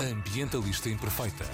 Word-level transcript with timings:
Ambientalista 0.00 0.88
Imperfeita. 0.88 1.44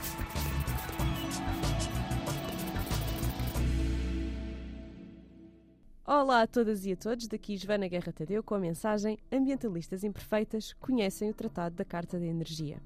Olá 6.07 6.42
a 6.42 6.46
todas 6.46 6.87
e 6.87 6.92
a 6.92 6.96
todos, 6.96 7.26
daqui 7.26 7.57
Joana 7.57 7.89
Guerra 7.89 8.12
Tadeu 8.12 8.45
com 8.45 8.55
a 8.55 8.61
mensagem 8.61 9.19
Ambientalistas 9.32 10.05
Imperfeitas 10.05 10.73
conhecem 10.75 11.29
o 11.29 11.35
Tratado 11.35 11.75
da 11.75 11.85
Carta 11.85 12.21
da 12.21 12.25
Energia. 12.25 12.80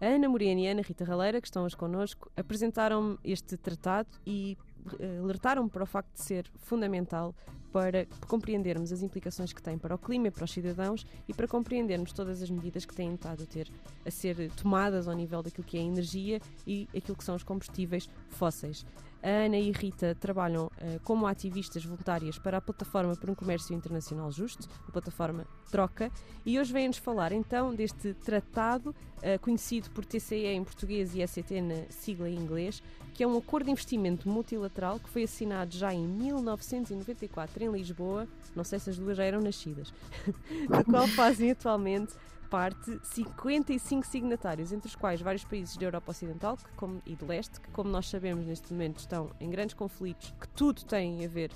A 0.00 0.06
Ana 0.06 0.28
Morena 0.28 0.60
e 0.60 0.66
a 0.66 0.72
Ana 0.72 0.82
Rita 0.82 1.04
Raleira, 1.04 1.40
que 1.40 1.46
estão 1.46 1.64
hoje 1.64 1.76
connosco, 1.76 2.28
apresentaram-me 2.36 3.16
este 3.22 3.56
tratado 3.56 4.08
e 4.26 4.58
eh, 4.98 5.18
alertaram-me 5.22 5.70
para 5.70 5.82
o 5.82 5.86
facto 5.86 6.12
de 6.14 6.22
ser 6.22 6.50
fundamental 6.58 7.34
para 7.72 8.06
compreendermos 8.26 8.92
as 8.92 9.02
implicações 9.02 9.52
que 9.52 9.62
tem 9.62 9.78
para 9.78 9.94
o 9.94 9.98
clima 9.98 10.28
e 10.28 10.30
para 10.30 10.44
os 10.44 10.50
cidadãos 10.50 11.06
e 11.28 11.32
para 11.32 11.46
compreendermos 11.46 12.12
todas 12.12 12.42
as 12.42 12.50
medidas 12.50 12.84
que 12.84 12.94
têm 12.94 13.14
estado 13.14 13.44
a, 13.44 13.46
ter, 13.46 13.70
a 14.04 14.10
ser 14.10 14.50
tomadas 14.52 15.06
ao 15.06 15.14
nível 15.14 15.42
daquilo 15.42 15.64
que 15.64 15.76
é 15.76 15.80
a 15.80 15.84
energia 15.84 16.40
e 16.66 16.88
aquilo 16.96 17.16
que 17.16 17.24
são 17.24 17.36
os 17.36 17.42
combustíveis 17.42 18.08
fósseis. 18.30 18.84
A 19.22 19.28
Ana 19.28 19.58
e 19.58 19.70
Rita 19.70 20.16
trabalham 20.18 20.66
uh, 20.66 21.00
como 21.04 21.26
ativistas 21.26 21.84
voluntárias 21.84 22.38
para 22.38 22.56
a 22.56 22.60
Plataforma 22.60 23.14
por 23.14 23.28
um 23.28 23.34
Comércio 23.34 23.74
Internacional 23.74 24.32
Justo, 24.32 24.66
a 24.88 24.90
plataforma 24.90 25.46
Troca, 25.70 26.10
e 26.44 26.58
hoje 26.58 26.72
vêm-nos 26.72 26.96
falar 26.96 27.30
então 27.30 27.74
deste 27.74 28.14
tratado, 28.14 28.90
uh, 29.18 29.38
conhecido 29.42 29.90
por 29.90 30.06
TCE 30.06 30.46
em 30.46 30.64
português 30.64 31.14
e 31.14 31.20
ECT 31.20 31.60
na 31.60 31.84
sigla 31.90 32.30
em 32.30 32.34
inglês, 32.34 32.82
que 33.14 33.22
é 33.22 33.26
um 33.26 33.36
acordo 33.36 33.66
de 33.66 33.72
investimento 33.72 34.28
multilateral 34.28 34.98
que 34.98 35.08
foi 35.08 35.24
assinado 35.24 35.76
já 35.76 35.92
em 35.92 36.06
1994 36.06 37.64
em 37.64 37.70
Lisboa, 37.70 38.26
não 38.54 38.64
sei 38.64 38.78
se 38.78 38.90
as 38.90 38.98
duas 38.98 39.16
já 39.16 39.24
eram 39.24 39.40
nascidas, 39.40 39.92
do 40.68 40.84
qual 40.84 41.06
fazem 41.08 41.50
atualmente 41.50 42.14
parte 42.48 42.98
55 43.04 44.04
signatários, 44.06 44.72
entre 44.72 44.88
os 44.88 44.96
quais 44.96 45.20
vários 45.20 45.44
países 45.44 45.76
da 45.76 45.86
Europa 45.86 46.10
Ocidental 46.10 46.56
que, 46.56 46.68
como, 46.76 47.00
e 47.06 47.14
do 47.14 47.26
Leste, 47.26 47.60
que, 47.60 47.70
como 47.70 47.88
nós 47.90 48.08
sabemos 48.08 48.44
neste 48.44 48.72
momento, 48.72 48.98
estão 48.98 49.30
em 49.38 49.48
grandes 49.48 49.74
conflitos 49.74 50.34
que 50.40 50.48
tudo 50.48 50.82
tem 50.84 51.24
a 51.24 51.28
ver 51.28 51.52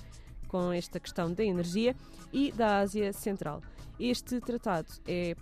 com 0.47 0.73
esta 0.73 1.01
questão 1.01 1.33
da 1.33 1.43
energia, 1.43 1.97
e 2.35 2.51
da 2.51 2.81
Ásia 2.81 3.13
Central. 3.13 3.63
Este 3.99 4.41
tratado 4.41 4.89
é 5.07 5.37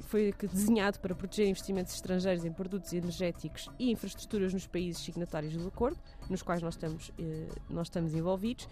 foi 0.00 0.32
desenhado 0.32 0.98
para 1.00 1.14
proteger 1.14 1.48
investimentos 1.48 1.94
estrangeiros 1.94 2.44
em 2.44 2.52
produtos 2.52 2.92
energéticos 2.92 3.68
e 3.78 3.90
infraestruturas 3.90 4.52
nos 4.52 4.66
países 4.66 5.02
signatários 5.02 5.56
do 5.56 5.66
acordo, 5.66 5.98
nos 6.28 6.42
quais 6.42 6.62
nós 6.62 6.74
estamos, 6.74 7.12
eh, 7.18 7.48
nós 7.68 7.88
estamos 7.88 8.14
envolvidos. 8.14 8.68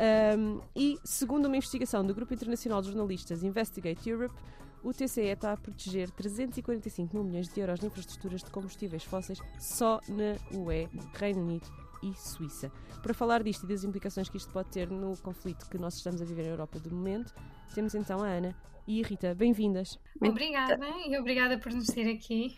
Um, 0.00 0.60
e, 0.74 0.98
segundo 1.04 1.46
uma 1.46 1.56
investigação 1.56 2.04
do 2.06 2.14
Grupo 2.14 2.32
Internacional 2.32 2.80
de 2.80 2.88
Jornalistas 2.88 3.42
Investigate 3.42 4.08
Europe, 4.08 4.34
o 4.82 4.94
TCE 4.94 5.26
está 5.26 5.52
a 5.52 5.56
proteger 5.58 6.10
345 6.10 7.14
mil 7.14 7.22
milhões 7.22 7.48
de 7.48 7.60
euros 7.60 7.80
de 7.80 7.86
infraestruturas 7.86 8.42
de 8.42 8.50
combustíveis 8.50 9.04
fósseis 9.04 9.38
só 9.58 10.00
na 10.08 10.58
UE, 10.58 10.88
Reino 11.12 11.42
Unido 11.42 11.68
e 12.02 12.14
Suíça. 12.14 12.72
Para 13.02 13.12
falar 13.12 13.42
disto 13.42 13.64
e 13.64 13.68
das 13.68 13.84
implicações 13.84 14.30
que 14.30 14.38
isto 14.38 14.50
pode 14.50 14.70
ter 14.70 14.88
no 14.90 15.14
conflito 15.18 15.68
que 15.68 15.76
nós 15.76 15.96
estamos 15.96 16.22
a 16.22 16.24
viver 16.24 16.44
na 16.44 16.48
Europa 16.48 16.78
do 16.78 16.90
momento, 16.90 17.34
temos 17.74 17.94
então 17.94 18.22
a 18.22 18.26
Ana 18.26 18.56
e 18.90 19.02
Rita. 19.02 19.34
Bem-vindas. 19.34 19.98
Obrigada 20.20 20.86
e 21.06 21.16
obrigada 21.16 21.58
por 21.58 21.72
nos 21.72 21.86
ter 21.86 22.10
aqui. 22.10 22.56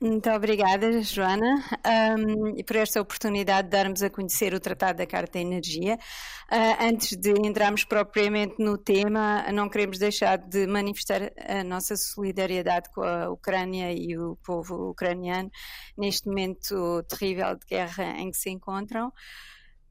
Muito 0.00 0.28
obrigada, 0.28 1.00
Joana, 1.02 1.64
um, 2.18 2.62
por 2.64 2.76
esta 2.76 3.00
oportunidade 3.00 3.68
de 3.68 3.70
darmos 3.70 4.02
a 4.02 4.10
conhecer 4.10 4.52
o 4.52 4.60
Tratado 4.60 4.98
da 4.98 5.06
Carta 5.06 5.34
da 5.34 5.40
Energia. 5.40 5.94
Uh, 6.50 6.84
antes 6.84 7.16
de 7.16 7.30
entrarmos 7.30 7.84
propriamente 7.84 8.56
no 8.58 8.76
tema, 8.76 9.50
não 9.52 9.68
queremos 9.68 9.98
deixar 9.98 10.36
de 10.36 10.66
manifestar 10.66 11.32
a 11.38 11.62
nossa 11.62 11.96
solidariedade 11.96 12.90
com 12.92 13.02
a 13.02 13.30
Ucrânia 13.30 13.92
e 13.92 14.18
o 14.18 14.36
povo 14.44 14.90
ucraniano 14.90 15.50
neste 15.96 16.28
momento 16.28 17.02
terrível 17.04 17.56
de 17.56 17.64
guerra 17.64 18.18
em 18.18 18.30
que 18.30 18.36
se 18.36 18.50
encontram. 18.50 19.12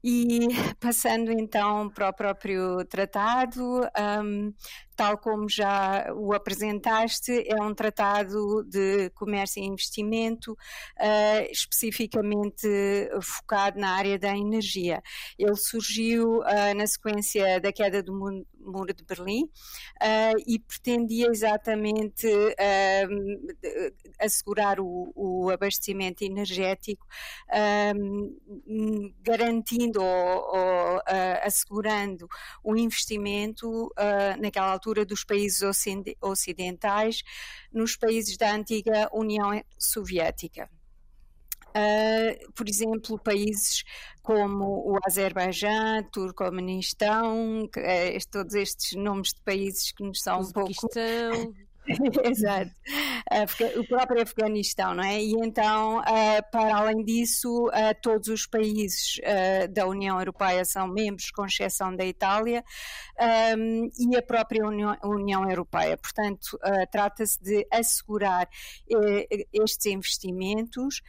E 0.06 0.48
passando 0.78 1.32
então 1.32 1.88
para 1.88 2.10
o 2.10 2.12
próprio 2.12 2.84
tratado, 2.84 3.80
um, 4.22 4.52
tal 4.96 5.18
como 5.18 5.48
já 5.48 6.12
o 6.14 6.32
apresentaste, 6.32 7.44
é 7.46 7.60
um 7.60 7.74
tratado 7.74 8.62
de 8.64 9.10
comércio 9.10 9.62
e 9.62 9.66
investimento 9.66 10.52
uh, 10.52 11.50
especificamente 11.50 12.68
focado 13.20 13.78
na 13.78 13.90
área 13.90 14.18
da 14.18 14.36
energia. 14.36 15.02
Ele 15.38 15.56
surgiu 15.56 16.40
uh, 16.40 16.74
na 16.76 16.86
sequência 16.86 17.60
da 17.60 17.72
queda 17.72 18.02
do 18.02 18.12
Muro 18.12 18.94
de 18.94 19.04
Berlim 19.04 19.44
uh, 19.44 20.42
e 20.46 20.58
pretendia 20.58 21.28
exatamente 21.28 22.26
assegurar 24.18 24.80
o, 24.80 25.12
o, 25.14 25.50
abastecimento 25.50 26.22
energético, 26.22 27.06
garantindo 29.22 30.02
ou, 30.02 30.56
ou 30.56 31.02
assegurando 31.42 32.26
o 32.62 32.76
investimento 32.76 33.92
naquela 34.38 34.72
altura 34.72 34.83
altura 34.84 35.06
dos 35.06 35.24
países 35.24 35.62
ocidentais 36.20 37.22
nos 37.72 37.96
países 37.96 38.36
da 38.36 38.54
antiga 38.54 39.08
União 39.12 39.62
Soviética. 39.78 40.68
Uh, 41.76 42.52
por 42.52 42.68
exemplo, 42.68 43.18
países 43.18 43.82
como 44.22 44.64
o 44.64 44.96
Azerbaijão, 45.04 46.04
Turcomenistão, 46.12 47.64
uh, 47.64 48.30
todos 48.30 48.54
estes 48.54 48.92
nomes 48.92 49.30
de 49.30 49.40
países 49.40 49.90
que 49.90 50.04
nos 50.04 50.20
são 50.20 50.40
um 50.40 50.52
pouco. 50.52 50.88
Exato. 52.24 52.70
O 53.78 53.84
próprio 53.86 54.22
Afeganistão, 54.22 54.94
não 54.94 55.04
é? 55.04 55.22
E 55.22 55.32
então, 55.32 56.00
ah, 56.00 56.42
para 56.50 56.76
além 56.76 57.04
disso, 57.04 57.70
ah, 57.72 57.94
todos 57.94 58.28
os 58.28 58.46
países 58.46 59.20
ah, 59.24 59.66
da 59.66 59.86
União 59.86 60.18
Europeia 60.18 60.64
são 60.64 60.88
membros, 60.88 61.30
com 61.30 61.44
exceção 61.44 61.94
da 61.94 62.04
Itália, 62.04 62.64
e 63.98 64.16
a 64.16 64.22
própria 64.22 64.66
União 64.66 65.48
Europeia. 65.48 65.96
Portanto, 65.96 66.58
trata-se 66.90 67.40
de 67.42 67.66
assegurar 67.70 68.48
eh, 68.90 69.46
estes 69.52 69.86
investimentos 69.86 71.00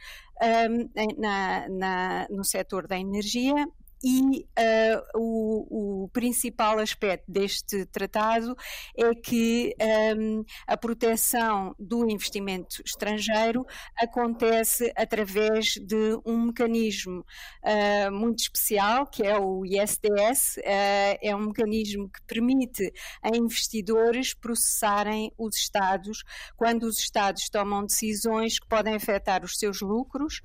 na, 1.18 1.68
na, 1.68 2.26
no 2.30 2.44
setor 2.44 2.86
da 2.86 2.98
energia 2.98 3.66
e 4.04 4.46
uh, 4.58 5.18
o, 5.18 6.04
o, 6.04 6.08
principal 6.08 6.78
aspecto 6.78 7.24
deste 7.26 7.86
tratado 7.86 8.54
é 8.96 9.14
que 9.14 9.74
um, 10.16 10.44
a 10.66 10.76
proteção 10.76 11.74
do 11.78 12.08
investimento 12.08 12.82
estrangeiro 12.84 13.66
acontece 13.96 14.92
através 14.94 15.74
de 15.76 16.18
um 16.26 16.46
mecanismo 16.46 17.24
uh, 17.64 18.12
muito 18.12 18.40
especial, 18.40 19.06
que 19.06 19.22
é 19.22 19.38
o 19.38 19.64
ISDS, 19.64 20.58
uh, 20.58 21.18
é 21.22 21.34
um 21.34 21.46
mecanismo 21.46 22.08
que 22.10 22.22
permite 22.26 22.92
a 23.22 23.34
investidores 23.34 24.34
processarem 24.34 25.32
os 25.38 25.56
Estados 25.56 26.22
quando 26.56 26.84
os 26.84 26.98
Estados 26.98 27.48
tomam 27.48 27.84
decisões 27.84 28.58
que 28.58 28.68
podem 28.68 28.94
afetar 28.94 29.42
os 29.42 29.58
seus 29.58 29.80
lucros, 29.80 30.40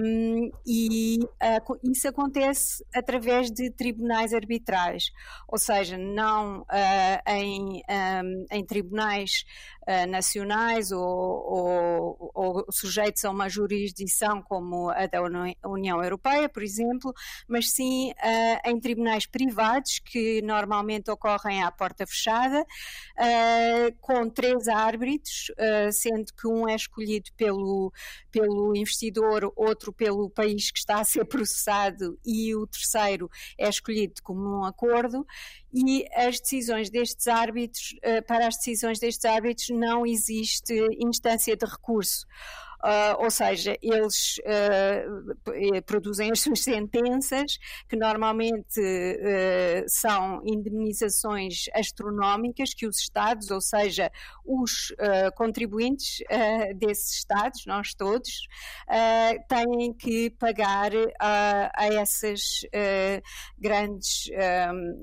um, 0.00 0.50
e 0.66 1.18
isso 1.84 2.08
acontece 2.08 2.61
através 2.94 3.50
de 3.50 3.70
tribunais 3.70 4.32
arbitrais, 4.32 5.10
ou 5.48 5.58
seja, 5.58 5.96
não 5.96 6.60
uh, 6.62 7.30
em, 7.30 7.82
um, 7.88 8.46
em, 8.50 8.64
tribunais 8.64 9.44
uh, 9.88 10.06
nacionais 10.08 10.92
ou, 10.92 11.02
ou, 11.02 12.32
ou, 12.34 12.66
sujeitos 12.70 13.24
a 13.24 13.30
uma 13.30 13.48
jurisdição 13.48 14.42
como 14.42 14.90
a 14.90 15.06
da 15.06 15.20
União 15.64 16.02
Europeia, 16.02 16.48
por 16.48 16.62
exemplo, 16.62 17.12
mas 17.48 17.72
sim 17.72 18.12
uh, 18.12 18.70
em 18.70 18.78
tribunais 18.80 19.26
privados 19.26 19.98
que 19.98 20.40
normalmente 20.42 21.10
ocorrem 21.10 21.62
à 21.62 21.70
porta 21.70 22.06
fechada, 22.06 22.64
com 24.00 24.28
três 24.28 24.68
árbitros, 24.68 25.50
sendo 25.92 26.32
que 26.32 26.46
um 26.46 26.68
é 26.68 26.74
escolhido 26.74 27.30
pelo, 27.36 27.92
pelo 28.30 28.74
investidor, 28.76 29.52
outro 29.56 29.92
pelo 29.92 30.30
país 30.30 30.70
que 30.70 30.78
está 30.78 31.00
a 31.00 31.04
ser 31.04 31.24
processado 31.24 32.18
e 32.24 32.54
o 32.54 32.66
terceiro 32.66 33.30
é 33.58 33.68
escolhido 33.68 34.14
como 34.22 34.60
um 34.60 34.64
acordo 34.64 35.26
e 35.72 36.06
as 36.14 36.38
decisões 36.38 36.90
destes 36.90 37.26
árbitros, 37.26 37.94
eh, 38.02 38.20
para 38.20 38.46
as 38.46 38.56
decisões 38.56 38.98
destes 38.98 39.24
árbitros 39.24 39.70
não 39.70 40.04
existe 40.06 40.74
instância 40.98 41.56
de 41.56 41.64
recurso. 41.64 42.26
Ou 43.18 43.30
seja, 43.30 43.76
eles 43.82 44.40
produzem 45.86 46.30
as 46.30 46.40
suas 46.40 46.60
sentenças, 46.64 47.58
que 47.88 47.96
normalmente 47.96 48.80
são 49.88 50.42
indemnizações 50.44 51.66
astronómicas 51.74 52.74
que 52.74 52.86
os 52.86 52.98
Estados, 52.98 53.50
ou 53.50 53.60
seja, 53.60 54.10
os 54.44 54.94
contribuintes 55.34 56.18
desses 56.76 57.16
Estados, 57.16 57.66
nós 57.66 57.94
todos, 57.94 58.46
têm 59.48 59.92
que 59.94 60.30
pagar 60.30 60.92
a, 61.20 61.70
a 61.74 61.86
essas 61.86 62.62
grandes, 63.58 64.30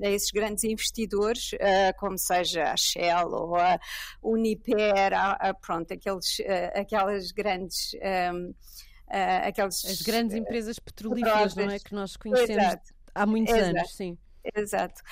a 0.04 0.10
esses 0.10 0.30
grandes 0.30 0.64
investidores, 0.64 1.50
como 1.98 2.18
seja 2.18 2.72
a 2.72 2.76
Shell 2.76 3.28
ou 3.28 3.56
a 3.56 3.78
Uniper, 4.22 5.12
a, 5.12 5.32
a, 5.32 5.54
pronto, 5.54 5.92
aqueles, 5.92 6.38
aquelas 6.74 7.32
grandes. 7.32 7.69
Um, 8.32 8.50
uh, 8.50 9.48
aqueles, 9.48 9.84
As 9.84 10.02
grandes 10.02 10.36
empresas 10.36 10.78
petrolíferas, 10.78 11.54
não 11.54 11.70
é? 11.70 11.78
Que 11.78 11.94
nós 11.94 12.16
conhecemos 12.16 12.50
Exato. 12.50 12.94
há 13.14 13.26
muitos 13.26 13.54
Exato. 13.54 13.76
anos, 13.76 13.96
sim. 13.96 14.18
Exato. 14.56 15.02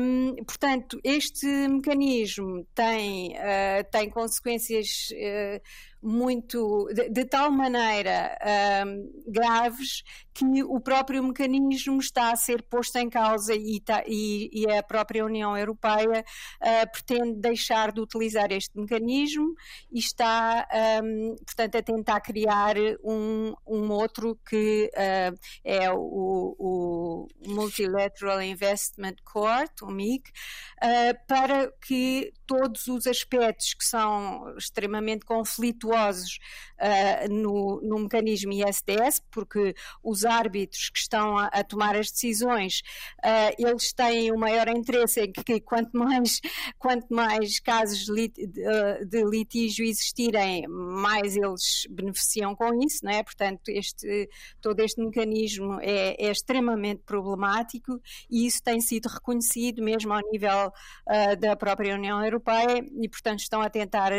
Um, 0.00 0.34
portanto, 0.44 1.00
este 1.04 1.46
mecanismo 1.46 2.66
tem, 2.74 3.36
uh, 3.36 3.84
tem 3.90 4.10
consequências 4.10 5.10
uh, 5.12 5.60
muito 6.02 6.88
de, 6.94 7.08
de 7.08 7.24
tal 7.24 7.50
maneira 7.50 8.38
um, 8.86 9.12
graves 9.26 10.02
que 10.32 10.62
o 10.62 10.78
próprio 10.80 11.22
mecanismo 11.24 11.98
está 11.98 12.30
a 12.30 12.36
ser 12.36 12.62
posto 12.62 12.96
em 12.96 13.10
causa 13.10 13.54
e, 13.54 13.80
tá, 13.80 14.04
e, 14.06 14.48
e 14.52 14.70
a 14.70 14.82
própria 14.84 15.24
União 15.24 15.56
Europeia 15.56 16.24
uh, 16.62 16.92
pretende 16.92 17.40
deixar 17.40 17.90
de 17.90 18.00
utilizar 18.00 18.52
este 18.52 18.78
mecanismo 18.78 19.54
e 19.90 19.98
está, 19.98 20.68
um, 21.02 21.34
portanto, 21.44 21.76
a 21.76 21.82
tentar 21.82 22.20
criar 22.20 22.76
um, 23.02 23.52
um 23.66 23.90
outro 23.90 24.38
que 24.48 24.88
uh, 24.94 25.36
é 25.64 25.90
o, 25.90 26.54
o, 26.58 27.28
Multilateral 27.44 28.40
Investment 28.42 29.16
Court, 29.24 29.82
o 29.82 29.90
MIC, 29.90 30.30
uh, 30.30 31.26
para 31.26 31.72
que 31.84 32.32
todos 32.46 32.86
os 32.86 33.08
aspectos 33.08 33.74
que 33.74 33.84
são 33.84 34.54
extremamente 34.56 35.24
conflituosos 35.24 35.87
virtuosos 35.88 36.38
uh, 36.78 37.32
no, 37.32 37.80
no, 37.82 37.98
mecanismo 37.98 38.52
ISDS, 38.52 39.20
porque 39.30 39.74
os 40.02 40.24
árbitros 40.24 40.90
que 40.90 40.98
estão 40.98 41.36
a, 41.36 41.46
a 41.46 41.64
tomar 41.64 41.96
as 41.96 42.10
decisões, 42.10 42.82
uh, 43.24 43.54
eles 43.58 43.92
têm 43.92 44.32
o 44.32 44.38
maior 44.38 44.68
interesse 44.68 45.20
em 45.20 45.32
que, 45.32 45.42
que 45.42 45.60
quanto 45.60 45.96
mais, 45.96 46.40
quanto 46.78 47.12
mais 47.12 47.58
casos 47.58 48.06
de, 48.06 48.28
de, 48.28 49.24
litígio 49.24 49.84
existirem, 49.84 50.66
mais 50.68 51.36
eles 51.36 51.86
beneficiam 51.90 52.54
com 52.54 52.72
isso, 52.82 53.04
não 53.04 53.12
é? 53.12 53.22
Portanto, 53.22 53.68
este, 53.68 54.28
todo 54.60 54.80
este 54.80 55.00
mecanismo 55.00 55.78
é, 55.80 56.14
é 56.18 56.30
extremamente 56.30 57.02
problemático 57.04 58.00
e 58.30 58.46
isso 58.46 58.62
tem 58.62 58.80
sido 58.80 59.06
reconhecido 59.06 59.82
mesmo 59.82 60.12
ao 60.12 60.20
nível 60.30 60.68
uh, 60.68 61.36
da 61.38 61.56
própria 61.56 61.94
União 61.94 62.24
Europeia 62.24 62.84
e, 63.00 63.08
portanto, 63.08 63.40
estão 63.40 63.60
a 63.60 63.68
tentar 63.68 64.12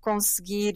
conseguir 0.00 0.74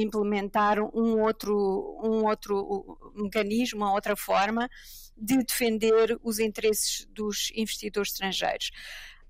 implementar 0.00 0.78
um 0.80 1.20
outro, 1.20 2.00
um 2.02 2.26
outro 2.26 2.98
mecanismo, 3.14 3.80
uma 3.80 3.92
outra 3.92 4.16
forma 4.16 4.68
de 5.16 5.38
defender 5.38 6.18
os 6.22 6.38
interesses 6.38 7.06
dos 7.10 7.50
investidores 7.54 8.12
estrangeiros. 8.12 8.70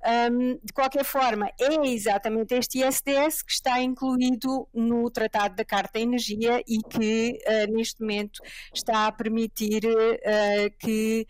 Um, 0.06 0.60
de 0.62 0.72
qualquer 0.72 1.04
forma, 1.04 1.50
é 1.58 1.84
exatamente 1.88 2.54
este 2.54 2.78
ISDS 2.80 3.42
que 3.42 3.50
está 3.50 3.80
incluído 3.80 4.68
no 4.72 5.10
Tratado 5.10 5.56
da 5.56 5.64
Carta 5.64 5.98
Energia 5.98 6.62
e 6.66 6.78
que 6.78 7.38
uh, 7.44 7.72
neste 7.72 8.00
momento 8.00 8.40
está 8.72 9.06
a 9.08 9.12
permitir 9.12 9.84
uh, 9.84 10.70
que 10.78 11.26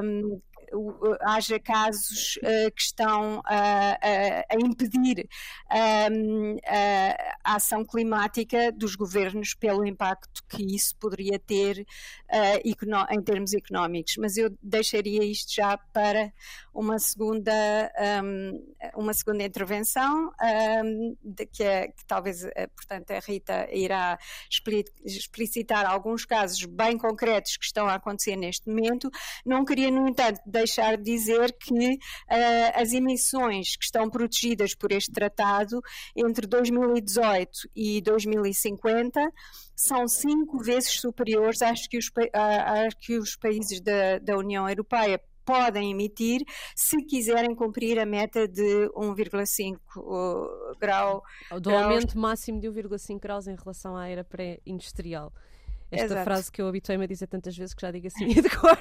um, 0.00 0.40
haja 1.22 1.58
casos 1.58 2.36
uh, 2.36 2.70
que 2.74 2.82
estão 2.82 3.42
a 3.44 4.56
impedir 4.60 5.28
um, 6.10 6.56
a 7.44 7.56
ação 7.56 7.84
climática 7.84 8.72
dos 8.72 8.94
governos 8.94 9.54
pelo 9.54 9.84
impacto 9.84 10.42
que 10.48 10.74
isso 10.74 10.96
poderia 10.96 11.38
ter 11.38 11.86
uh, 12.30 13.10
em 13.10 13.22
termos 13.22 13.54
económicos. 13.54 14.16
Mas 14.18 14.36
eu 14.36 14.56
deixaria 14.62 15.24
isto 15.24 15.54
já 15.54 15.76
para 15.76 16.32
uma 16.74 16.98
segunda, 16.98 17.52
um, 18.22 18.74
uma 18.96 19.14
segunda 19.14 19.44
intervenção, 19.44 20.32
de 21.22 21.46
que, 21.46 21.62
é, 21.62 21.88
que, 21.88 22.04
talvez, 22.04 22.44
eh, 22.44 22.66
portanto, 22.66 23.12
a 23.12 23.20
Rita 23.20 23.68
irá 23.72 24.18
explicitar 25.04 25.86
alguns 25.86 26.24
casos 26.24 26.64
bem 26.64 26.98
concretos 26.98 27.56
que 27.56 27.64
estão 27.64 27.86
a 27.86 27.94
acontecer 27.94 28.36
neste 28.36 28.68
momento. 28.68 29.10
Não 29.46 29.64
queria, 29.64 29.90
no 29.90 30.08
entanto, 30.08 30.40
de 30.96 31.02
dizer 31.02 31.52
que 31.52 31.94
uh, 31.94 31.98
as 32.74 32.92
emissões 32.92 33.76
que 33.76 33.84
estão 33.84 34.08
protegidas 34.08 34.74
por 34.74 34.92
este 34.92 35.12
tratado 35.12 35.80
entre 36.16 36.46
2018 36.46 37.50
e 37.74 38.00
2050 38.00 39.20
são 39.76 40.06
cinco 40.06 40.58
vezes 40.58 41.00
superiores 41.00 41.62
às 41.62 41.86
que 41.86 41.98
os, 41.98 42.10
às 42.32 42.94
que 42.94 43.18
os 43.18 43.36
países 43.36 43.80
da, 43.80 44.18
da 44.18 44.36
União 44.36 44.68
Europeia 44.68 45.20
podem 45.44 45.90
emitir 45.90 46.42
se 46.74 46.96
quiserem 47.04 47.54
cumprir 47.54 47.98
a 47.98 48.06
meta 48.06 48.48
de 48.48 48.88
1,5 48.96 49.76
uh, 49.96 50.78
grau. 50.80 51.22
Do 51.50 51.70
graus. 51.70 51.82
aumento 51.82 52.18
máximo 52.18 52.60
de 52.60 52.68
1,5 52.68 53.20
graus 53.20 53.46
em 53.46 53.54
relação 53.54 53.96
à 53.96 54.08
era 54.08 54.24
pré-industrial. 54.24 55.32
Esta 55.94 56.06
Exato. 56.06 56.24
frase 56.24 56.52
que 56.52 56.60
eu 56.60 56.68
habituei-me 56.68 57.04
a 57.04 57.06
dizer 57.06 57.26
tantas 57.26 57.56
vezes 57.56 57.74
que 57.74 57.82
já 57.82 57.90
digo 57.90 58.06
assim 58.06 58.26
de 58.28 58.50
cor. 58.50 58.78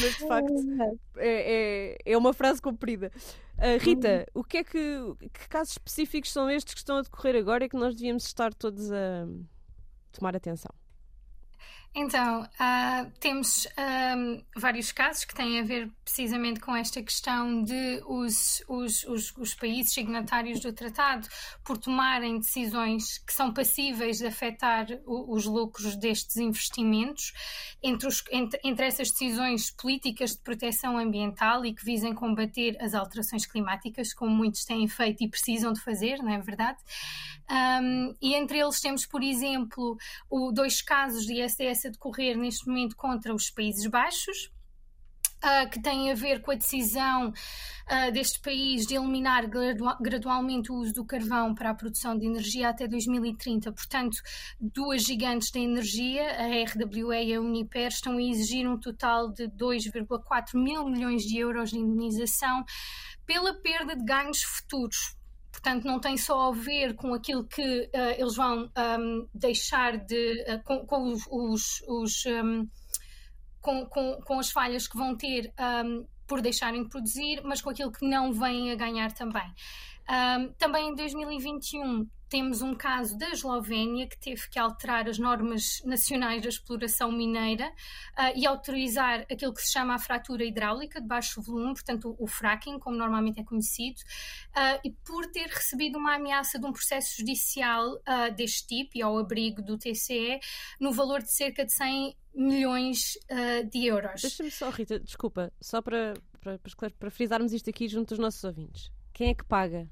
Mas 0.00 0.18
de 0.18 0.28
facto 0.28 0.52
é, 1.16 1.96
é, 1.96 1.98
é, 2.04 2.16
uma 2.16 2.32
frase 2.32 2.60
comprida. 2.60 3.12
Uh, 3.58 3.78
Rita, 3.80 4.26
uhum. 4.34 4.40
o 4.40 4.44
que 4.44 4.58
é 4.58 4.64
que, 4.64 5.14
que 5.32 5.48
casos 5.48 5.72
específicos 5.72 6.32
são 6.32 6.50
estes 6.50 6.74
que 6.74 6.80
estão 6.80 6.96
a 6.96 7.02
decorrer 7.02 7.36
agora 7.36 7.64
e 7.64 7.68
que 7.68 7.76
nós 7.76 7.94
devíamos 7.94 8.24
estar 8.24 8.54
todos 8.54 8.90
a 8.90 9.26
tomar 10.12 10.36
atenção? 10.36 10.70
Então, 12.00 12.42
uh, 12.42 13.10
temos 13.18 13.66
vários 14.56 14.92
casos 14.92 15.24
que 15.24 15.34
têm 15.34 15.58
a 15.58 15.64
ver 15.64 15.90
precisamente 16.04 16.60
com 16.60 16.74
esta 16.74 17.02
questão 17.02 17.64
de 17.64 18.00
os, 18.06 18.62
os, 18.68 19.02
os, 19.02 19.36
os, 19.36 19.54
países 19.54 19.92
signatários 19.92 20.60
do 20.60 20.72
tratado 20.72 21.26
por 21.64 21.76
tomarem 21.76 22.38
decisões 22.38 23.18
que 23.18 23.32
são 23.32 23.52
passíveis 23.52 24.18
de 24.18 24.26
afetar 24.26 24.86
o, 25.04 25.34
os 25.34 25.44
lucros 25.44 25.96
destes 25.96 26.36
investimentos. 26.36 27.32
Entre, 27.82 28.06
os, 28.06 28.22
entre, 28.30 28.60
entre 28.62 28.86
essas 28.86 29.10
decisões 29.10 29.70
políticas 29.72 30.36
de 30.36 30.38
proteção 30.38 30.98
ambiental 30.98 31.66
e 31.66 31.74
que 31.74 31.84
visem 31.84 32.14
combater 32.14 32.76
as 32.80 32.94
alterações 32.94 33.44
climáticas, 33.44 34.14
como 34.14 34.30
muitos 34.30 34.64
têm 34.64 34.86
feito 34.86 35.24
e 35.24 35.28
precisam 35.28 35.72
de 35.72 35.80
fazer, 35.80 36.18
não 36.18 36.32
é 36.32 36.38
verdade? 36.38 36.78
Um, 37.50 38.14
e 38.20 38.34
entre 38.34 38.58
eles 38.58 38.78
temos, 38.78 39.06
por 39.06 39.22
exemplo, 39.22 39.96
o, 40.28 40.52
dois 40.52 40.82
casos 40.82 41.24
de 41.24 41.42
ISDS 41.42 41.87
a 41.88 41.90
decorrer 41.90 42.36
neste 42.36 42.66
momento 42.66 42.96
contra 42.96 43.34
os 43.34 43.50
Países 43.50 43.86
Baixos. 43.86 44.52
Uh, 45.38 45.70
que 45.70 45.80
tem 45.80 46.10
a 46.10 46.16
ver 46.16 46.42
com 46.42 46.50
a 46.50 46.56
decisão 46.56 47.28
uh, 47.28 48.12
deste 48.12 48.40
país 48.40 48.84
de 48.84 48.96
eliminar 48.96 49.48
gradualmente 50.00 50.72
o 50.72 50.74
uso 50.74 50.92
do 50.92 51.04
carvão 51.04 51.54
para 51.54 51.70
a 51.70 51.74
produção 51.74 52.18
de 52.18 52.26
energia 52.26 52.68
até 52.68 52.88
2030. 52.88 53.70
Portanto, 53.70 54.18
duas 54.60 55.04
gigantes 55.04 55.52
da 55.52 55.60
energia, 55.60 56.24
a 56.40 56.46
RWE 56.64 57.24
e 57.24 57.34
a 57.34 57.40
Uniper, 57.40 57.86
estão 57.86 58.16
a 58.16 58.22
exigir 58.22 58.68
um 58.68 58.80
total 58.80 59.32
de 59.32 59.44
2,4 59.44 60.60
mil 60.60 60.84
milhões 60.88 61.22
de 61.22 61.38
euros 61.38 61.70
de 61.70 61.78
indenização 61.78 62.64
pela 63.24 63.54
perda 63.54 63.94
de 63.94 64.04
ganhos 64.04 64.42
futuros. 64.42 65.17
Portanto, 65.60 65.84
não 65.84 65.98
tem 65.98 66.16
só 66.16 66.50
a 66.50 66.52
ver 66.52 66.94
com 66.94 67.12
aquilo 67.12 67.44
que 67.44 67.62
uh, 67.62 68.14
eles 68.16 68.36
vão 68.36 68.70
um, 69.00 69.28
deixar 69.34 69.98
de. 69.98 70.44
Uh, 70.48 70.62
com, 70.62 70.86
com, 70.86 71.12
os. 71.12 71.26
os, 71.28 71.82
os 71.88 72.26
um, 72.26 72.68
com, 73.60 73.84
com, 73.86 74.20
com, 74.24 74.38
as 74.38 74.52
falhas 74.52 74.86
que 74.86 74.96
vão 74.96 75.16
ter 75.16 75.52
um, 75.84 76.06
por 76.28 76.40
deixarem 76.40 76.84
de 76.84 76.88
produzir, 76.88 77.42
mas 77.42 77.60
com 77.60 77.70
aquilo 77.70 77.90
que 77.90 78.06
não 78.08 78.32
vêm 78.32 78.70
a 78.70 78.76
ganhar 78.76 79.12
também. 79.12 79.52
também 80.58 80.90
em 80.90 80.94
2021 80.94 82.08
temos 82.28 82.62
um 82.62 82.74
caso 82.74 83.16
da 83.16 83.30
Eslovénia 83.30 84.06
que 84.06 84.18
teve 84.18 84.48
que 84.48 84.58
alterar 84.58 85.08
as 85.08 85.18
normas 85.18 85.82
nacionais 85.84 86.42
da 86.42 86.48
exploração 86.48 87.10
mineira 87.10 87.68
uh, 87.68 88.36
e 88.36 88.46
autorizar 88.46 89.20
aquilo 89.30 89.52
que 89.54 89.62
se 89.62 89.72
chama 89.72 89.94
a 89.94 89.98
fratura 89.98 90.44
hidráulica 90.44 91.00
de 91.00 91.06
baixo 91.06 91.40
volume, 91.40 91.74
portanto 91.74 92.16
o, 92.18 92.24
o 92.24 92.26
fracking, 92.26 92.78
como 92.78 92.96
normalmente 92.96 93.40
é 93.40 93.44
conhecido, 93.44 94.00
uh, 94.50 94.80
e 94.84 94.90
por 95.04 95.26
ter 95.26 95.48
recebido 95.48 95.98
uma 95.98 96.16
ameaça 96.16 96.58
de 96.58 96.66
um 96.66 96.72
processo 96.72 97.16
judicial 97.16 97.94
uh, 97.94 98.34
deste 98.34 98.66
tipo 98.66 98.98
e 98.98 99.02
ao 99.02 99.18
abrigo 99.18 99.62
do 99.62 99.78
TCE 99.78 100.38
no 100.78 100.92
valor 100.92 101.22
de 101.22 101.32
cerca 101.32 101.64
de 101.64 101.72
100 101.72 102.16
milhões 102.34 103.18
de 103.72 103.86
euros. 103.86 104.22
Deixa-me 104.22 104.50
só, 104.50 104.70
Rita, 104.70 105.00
desculpa, 105.00 105.52
só 105.60 105.82
para, 105.82 106.14
para, 106.40 106.58
para, 106.58 106.90
para 106.90 107.10
frisarmos 107.10 107.52
isto 107.52 107.68
aqui 107.68 107.88
junto 107.88 108.14
aos 108.14 108.18
nossos 108.20 108.44
ouvintes. 108.44 108.92
Quem 109.12 109.30
é 109.30 109.34
que 109.34 109.44
paga 109.44 109.88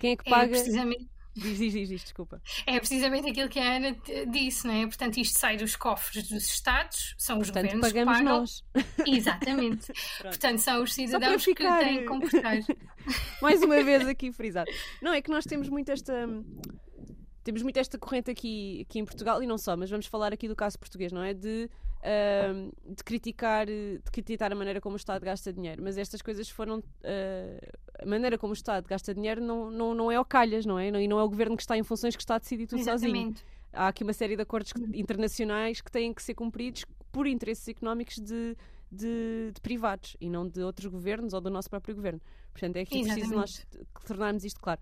Quem 0.00 0.12
é 0.12 0.16
que 0.16 0.24
paga? 0.28 0.46
É 0.46 0.48
precisamente 0.48 1.08
Diz, 1.34 1.58
diz, 1.58 1.72
diz, 1.72 1.88
diz, 1.88 2.02
desculpa. 2.02 2.42
É 2.66 2.78
precisamente 2.78 3.30
aquilo 3.30 3.48
que 3.48 3.58
a 3.58 3.76
Ana 3.76 3.96
disse, 4.28 4.66
não 4.66 4.74
é? 4.74 4.86
Portanto, 4.86 5.18
isto 5.18 5.38
sai 5.38 5.56
dos 5.56 5.76
cofres 5.76 6.28
dos 6.28 6.44
Estados, 6.44 7.14
são 7.16 7.38
os 7.38 7.50
Portanto, 7.50 7.72
governos 7.72 7.88
pagamos 7.88 8.18
que 8.18 8.24
pagam. 8.24 8.40
nós. 8.40 8.64
Exatamente. 9.06 9.92
Portanto, 10.22 10.58
são 10.58 10.82
os 10.82 10.92
cidadãos 10.92 11.44
que 11.44 11.54
têm 11.54 11.98
que 12.00 12.04
comportar. 12.04 12.58
Mais 13.40 13.62
uma 13.62 13.82
vez 13.82 14.06
aqui 14.08 14.32
frisado. 14.32 14.70
Não, 15.00 15.12
é 15.12 15.22
que 15.22 15.30
nós 15.30 15.44
temos 15.44 15.68
muito 15.68 15.90
esta. 15.90 16.28
Temos 17.44 17.62
muito 17.62 17.78
esta 17.78 17.96
corrente 17.96 18.30
aqui, 18.30 18.84
aqui 18.86 18.98
em 18.98 19.04
Portugal, 19.04 19.42
e 19.42 19.46
não 19.46 19.56
só, 19.56 19.74
mas 19.76 19.88
vamos 19.88 20.06
falar 20.06 20.32
aqui 20.32 20.46
do 20.46 20.54
caso 20.54 20.78
português, 20.78 21.10
não 21.10 21.22
é? 21.22 21.32
De, 21.32 21.70
ahm, 22.02 22.70
de, 22.84 23.02
criticar, 23.02 23.66
de 23.66 24.02
criticar 24.12 24.52
a 24.52 24.54
maneira 24.54 24.78
como 24.80 24.92
o 24.92 24.96
Estado 24.96 25.24
gasta 25.24 25.50
dinheiro. 25.52 25.82
Mas 25.82 25.96
estas 25.96 26.20
coisas 26.20 26.50
foram. 26.50 26.82
ah, 27.04 27.72
a 28.02 28.06
maneira 28.06 28.38
como 28.38 28.52
o 28.52 28.54
Estado 28.54 28.86
gasta 28.86 29.14
dinheiro 29.14 29.40
não, 29.40 29.70
não, 29.70 29.94
não 29.94 30.12
é 30.12 30.16
ao 30.16 30.24
calhas, 30.24 30.64
não 30.64 30.78
é? 30.78 30.88
E 30.88 31.08
não 31.08 31.18
é 31.18 31.22
o 31.22 31.28
governo 31.28 31.56
que 31.56 31.62
está 31.62 31.76
em 31.76 31.82
funções 31.82 32.16
que 32.16 32.22
está 32.22 32.36
a 32.36 32.38
decidir 32.38 32.66
tudo 32.66 32.82
sozinho. 32.82 33.10
Exatamente. 33.10 33.44
Há 33.72 33.88
aqui 33.88 34.02
uma 34.02 34.12
série 34.12 34.36
de 34.36 34.42
acordos 34.42 34.72
internacionais 34.94 35.80
que 35.80 35.90
têm 35.90 36.12
que 36.12 36.22
ser 36.22 36.34
cumpridos 36.34 36.84
por 37.12 37.26
interesses 37.26 37.68
económicos 37.68 38.16
de, 38.16 38.56
de, 38.90 39.52
de 39.54 39.60
privados 39.60 40.16
e 40.20 40.28
não 40.28 40.46
de 40.46 40.62
outros 40.62 40.86
governos 40.86 41.32
ou 41.32 41.40
do 41.40 41.50
nosso 41.50 41.70
próprio 41.70 41.94
governo. 41.94 42.20
Portanto, 42.52 42.76
é 42.76 42.80
aqui 42.80 43.02
preciso 43.02 43.34
nós 43.34 43.66
tornarmos 44.06 44.44
isto 44.44 44.60
claro. 44.60 44.80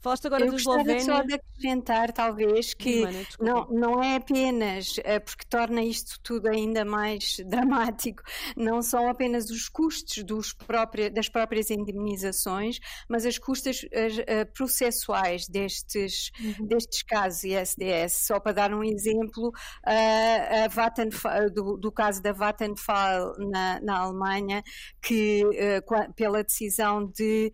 Falaste 0.00 0.26
agora 0.26 0.44
Eu 0.46 0.52
gostava 0.52 0.80
Eslovénia. 0.82 1.04
só 1.04 1.22
de 1.22 1.34
acrescentar, 1.34 2.12
talvez, 2.12 2.74
que 2.74 3.04
desculpa. 3.06 3.44
não, 3.44 3.66
não 3.70 4.02
é 4.02 4.16
apenas, 4.16 4.96
eh, 5.04 5.18
porque 5.18 5.44
torna 5.48 5.82
isto 5.82 6.20
tudo 6.22 6.48
ainda 6.48 6.84
mais 6.84 7.36
dramático, 7.48 8.22
não 8.56 8.82
são 8.82 9.08
apenas 9.08 9.50
os 9.50 9.68
custos 9.68 10.22
dos 10.22 10.52
própria- 10.52 11.10
das 11.10 11.28
próprias 11.28 11.70
indemnizações, 11.70 12.78
mas 13.08 13.26
as 13.26 13.36
custas 13.38 13.80
as, 13.92 14.18
eh, 14.26 14.44
processuais 14.44 15.48
destes, 15.48 16.30
Uhum. 16.40 16.66
destes 16.66 17.02
casos 17.02 17.44
ISDS. 17.44 18.26
Só 18.26 18.38
para 18.38 18.52
dar 18.52 18.72
um 18.74 18.84
exemplo, 18.84 19.50
a 19.84 20.68
Vattenfall- 20.68 21.50
do, 21.50 21.76
do 21.76 21.90
caso 21.90 22.22
da 22.22 22.32
Vattenfall 22.32 23.34
na, 23.38 23.80
na 23.80 23.98
Alemanha, 23.98 24.62
que 25.02 25.42
eh, 25.54 25.80
pela 26.14 26.44
decisão 26.44 27.06
de 27.06 27.52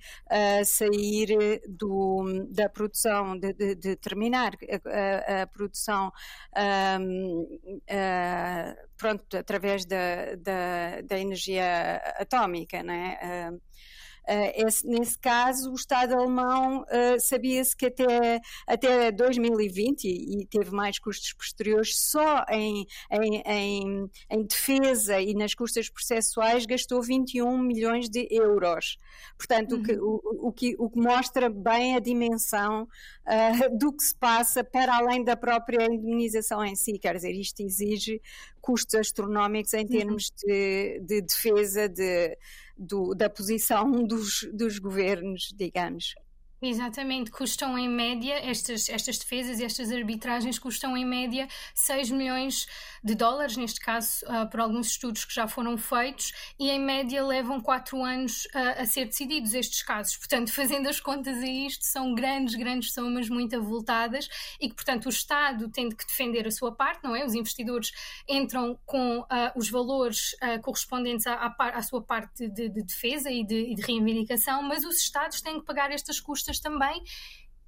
sair 0.64 1.60
do, 1.68 2.41
da 2.50 2.68
produção, 2.68 3.38
de, 3.38 3.52
de- 3.52 3.74
de 3.74 3.96
terminar 3.96 4.52
a, 4.86 5.42
a- 5.42 5.46
produção 5.46 6.12
ahm, 6.54 7.44
ah, 7.90 8.74
pronto, 8.96 9.36
através 9.36 9.84
da, 9.86 10.34
da, 10.36 11.00
da 11.02 11.18
energia 11.18 11.96
atómica, 12.18 12.82
né? 12.82 13.18
Ah, 13.22 13.52
esse- 14.54 14.86
nesse 14.86 15.18
caso, 15.18 15.70
o 15.70 15.74
Estado 15.74 16.14
alemão 16.14 16.84
ah, 16.88 17.18
sabia-se 17.18 17.76
que 17.76 17.86
até, 17.86 18.40
até 18.66 19.10
2020, 19.10 20.04
e, 20.04 20.46
teve 20.46 20.70
mais 20.70 20.98
custos 20.98 21.32
posteriores, 21.32 21.96
só 21.98 22.44
em, 22.50 22.86
em, 23.10 23.42
em, 23.46 24.10
em 24.30 24.42
defesa 24.44 25.20
e 25.20 25.34
nas 25.34 25.54
custas 25.54 25.88
processuais 25.88 26.66
gastou 26.66 27.02
21 27.02 27.58
milhões 27.58 28.08
de 28.08 28.26
euros. 28.30 28.96
Portanto, 29.36 29.76
o, 29.76 29.82
que, 29.82 29.92
o, 29.98 30.20
o 30.48 30.52
que, 30.52 30.76
o 30.78 30.90
que 30.90 30.98
mostra 30.98 31.48
bem 31.48 31.96
a 31.96 32.00
dimensão 32.00 32.88
ah, 33.26 33.68
do 33.72 33.92
que 33.92 34.02
se 34.02 34.14
passa 34.14 34.62
para 34.64 34.96
além 34.96 35.22
da 35.24 35.36
própria 35.36 35.84
indemnização 35.86 36.64
em 36.64 36.74
si. 36.74 36.98
Quer 36.98 37.16
dizer, 37.16 37.32
isto 37.32 37.60
exige 37.62 38.20
custos 38.60 38.94
astronómicos 38.94 39.74
em 39.74 39.86
termos 39.86 40.30
de, 40.44 41.00
de 41.00 41.20
defesa 41.22 41.88
de, 41.88 42.36
do- 42.82 43.14
da 43.14 43.30
posição 43.30 44.04
dos, 44.04 44.48
dos 44.52 44.78
governos, 44.78 45.52
digamos. 45.56 46.14
Exatamente, 46.64 47.32
custam 47.32 47.76
em 47.76 47.88
média, 47.88 48.34
estas, 48.34 48.88
estas 48.88 49.18
defesas 49.18 49.58
e 49.58 49.64
estas 49.64 49.90
arbitragens 49.90 50.60
custam 50.60 50.96
em 50.96 51.04
média 51.04 51.48
6 51.74 52.12
milhões 52.12 52.68
de 53.02 53.16
dólares, 53.16 53.56
neste 53.56 53.80
caso, 53.80 54.24
ah, 54.28 54.46
por 54.46 54.60
alguns 54.60 54.86
estudos 54.86 55.24
que 55.24 55.34
já 55.34 55.48
foram 55.48 55.76
feitos, 55.76 56.32
e 56.60 56.70
em 56.70 56.78
média 56.78 57.24
levam 57.26 57.60
4 57.60 58.00
anos 58.04 58.46
ah, 58.54 58.82
a 58.82 58.86
ser 58.86 59.06
decididos 59.06 59.54
estes 59.54 59.82
casos. 59.82 60.16
Portanto, 60.16 60.52
fazendo 60.54 60.88
as 60.88 61.00
contas 61.00 61.38
a 61.38 61.48
isto, 61.48 61.84
são 61.84 62.14
grandes, 62.14 62.54
grandes 62.54 62.94
somas 62.94 63.28
muito 63.28 63.56
avultadas 63.56 64.28
e 64.60 64.68
que, 64.68 64.74
portanto, 64.76 65.06
o 65.06 65.08
Estado 65.08 65.68
tem 65.68 65.90
que 65.90 66.06
defender 66.06 66.46
a 66.46 66.50
sua 66.52 66.70
parte, 66.70 67.02
não 67.02 67.16
é? 67.16 67.26
Os 67.26 67.34
investidores 67.34 67.90
entram 68.28 68.78
com 68.86 69.26
ah, 69.28 69.52
os 69.56 69.68
valores 69.68 70.36
correspondentes 70.62 71.26
à, 71.26 71.34
à 71.34 71.72
à 71.72 71.82
sua 71.82 72.02
parte 72.02 72.48
de, 72.48 72.68
de 72.68 72.82
defesa 72.82 73.30
e 73.30 73.44
de, 73.44 73.74
de 73.74 73.82
reivindicação, 73.82 74.62
mas 74.62 74.84
os 74.84 74.98
Estados 74.98 75.40
têm 75.40 75.58
que 75.58 75.66
pagar 75.66 75.90
estas 75.90 76.20
custas 76.20 76.51
também 76.60 77.02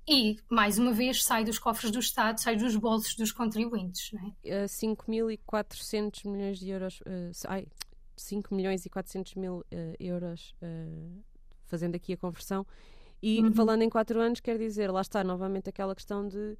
e, 0.06 0.36
mais 0.50 0.78
uma 0.78 0.92
vez, 0.92 1.24
sai 1.24 1.44
dos 1.44 1.58
cofres 1.58 1.90
do 1.90 1.98
Estado, 1.98 2.38
sai 2.38 2.56
dos 2.56 2.76
bolsos 2.76 3.14
dos 3.16 3.32
contribuintes. 3.32 4.12
É? 4.44 4.64
Uh, 4.64 4.66
5.400 4.66 6.28
milhões 6.28 6.58
de 6.58 6.68
euros. 6.68 7.00
uh, 7.00 7.32
ai, 7.48 7.66
5 8.16 8.54
milhões 8.54 8.84
e 8.84 8.90
400 8.90 9.34
mil 9.34 9.60
uh, 9.60 9.64
euros, 9.98 10.54
uh, 10.62 11.22
fazendo 11.64 11.94
aqui 11.94 12.12
a 12.12 12.16
conversão. 12.16 12.66
E 13.22 13.40
Uhum. 13.40 13.54
falando 13.54 13.82
em 13.82 13.88
4 13.88 14.20
anos, 14.20 14.40
quer 14.40 14.58
dizer, 14.58 14.90
lá 14.90 15.00
está 15.00 15.24
novamente 15.24 15.70
aquela 15.70 15.94
questão 15.94 16.28
de. 16.28 16.56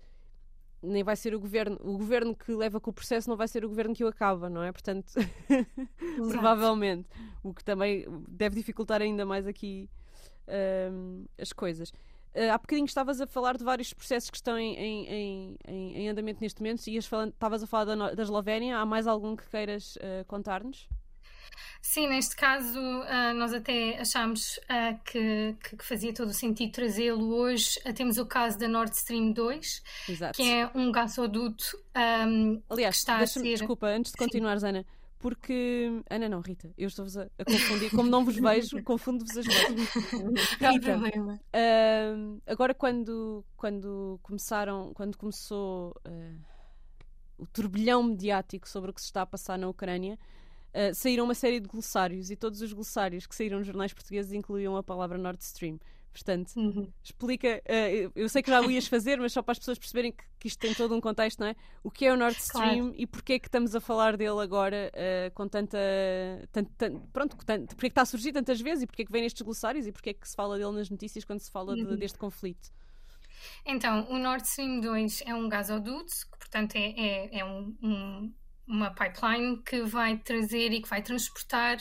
Nem 0.82 1.02
vai 1.02 1.16
ser 1.16 1.34
o 1.34 1.40
governo, 1.40 1.78
o 1.82 1.96
governo 1.96 2.34
que 2.34 2.52
leva 2.52 2.78
com 2.80 2.90
o 2.90 2.92
processo 2.94 3.28
não 3.28 3.36
vai 3.36 3.48
ser 3.48 3.64
o 3.64 3.68
governo 3.68 3.94
que 3.94 4.04
o 4.04 4.08
acaba, 4.08 4.50
não 4.50 4.62
é? 4.62 4.70
Portanto, 4.70 5.12
provavelmente, 6.30 7.08
o 7.42 7.54
que 7.54 7.64
também 7.64 8.06
deve 8.28 8.56
dificultar 8.56 9.00
ainda 9.00 9.24
mais 9.24 9.46
aqui 9.46 9.88
um, 10.92 11.24
as 11.38 11.52
coisas. 11.54 11.90
Uh, 12.34 12.50
há 12.52 12.58
bocadinho 12.58 12.86
estavas 12.86 13.20
a 13.20 13.26
falar 13.26 13.56
de 13.56 13.62
vários 13.64 13.92
processos 13.92 14.28
que 14.28 14.36
estão 14.36 14.58
em, 14.58 14.74
em, 14.76 15.56
em- 15.68 15.96
em- 15.98 16.08
andamento 16.08 16.40
neste 16.40 16.60
momento 16.60 16.86
e 16.88 16.96
estavas 16.96 17.62
a 17.62 17.66
falar 17.66 17.84
da, 17.84 18.10
da 18.14 18.22
Eslovénia. 18.22 18.78
Há 18.78 18.84
mais 18.86 19.06
algum 19.06 19.36
que 19.36 19.48
queiras 19.48 19.96
uh, 19.96 20.24
contar-nos? 20.26 20.88
Sim, 21.80 22.08
neste 22.08 22.34
caso, 22.34 22.78
ah, 23.06 23.32
nós 23.34 23.52
até 23.52 23.98
achámos 24.00 24.58
ah, 24.68 24.94
que, 25.04 25.54
que- 25.62 25.84
fazia 25.84 26.12
todo 26.12 26.30
o 26.30 26.32
sentido 26.32 26.72
trazê-lo 26.72 27.34
hoje. 27.36 27.78
Ah, 27.84 27.92
temos 27.92 28.16
o 28.18 28.26
caso 28.26 28.58
da 28.58 28.66
Nord 28.66 28.96
Stream 28.96 29.30
2, 29.32 29.82
Exato. 30.08 30.32
que 30.36 30.42
é 30.50 30.68
um 30.74 30.90
gasoduto 30.90 31.64
ahm, 31.94 32.60
Aliás, 32.70 32.96
que 32.96 33.00
está 33.00 33.18
a 33.18 33.26
ser. 33.26 33.42
desculpa, 33.42 33.86
antes 33.86 34.10
de 34.12 34.18
Sim. 34.18 34.24
continuares, 34.24 34.64
Ana, 34.64 34.84
porque. 35.24 36.02
Ana, 36.10 36.28
não, 36.28 36.42
Rita, 36.42 36.70
eu 36.76 36.86
estou-vos 36.86 37.16
a, 37.16 37.22
a 37.38 37.44
confundir. 37.46 37.90
Como 37.92 38.10
não 38.10 38.26
vos 38.26 38.36
vejo, 38.36 38.76
confundo-vos 38.84 39.34
as 39.34 39.46
vozes. 39.46 39.94
Rita. 40.60 41.00
Ahm, 41.50 42.40
agora 42.46 42.74
quando, 42.74 43.42
quando 43.56 44.20
começaram, 44.22 44.92
quando 44.92 45.16
começou 45.16 45.98
ah, 46.04 46.34
o 47.38 47.46
turbilhão 47.46 48.02
mediático 48.02 48.68
sobre 48.68 48.90
o 48.90 48.92
que 48.92 49.00
se 49.00 49.06
está 49.06 49.22
a 49.22 49.26
passar 49.26 49.56
na 49.56 49.66
Ucrânia, 49.66 50.18
ah, 50.74 50.92
saíram 50.92 51.24
uma 51.24 51.34
série 51.34 51.58
de 51.58 51.68
glossários 51.68 52.30
e 52.30 52.36
todos 52.36 52.60
os 52.60 52.70
glossários 52.74 53.26
que 53.26 53.34
saíram 53.34 53.56
nos 53.56 53.66
jornais 53.66 53.94
portugueses 53.94 54.30
incluíam 54.30 54.76
a 54.76 54.82
palavra 54.82 55.16
Nord 55.16 55.42
Stream. 55.42 55.80
Portanto, 56.14 56.52
Uhum. 56.56 56.88
explica, 57.02 57.61
ah, 57.68 57.90
eu- 58.14 58.28
sei 58.28 58.40
que 58.40 58.49
já 58.49 58.61
o 58.61 58.71
ias 58.71 58.87
fazer, 58.87 59.18
mas 59.18 59.33
só 59.33 59.42
para 59.42 59.50
as 59.50 59.59
pessoas 59.59 59.78
perceberem 59.80 60.12
que, 60.12 60.23
que 60.38 60.47
isto 60.47 60.61
tem 60.61 60.73
todo 60.73 60.94
um 60.94 61.00
contexto, 61.00 61.40
não 61.40 61.49
é? 61.49 61.56
O 61.83 61.90
que 61.90 62.06
é 62.06 62.12
o 62.12 62.16
Nord 62.16 62.37
Stream 62.38 62.92
e 62.97 63.04
porque 63.04 63.33
é 63.33 63.38
que 63.40 63.49
estamos 63.49 63.75
a 63.75 63.80
falar 63.80 64.16
dele 64.16 64.40
agora 64.40 64.92
ah, 64.94 65.30
com 65.35 65.49
tanta. 65.49 65.76
tan- 66.52 66.64
tan- 66.78 67.00
pronto, 67.12 67.37
tanto, 67.44 67.75
porque 67.75 67.87
é 67.87 67.88
que 67.88 67.92
está 67.92 68.02
a 68.02 68.06
surgir 68.06 68.33
tantas 68.33 68.61
vezes 68.61 68.85
e 68.85 68.87
porque 68.87 69.02
é 69.02 69.04
que 69.04 69.11
vem 69.11 69.23
nestes 69.23 69.42
glossários 69.42 69.87
e 69.88 69.92
porque 69.92 70.11
é 70.11 70.14
que 70.14 70.28
se 70.28 70.37
fala 70.37 70.56
dele 70.56 70.71
nas 70.73 70.88
notícias 70.88 71.25
quando 71.25 71.40
se 71.40 71.50
fala 71.50 71.75
de- 71.75 71.83
Uhum. 71.83 71.97
deste 71.97 72.16
conflito? 72.18 72.71
Então, 73.66 74.06
o 74.11 74.16
Nord 74.18 74.44
Stream 74.47 74.80
2 74.80 75.23
é 75.26 75.35
um 75.35 75.49
gasoduto, 75.49 76.12
que 76.33 76.38
portanto 76.38 76.76
é, 76.76 76.92
é, 76.97 77.38
é 77.40 77.44
um- 77.44 77.76
um- 77.83 78.33
uma 78.66 78.90
pipeline 78.90 79.62
que 79.62 79.83
vai 79.83 80.16
trazer 80.16 80.73
e 80.73 80.80
que 80.80 80.88
vai 80.88 81.02
transportar 81.02 81.78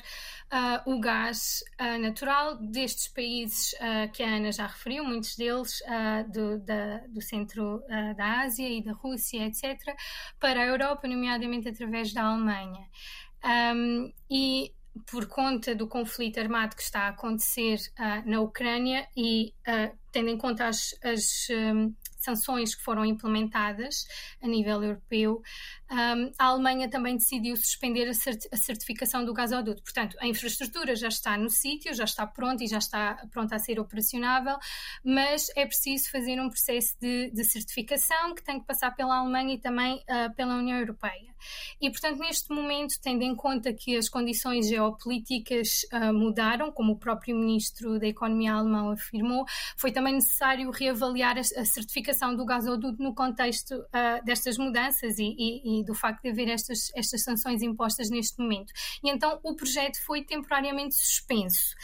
ah, 0.52 0.84
o 0.86 1.00
gás 1.00 1.63
ah, 1.78 1.98
natural 1.98 2.58
destes 2.58 3.08
países 3.08 3.74
ah, 3.80 4.08
que 4.08 4.22
a 4.22 4.36
Ana 4.36 4.52
já 4.52 4.68
referiu, 4.68 5.04
muitos 5.04 5.36
deles 5.36 5.82
do, 6.32 6.60
da- 6.60 7.02
do 7.08 7.22
centro 7.22 7.84
da 8.18 8.42
Ásia 8.42 8.68
e 8.68 8.84
da 8.84 8.94
Rússia, 8.94 9.46
etc., 9.46 9.96
para 10.40 10.62
a 10.62 10.66
Europa, 10.66 11.08
nomeadamente 11.08 11.70
através 11.70 12.13
da 12.13 12.24
Alemanha. 12.24 12.88
Um, 13.74 14.12
e 14.30 14.74
por 15.10 15.28
conta 15.28 15.74
do 15.75 15.88
conflito 15.88 16.40
armado 16.40 16.75
que 16.75 16.84
está 16.84 17.02
a 17.02 17.08
acontecer 17.10 17.80
na 18.25 18.40
Ucrânia 18.42 19.08
e 19.18 19.54
tendo 20.12 20.30
em 20.30 20.38
conta 20.38 20.68
as, 20.68 20.96
as, 21.04 21.48
hum, 21.50 21.94
sanções 22.24 22.74
que 22.74 22.82
foram 22.82 23.04
implementadas 23.04 24.06
a 24.42 24.48
nível 24.48 24.82
europeu, 24.82 25.42
um, 25.93 26.31
a 26.39 26.45
Alemanha 26.45 26.89
também 26.89 27.15
decidiu 27.15 27.55
suspender 27.55 28.09
a, 28.09 28.13
cert 28.13 28.47
a, 28.51 28.57
certificação 28.57 29.23
do 29.23 29.33
gasoduto. 29.33 29.83
Portanto, 29.83 30.17
a 30.19 30.27
infraestrutura 30.27 30.95
já 30.95 31.07
está 31.07 31.38
no 31.38 31.50
sítio, 31.50 31.93
já 31.93 32.03
está 32.03 32.25
pronta 32.25 32.63
e 32.63 32.67
já 32.67 32.79
está 32.79 33.25
pronta 33.31 33.55
a 33.55 33.59
ser 33.59 33.79
operacionável, 33.79 34.57
mas 35.03 35.47
é 35.55 35.65
preciso 35.65 36.09
fazer 36.09 36.39
um 36.41 36.50
processo 36.50 36.97
de, 37.00 37.29
de 37.31 37.43
certificação 37.43 38.33
que 38.33 38.43
tem 38.43 38.59
que 38.59 38.65
passar 38.65 38.95
pela 38.95 39.19
Alemanha 39.19 39.53
e 39.53 39.59
também 39.59 39.97
uh, 39.97 40.33
pela 40.35 40.55
União 40.55 40.79
Europeia. 40.79 41.33
E, 41.79 41.89
portanto, 41.89 42.19
neste 42.19 42.51
momento, 42.51 42.95
tendo 43.01 43.21
em 43.21 43.35
conta 43.35 43.73
que 43.73 43.97
as 43.97 44.09
condições 44.09 44.67
geopolíticas 44.67 45.85
uh, 45.91 46.13
mudaram, 46.13 46.71
como 46.71 46.93
o 46.93 46.97
próprio 46.97 47.35
ministro 47.35 48.00
da 48.00 48.07
Economia 48.07 48.53
alemão 48.53 48.91
afirmou, 48.91 49.45
foi 49.77 49.91
também 49.91 50.13
necessário 50.13 50.71
reavaliar 50.71 51.38
a, 51.38 51.41
a 51.41 51.65
certificação 51.65 52.35
do 52.35 52.45
gasoduto 52.45 53.01
no 53.01 53.13
contexto 53.13 53.75
uh, 53.75 54.23
destas 54.23 54.57
mudanças 54.57 55.19
e, 55.19 55.35
e, 55.38 55.83
do 55.84 55.94
facto 55.94 56.22
de 56.24 56.30
haver 56.30 56.50
estas, 56.50 56.92
estas 56.96 57.24
sanções 57.24 57.62
impostas 57.62 58.10
neste 58.10 58.42
momento. 58.42 58.72
E 59.04 59.10
então 59.10 59.40
o 59.44 59.56
projeto 59.56 60.04
foi 60.06 60.24
temporariamente 60.24 60.96
suspenso 60.96 61.75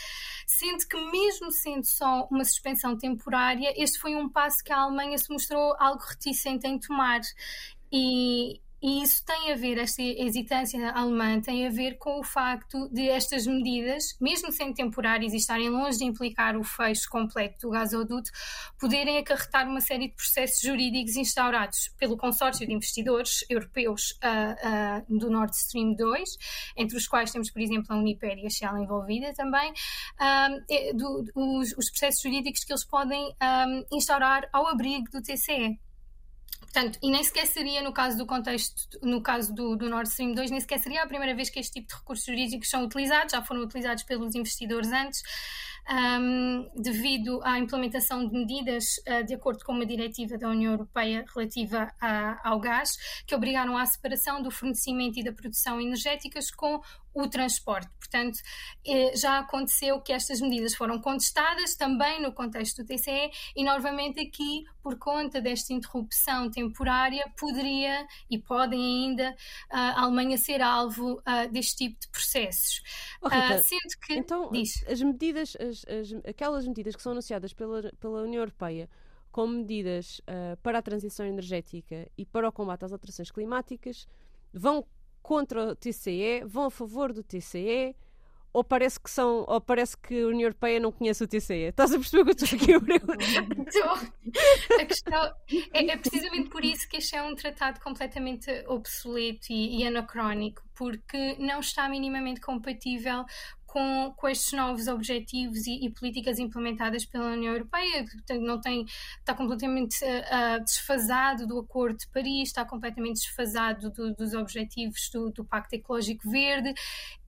sendo 0.60 0.86
que, 0.88 0.98
mesmo 1.12 1.52
sendo 1.52 1.86
só 1.86 2.28
uma 2.30 2.44
suspensão 2.44 2.98
temporária, 2.98 3.72
este 3.78 4.00
foi 4.00 4.16
um 4.16 4.28
passo 4.28 4.64
que 4.64 4.74
a 4.74 4.80
Alemanha 4.80 5.18
se 5.18 5.32
mostrou 5.32 5.76
algo 5.80 6.04
reticente 6.04 6.68
em 6.68 6.80
tomar. 6.80 7.22
E, 7.92 8.60
e 8.82 9.04
isso 9.04 9.26
tem 9.26 9.52
a 9.52 9.56
ver, 9.56 9.78
esta 9.78 10.02
hesitância 10.02 10.92
alemã 10.92 11.42
tem 11.42 11.68
a 11.68 11.70
ver 11.70 11.98
com 11.98 12.20
o 12.20 12.24
facto 12.24 12.88
de 12.90 13.10
estas 13.10 13.46
medidas, 13.46 14.16
mesmo 14.22 14.52
sendo 14.52 14.74
temporárias 14.74 15.34
e 15.34 15.38
estarem 15.38 15.70
longe 15.70 15.98
de 15.98 16.06
implicar 16.06 16.56
o 16.56 16.64
fecho 16.64 17.10
completo 17.10 17.68
do 17.68 17.72
gasoduto, 17.72 18.32
poderem 18.80 19.18
acarretar 19.18 19.68
uma 19.68 19.82
série 19.82 20.08
de 20.08 20.16
processos 20.16 20.62
jurídicos 20.62 21.18
instaurados 21.18 21.90
pelo 21.98 22.16
consórcio 22.16 22.66
de 22.66 22.74
investidores 22.74 23.44
europeus 23.50 24.12
uh, 24.24 25.10
uh, 25.14 25.20
do 25.20 25.30
Nord 25.30 25.54
Stream 25.56 25.94
2, 25.96 26.38
entre 26.78 26.98
os 26.98 27.08
quais 27.08 27.32
temos, 27.32 27.52
por 27.52 27.62
exemplo, 27.62 27.94
a 27.94 27.98
Uniper 27.98 28.38
e 28.38 28.46
a 28.46 28.50
Shell 28.50 28.78
envolvida 28.78 29.34
também, 29.34 29.72
uh, 29.72 30.96
do, 30.96 31.26
os, 31.36 31.74
os, 31.78 31.90
processos 31.90 32.22
jurídicos 32.22 32.64
que 32.64 32.72
eles 32.72 32.86
podem 32.86 33.36
instaurar 33.92 34.48
ao 34.54 34.68
abrigo 34.68 35.10
do 35.12 35.22
TCE. 35.22 35.78
Portanto, 36.72 37.00
e 37.02 37.10
nem 37.10 37.24
sequer 37.24 37.48
seria 37.48 37.82
no 37.82 37.92
caso 37.92 38.16
do 38.16 38.26
contexto, 38.28 39.00
no 39.02 39.22
caso 39.22 39.54
do, 39.54 39.76
do 39.76 39.90
Nord 39.90 40.08
Stream 40.08 40.34
2, 40.34 40.52
nem 40.52 40.60
sequer 40.60 40.80
seria 40.80 41.02
a 41.02 41.08
primeira 41.08 41.34
vez 41.36 41.50
que 41.50 41.60
este 41.60 41.80
tipo 41.80 41.88
de 41.88 41.96
recursos 41.96 42.26
jurídicos 42.26 42.70
são 42.70 42.86
utilizados, 42.86 43.32
já 43.32 43.42
foram 43.44 43.62
utilizados 43.62 44.04
pelos 44.04 44.36
investidores 44.36 44.92
antes 44.92 45.24
um, 45.90 46.70
devido 46.76 47.42
à 47.44 47.58
implementação 47.58 48.28
de 48.28 48.34
medidas 48.34 48.98
uh, 49.08 49.24
de 49.26 49.34
acordo 49.34 49.64
com 49.66 49.74
uma 49.74 49.86
diretiva 49.86 50.38
da 50.38 50.48
União 50.48 50.74
Europeia 50.74 51.26
relativa 51.34 51.92
a, 52.00 52.48
ao 52.48 52.60
gás, 52.60 52.98
que 53.26 53.34
obrigaram 53.34 53.76
à 53.76 53.86
separação 53.86 54.42
do 54.42 54.52
fornecimento 54.52 55.20
e 55.20 55.24
da 55.24 55.34
produção 55.34 55.82
energéticas 55.82 56.52
com 56.52 56.82
o 57.14 57.28
transporte. 57.28 57.90
Portanto, 58.00 58.40
eh, 58.86 59.16
já 59.16 59.40
aconteceu 59.40 60.02
que 60.02 60.12
estas 60.12 60.42
medidas 60.42 60.76
foram 60.76 61.00
contestadas 61.00 61.76
também 61.76 62.22
no 62.22 62.34
contexto 62.34 62.84
do 62.84 62.88
TCE 62.88 63.30
e, 63.56 63.64
novamente, 63.64 64.20
aqui, 64.20 64.64
por 64.82 64.98
conta 64.98 65.40
desta 65.42 65.74
interrupção 65.74 66.50
temporária, 66.50 67.24
poderia 67.38 68.08
e 68.30 68.40
podem 68.40 68.80
ainda 68.80 69.36
a 69.70 70.02
Alemanha 70.02 70.38
ser 70.38 70.62
alvo 70.62 71.22
deste 71.52 71.88
tipo 71.88 72.00
de 72.00 72.08
processos. 72.10 72.82
Oh, 73.22 73.28
Rita, 73.28 73.62
sendo 73.64 74.00
que. 74.02 74.14
Então, 74.14 74.50
diz. 74.52 74.84
as 74.88 75.02
medidas, 75.02 75.56
as, 75.58 75.86
as, 75.86 76.26
aquelas 76.26 76.68
medidas 76.68 76.96
que 76.96 77.02
são 77.02 77.12
anunciadas 77.12 77.54
pela, 77.54 77.92
pela 78.00 78.24
União 78.24 78.42
Europeia 78.42 78.90
como 79.32 79.54
medidas 79.54 80.20
uh, 80.20 80.58
para 80.64 80.80
a 80.80 80.82
transição 80.82 81.26
energética 81.26 82.10
e 82.18 82.26
para 82.26 82.50
o 82.50 82.52
combate 82.52 82.86
às 82.86 82.92
alterações 82.92 83.32
climáticas 83.32 84.08
vão 84.54 84.86
contra 85.22 85.72
o 85.72 85.76
TCE, 85.76 86.44
vão 86.46 86.66
a 86.66 86.72
favor 86.72 87.14
do 87.14 87.24
TCE, 87.24 87.96
ou 88.52 88.64
parece 88.64 89.00
que 89.00 89.10
são, 89.10 89.46
ou 89.48 89.62
parece 89.62 89.98
que 89.98 90.22
a 90.22 90.28
União 90.28 90.48
Europeia 90.48 90.80
não 90.80 90.92
conhece 90.92 91.24
o 91.24 91.28
TCE? 91.28 91.70
Estás 91.70 91.94
a 91.94 92.00
perceber 92.00 92.22
o 92.22 92.26
que 92.26 92.32
eu 92.32 92.46
estou 92.46 92.60
aqui 92.60 92.74
a 94.82 94.86
questão 94.86 95.34
é, 95.74 95.92
é, 95.92 95.98
precisamente 95.98 96.50
por 96.50 96.66
isso 96.66 96.90
que 96.90 96.98
este 96.98 97.16
é 97.16 97.22
um 97.22 97.36
tratado 97.36 97.80
completamente 97.80 98.50
obsoleto 98.68 99.52
e, 99.52 99.82
e 99.82 99.88
anacrónico, 99.88 100.64
porque 100.76 101.36
não 101.38 101.60
está 101.60 101.88
minimamente 101.88 102.42
compatível 102.42 103.24
com, 103.70 104.12
com 104.18 104.28
estes 104.28 104.52
novos 104.54 104.88
objetivos 104.88 105.68
e, 105.68 105.86
e, 105.86 105.90
políticas 105.92 106.40
implementadas 106.40 107.06
pela 107.06 107.34
União 107.34 107.54
Europeia, 107.54 108.04
não 108.42 108.60
tem, 108.60 108.86
está 109.20 109.34
completamente 109.36 110.04
uh, 110.04 110.64
desfasado 110.64 111.46
do 111.46 111.60
Acordo 111.60 112.00
de 112.00 112.08
Paris, 112.08 112.50
está 112.50 112.66
completamente 112.66 113.18
desfasado 113.18 113.92
do, 113.92 114.14
dos 114.14 114.34
objetivos 114.34 115.10
do, 115.14 115.30
do 115.32 115.46
Pacto 115.46 115.76
Ecológico 115.76 116.30
Verde. 116.30 116.74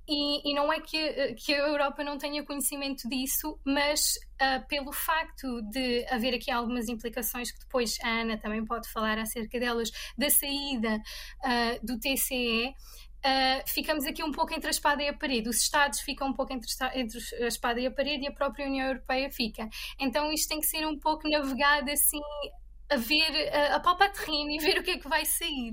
E, 0.09 0.51
e, 0.51 0.53
não 0.55 0.73
é 0.73 0.81
que, 0.81 1.35
que, 1.35 1.53
a 1.53 1.59
Europa 1.59 2.03
não 2.03 2.17
tenha 2.17 2.43
conhecimento 2.43 3.07
disso, 3.07 3.57
mas 3.63 4.15
uh, 4.41 4.67
pelo 4.67 4.91
facto 4.91 5.61
de 5.61 6.05
haver 6.09 6.33
aqui 6.33 6.49
algumas 6.49 6.89
implicações 6.89 7.51
que 7.51 7.59
depois 7.59 7.97
a 8.03 8.09
Ana 8.09 8.37
também 8.37 8.65
pode 8.65 8.89
falar 8.89 9.19
acerca 9.19 9.59
delas, 9.59 9.91
da 10.17 10.29
saída 10.29 10.97
uh, 10.97 11.85
do 11.85 11.99
TCE, 11.99 12.73
Uh, 13.23 13.69
ficamos 13.69 14.05
aqui 14.05 14.23
um 14.23 14.31
pouco 14.31 14.51
entre 14.53 14.67
a 14.67 14.71
espada 14.71 15.03
e 15.03 15.07
a 15.07 15.13
parede. 15.13 15.47
Os 15.47 15.57
Estados 15.57 15.99
ficam 15.99 16.29
um 16.29 16.33
pouco 16.33 16.51
entre, 16.53 16.67
entre, 16.95 17.19
a 17.43 17.47
espada 17.47 17.79
e 17.79 17.85
a 17.85 17.91
parede 17.91 18.23
e 18.23 18.27
a 18.27 18.31
própria 18.31 18.65
União 18.65 18.87
Europeia 18.87 19.29
fica. 19.29 19.69
Então 19.99 20.31
isto 20.31 20.49
tem 20.49 20.59
que 20.59 20.65
ser 20.65 20.85
um 20.87 20.97
pouco 20.99 21.29
navegado 21.29 21.91
assim 21.91 22.19
a 22.89 22.97
ver, 22.97 23.49
a, 23.53 23.75
a 23.75 23.79
palpar 23.79 24.11
terreno 24.11 24.51
e 24.51 24.57
ver 24.59 24.79
o 24.79 24.83
que 24.83 24.91
é 24.91 24.97
que 24.97 25.07
vai 25.07 25.23
sair. 25.23 25.71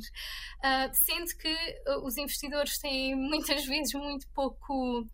Uh, 0.59 0.91
sendo 0.93 1.37
que 1.37 1.57
os 2.05 2.17
investidores 2.19 2.79
têm 2.79 3.17
muitas 3.17 3.65
vezes 3.65 3.95
muito 3.95 4.29
pouco 4.35 5.09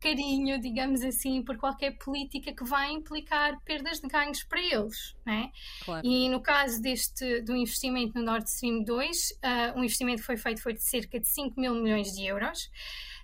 carinho, 0.00 0.60
digamos 0.60 1.02
assim, 1.02 1.42
por 1.42 1.56
qualquer 1.56 1.98
política 1.98 2.52
que 2.52 2.64
vai 2.64 2.92
implicar 2.92 3.60
perdas 3.64 4.00
de 4.00 4.08
ganhos 4.08 4.42
para 4.44 4.60
eles. 4.60 5.14
Né? 5.24 5.50
Claro. 5.84 6.06
E 6.06 6.28
no 6.28 6.40
caso 6.40 6.80
deste 6.80 7.40
do 7.42 7.56
investimento 7.56 8.18
no 8.18 8.24
Nord 8.24 8.48
Stream 8.48 8.82
2, 8.84 9.30
uh, 9.30 9.78
o 9.78 9.84
investimento 9.84 10.20
que 10.20 10.26
foi 10.26 10.36
feito 10.36 10.62
foi 10.62 10.74
de 10.74 10.82
cerca 10.82 11.18
de 11.18 11.28
5 11.28 11.60
mil 11.60 11.74
milhões 11.74 12.12
de 12.12 12.24
euros, 12.26 12.70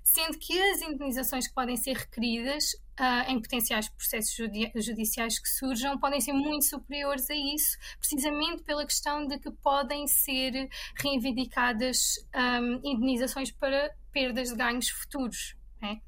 sendo 0.03 0.39
que 0.39 0.61
as 0.61 0.83
indenizações 0.83 1.49
que 1.49 1.55
podem 1.55 1.77
ser 1.77 1.97
requeridas 1.97 2.75
uh, 3.01 3.31
em 3.31 3.41
potenciais 3.41 3.89
processos 3.89 4.35
judi 4.35 4.71
judiciais 4.77 5.39
que 5.39 5.49
surjam 5.49 5.99
podem 5.99 6.21
ser 6.21 6.33
muito 6.33 6.65
superiores 6.65 7.29
a 7.31 7.35
isso, 7.35 7.79
precisamente 7.99 8.63
pela 8.63 8.85
questão 8.85 9.27
de 9.27 9.39
que 9.39 9.51
podem 9.51 10.07
ser 10.07 10.69
reivindicadas 10.97 12.17
um, 12.35 12.81
indenizações 12.85 13.51
para 13.51 13.91
perdas 14.13 14.51
de 14.51 14.57
ganhos 14.57 14.89
futuros. 14.89 15.57
Né? 15.81 16.01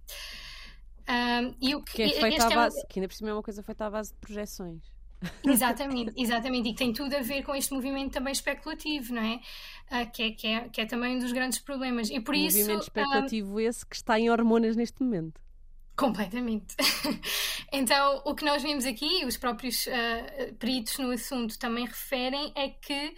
Um, 1.09 1.55
e 1.61 1.75
o 1.75 1.83
que, 1.83 1.95
que 1.95 2.03
é 2.03 2.21
feito 2.21 2.43
à 2.43 2.51
base, 2.51 2.81
é... 2.81 2.87
que 2.87 2.99
ainda 2.99 3.09
por 3.09 3.15
cima 3.15 3.31
é 3.31 3.33
uma 3.33 3.43
coisa 3.43 3.63
feita 3.63 3.87
à 3.87 3.91
base 3.91 4.13
de 4.13 4.19
projeções. 4.19 4.83
Exatamente, 5.45 6.13
exatamente, 6.21 6.69
e 6.69 6.73
que 6.73 6.79
tem 6.79 6.93
tudo 6.93 7.15
a 7.15 7.21
ver 7.21 7.43
com 7.43 7.55
este 7.55 7.73
movimento 7.73 8.13
também 8.13 8.33
especulativo, 8.33 9.15
não 9.15 9.23
é? 9.23 9.41
Uh, 9.91 10.11
que, 10.13 10.23
é, 10.23 10.31
que, 10.33 10.47
é, 10.47 10.69
que 10.69 10.81
é 10.81 10.87
também 10.87 11.17
um 11.17 11.19
dos 11.21 11.33
grandes 11.33 11.59
problemas. 11.59 12.11
E 12.11 12.21
por 12.21 12.35
um 12.35 12.39
isso. 12.39 12.59
Movimento 12.59 12.83
especulativo 12.83 13.61
esse 13.61 13.87
que 13.87 13.97
está 13.97 14.19
em 14.19 14.31
hormonas 14.31 14.77
neste 14.77 15.03
momento. 15.03 15.41
Completamente. 15.97 16.77
então, 17.73 18.21
o 18.27 18.35
que 18.35 18.45
nós 18.45 18.63
vemos 18.63 18.85
aqui, 18.85 19.25
os 19.25 19.39
próprios 19.39 19.87
uh, 19.87 20.55
peritos 20.59 20.99
no 20.99 21.11
assunto 21.11 21.59
também 21.59 21.87
referem, 21.87 22.53
é 22.55 22.69
que 22.69 23.15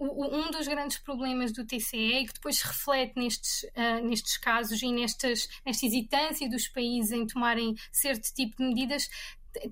um, 0.00 0.50
dos 0.50 0.66
grandes 0.66 0.98
problemas 0.98 1.52
do 1.52 1.66
TCE 1.66 2.20
e 2.20 2.26
que 2.26 2.34
depois 2.34 2.62
reflete 2.62 3.12
nestes, 3.16 3.64
uh, 3.64 4.06
nestes 4.06 4.36
casos 4.38 4.82
e 4.82 4.90
nestas, 4.90 5.48
nesta 5.64 5.86
hesitância 5.86 6.48
dos 6.48 6.68
países 6.68 7.12
em 7.12 7.26
tomarem 7.26 7.74
certo 7.92 8.32
tipo 8.32 8.56
de 8.56 8.64
medidas 8.64 9.08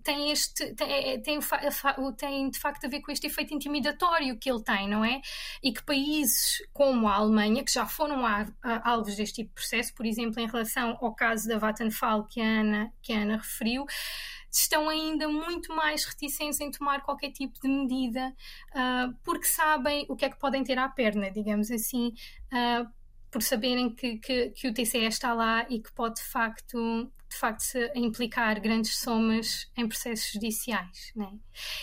tem 0.02 0.30
este 0.30 0.74
tem, 0.74 0.92
é, 0.92 1.18
tem, 1.18 1.38
tem, 2.16 2.50
de 2.50 2.58
facto 2.58 2.84
a 2.84 2.88
ver 2.88 3.00
com 3.00 3.12
este 3.12 3.26
efeito 3.26 3.54
intimidatório 3.54 4.36
que 4.36 4.50
ele 4.50 4.62
tem, 4.62 4.88
não 4.88 5.04
é? 5.04 5.20
E 5.62 5.72
que 5.72 5.82
países 5.82 6.62
como 6.72 7.08
a 7.08 7.14
Alemanha, 7.14 7.64
que 7.64 7.72
já 7.72 7.86
foram 7.86 8.24
alvos 8.82 9.16
deste 9.16 9.36
tipo 9.36 9.50
de 9.50 9.54
processo, 9.54 9.94
por 9.94 10.04
exemplo, 10.04 10.40
em 10.40 10.46
relação 10.46 10.98
ao 11.00 11.14
caso 11.14 11.48
da 11.48 11.58
Vattenfall 11.58 12.24
que 12.24 12.40
a 12.40 12.44
Ana, 12.44 12.92
que 13.00 13.12
a 13.12 13.20
Ana 13.20 13.36
referiu, 13.36 13.86
estão 14.50 14.88
ainda 14.88 15.28
muito 15.28 15.74
mais 15.74 16.04
reticentes 16.04 16.60
em 16.60 16.70
tomar 16.70 17.02
qualquer 17.02 17.30
tipo 17.30 17.60
de 17.60 17.68
medida, 17.68 18.34
uh, 18.70 19.14
porque 19.24 19.46
sabem 19.46 20.06
o 20.08 20.16
que 20.16 20.24
é 20.24 20.30
que 20.30 20.38
podem 20.38 20.64
ter 20.64 20.78
à 20.78 20.88
perna, 20.88 21.30
digamos 21.30 21.70
assim, 21.70 22.14
uh, 22.52 22.88
por 23.30 23.42
saberem 23.42 23.94
que, 23.94 24.18
que, 24.18 24.50
que, 24.50 24.68
o 24.68 24.74
TCE 24.74 25.04
está 25.04 25.34
lá 25.34 25.66
e 25.68 25.80
que 25.80 25.92
pode 25.92 26.16
de 26.16 26.24
facto 26.24 27.10
de 27.28 27.36
facto 27.36 27.64
implicar 27.94 28.60
grandes 28.60 28.96
somas 28.96 29.70
em 29.76 29.86
processos 29.86 30.32
judiciais. 30.32 31.12
Né? 31.14 31.30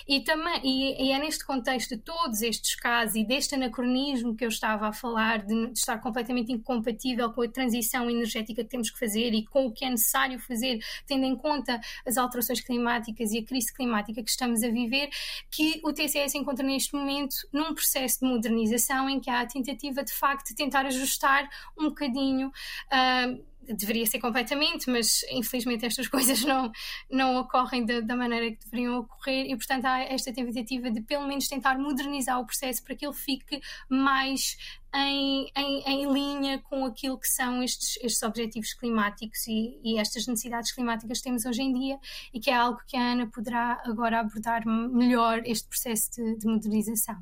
E, 0.08 0.22
também, 0.22 0.60
e, 0.64 1.08
e, 1.08 1.12
é 1.12 1.20
neste 1.20 1.46
contexto 1.46 1.96
de 1.96 2.02
todos 2.02 2.42
estes 2.42 2.76
casos 2.76 3.16
e 3.16 3.24
deste 3.24 3.56
anacronismo 3.56 4.36
que 4.36 4.44
eu 4.44 4.50
estava 4.50 4.88
a 4.88 4.94
falar, 4.94 5.46
de, 5.46 5.68
de, 5.68 5.78
estar 5.78 6.00
completamente 6.00 6.52
incompatível 6.52 7.32
com 7.32 7.42
a 7.42 7.48
transição 7.48 8.10
energética 8.10 8.64
que 8.64 8.70
temos 8.70 8.90
que 8.90 8.98
fazer 8.98 9.34
e 9.34 9.46
com 9.46 9.68
o 9.68 9.72
que 9.72 9.86
é 9.86 9.90
necessário 9.90 10.40
fazer, 10.40 10.80
tendo 11.06 11.26
em 11.26 11.36
conta 11.36 11.80
as 12.06 12.18
alterações 12.18 12.62
climáticas 12.62 13.32
e 13.32 13.40
a 13.40 13.46
crise 13.46 13.74
climática 13.74 14.24
que 14.24 14.30
estamos 14.30 14.64
a 14.64 14.70
viver, 14.70 15.10
que 15.52 15.80
o 15.84 15.94
TCE 15.94 16.30
se 16.30 16.38
encontra 16.38 16.66
neste 16.66 16.96
momento 16.96 17.36
num 17.52 17.74
processo 17.74 18.20
de 18.22 18.26
modernização 18.26 19.10
em 19.10 19.20
que 19.20 19.30
há 19.30 19.42
a 19.42 19.46
tentativa 19.46 20.04
de 20.04 20.14
facto 20.14 20.48
de 20.48 20.56
tentar 20.56 20.86
ajustar 20.86 21.48
um 21.78 21.86
bocadinho. 21.90 22.52
Uh, 22.92 23.55
deveria 23.74 24.06
ser 24.06 24.20
completamente, 24.20 24.90
mas 24.90 25.22
infelizmente 25.32 25.86
estas 25.86 26.08
coisas 26.10 26.44
não, 26.44 26.72
não 27.10 27.38
ocorrem 27.38 27.86
da, 27.86 28.02
da, 28.02 28.16
maneira 28.16 28.52
que 28.52 28.66
deveriam 28.66 29.00
ocorrer 29.00 29.46
e, 29.50 29.56
portanto, 29.56 29.86
há 29.86 30.00
esta 30.02 30.32
tentativa 30.34 30.90
de 30.92 31.02
pelo 31.02 31.28
menos 31.28 31.48
tentar 31.48 31.78
modernizar 31.78 32.40
o 32.40 32.46
processo 32.46 32.84
para 32.84 32.96
que 32.96 33.06
ele 33.06 33.14
fique 33.14 33.62
mais 33.90 34.58
em, 34.94 35.52
em, 35.56 35.84
em 35.86 36.14
linha 36.14 36.60
com 36.60 36.86
aquilo 36.86 37.18
que 37.18 37.28
são 37.28 37.62
estes, 37.62 37.98
estes 38.02 38.24
objetivos 38.24 38.74
climáticos 38.74 39.46
e, 39.48 39.80
e, 39.84 39.98
estas 40.00 40.26
necessidades 40.28 40.72
climáticas 40.72 41.18
que 41.18 41.24
temos 41.24 41.46
hoje 41.46 41.62
em 41.62 41.74
dia 41.74 42.00
e 42.34 42.40
que 42.40 42.50
é 42.50 42.56
algo 42.56 42.80
que 42.88 42.96
a 42.96 43.12
Ana 43.12 43.28
poderá 43.28 43.82
agora 43.86 44.20
abordar 44.20 44.66
melhor 44.66 45.42
este 45.46 45.68
processo 45.68 46.12
de, 46.12 46.38
de 46.38 46.48
modernização. 46.48 47.18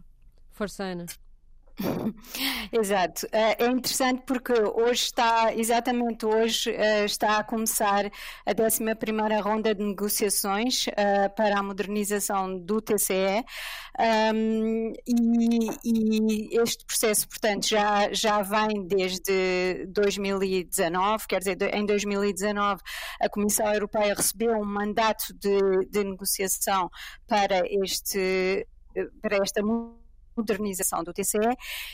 Força, 0.52 0.84
Ana. 0.84 1.06
Exato. 2.72 3.28
Eh, 3.32 3.64
é 3.64 3.66
interessante 3.66 4.24
porque 4.26 4.54
hoje 4.54 5.06
está, 5.06 5.54
exatamente 5.56 6.26
hoje, 6.26 6.72
eh, 6.72 7.06
está 7.06 7.40
a 7.40 7.44
começar 7.44 8.06
a 8.46 8.52
11 8.52 9.42
ronda 9.42 9.74
de 9.74 9.84
negociações 9.84 10.86
eh, 10.96 11.30
para 11.30 11.58
a 11.58 11.64
modernização 11.64 12.60
do 12.60 12.80
TCE 12.82 13.44
e, 15.08 16.60
este 16.62 16.86
processo, 16.86 17.28
portanto, 17.28 17.68
já, 17.68 18.12
já 18.14 18.42
vem 18.42 18.86
desde 18.88 19.86
2019, 19.88 21.28
quer 21.28 21.40
dizer, 21.40 21.58
em 21.74 21.86
2019 21.86 22.82
a 23.22 23.30
Comissão 23.30 23.72
Europeia 23.74 24.14
recebeu 24.14 24.58
um 24.58 24.66
mandato 24.66 25.34
de, 25.34 25.86
de 25.90 26.04
negociação 26.04 26.90
para 27.28 27.64
este 27.66 28.68
para 29.22 29.38
esta 29.38 29.64
modernização 30.36 31.04
do 31.04 31.14
TCE 31.14 31.38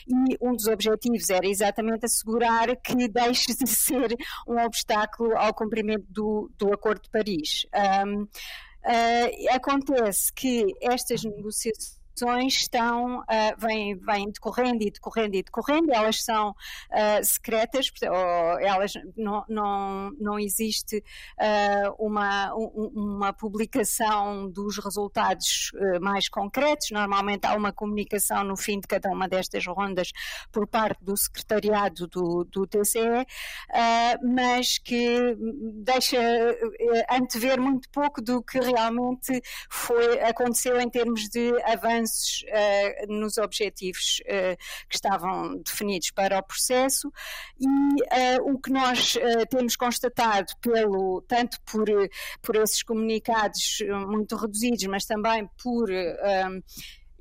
e 0.08 0.38
um 0.42 0.54
dos 0.54 0.68
objetivos 0.68 1.30
era 1.30 1.48
exatamente 1.48 2.06
assegurar 2.06 2.76
que 2.78 3.08
deixe 3.08 3.54
de 3.56 3.68
ser 3.68 4.16
um 4.48 4.58
obstáculo 4.60 5.38
ao 5.38 5.54
cumprimento 5.54 6.06
do, 6.10 6.52
do 6.58 6.74
Acordo 6.74 7.04
de 7.04 7.10
Paris. 7.10 7.66
Um, 8.06 8.24
uh, 8.24 9.56
acontece 9.56 10.32
que 10.34 10.66
estas 10.82 11.24
negociações 11.24 11.99
estão, 12.48 13.20
uh, 13.20 13.26
vêm, 13.58 13.96
vêm 13.96 14.32
decorrendo 14.32 14.84
e 14.84 14.92
decorrendo 14.92 15.36
e 15.36 15.44
decorrendo, 15.44 15.92
elas 15.94 16.24
são 16.24 16.50
uh, 16.52 17.24
secretas, 17.24 17.92
ou 18.04 18.60
elas 18.60 18.94
não, 19.16 19.44
não, 19.48 20.12
não 20.20 20.40
existe 20.40 21.04
uh, 21.40 21.96
uma, 21.98 22.54
um, 22.56 22.92
uma 22.96 23.34
publicação 23.34 24.50
dos 24.50 24.78
resultados 24.78 25.72
mais 26.02 26.28
concretos, 26.30 26.92
normalmente 26.92 27.46
há 27.46 27.56
uma 27.56 27.72
comunicação 27.72 28.44
no 28.44 28.58
fim 28.58 28.80
de 28.80 28.88
cada 28.88 29.10
uma 29.10 29.28
destas 29.28 29.66
rondas 29.66 30.12
por 30.52 30.68
parte 30.68 31.04
do 31.04 31.16
secretariado 31.16 32.08
do, 32.08 32.44
do 32.44 32.68
TCE, 32.68 33.26
mas 34.24 34.78
que 34.78 35.36
deixa 35.84 36.18
antever 37.10 37.60
muito 37.60 37.90
pouco 37.90 38.22
do 38.22 38.42
que 38.42 38.60
realmente 38.60 39.42
foi, 39.70 40.20
aconteceu 40.22 40.80
em 40.80 40.90
termos 40.90 41.30
de 41.30 41.52
avanço 41.64 42.09
avanços 42.10 42.44
uh, 42.48 43.14
nos 43.14 43.38
objetivos 43.38 44.22
uh, 44.26 44.58
que 44.90 44.96
estavam 44.96 45.58
definidos 45.58 46.12
para 46.12 46.40
o 46.40 46.44
processo. 46.44 47.12
E 47.60 47.66
uh, 47.66 48.52
o 48.52 48.60
que 48.60 48.72
nós 48.72 49.18
temos 49.50 49.76
constatado 49.76 50.54
pelo 50.62 51.22
tanto 51.28 51.60
por, 51.62 51.88
por 52.42 52.56
esses 52.56 52.84
comunicados 52.84 53.80
muito 54.08 54.36
reduzidos, 54.36 54.86
mas 54.86 55.06
também 55.06 55.48
por 55.62 55.90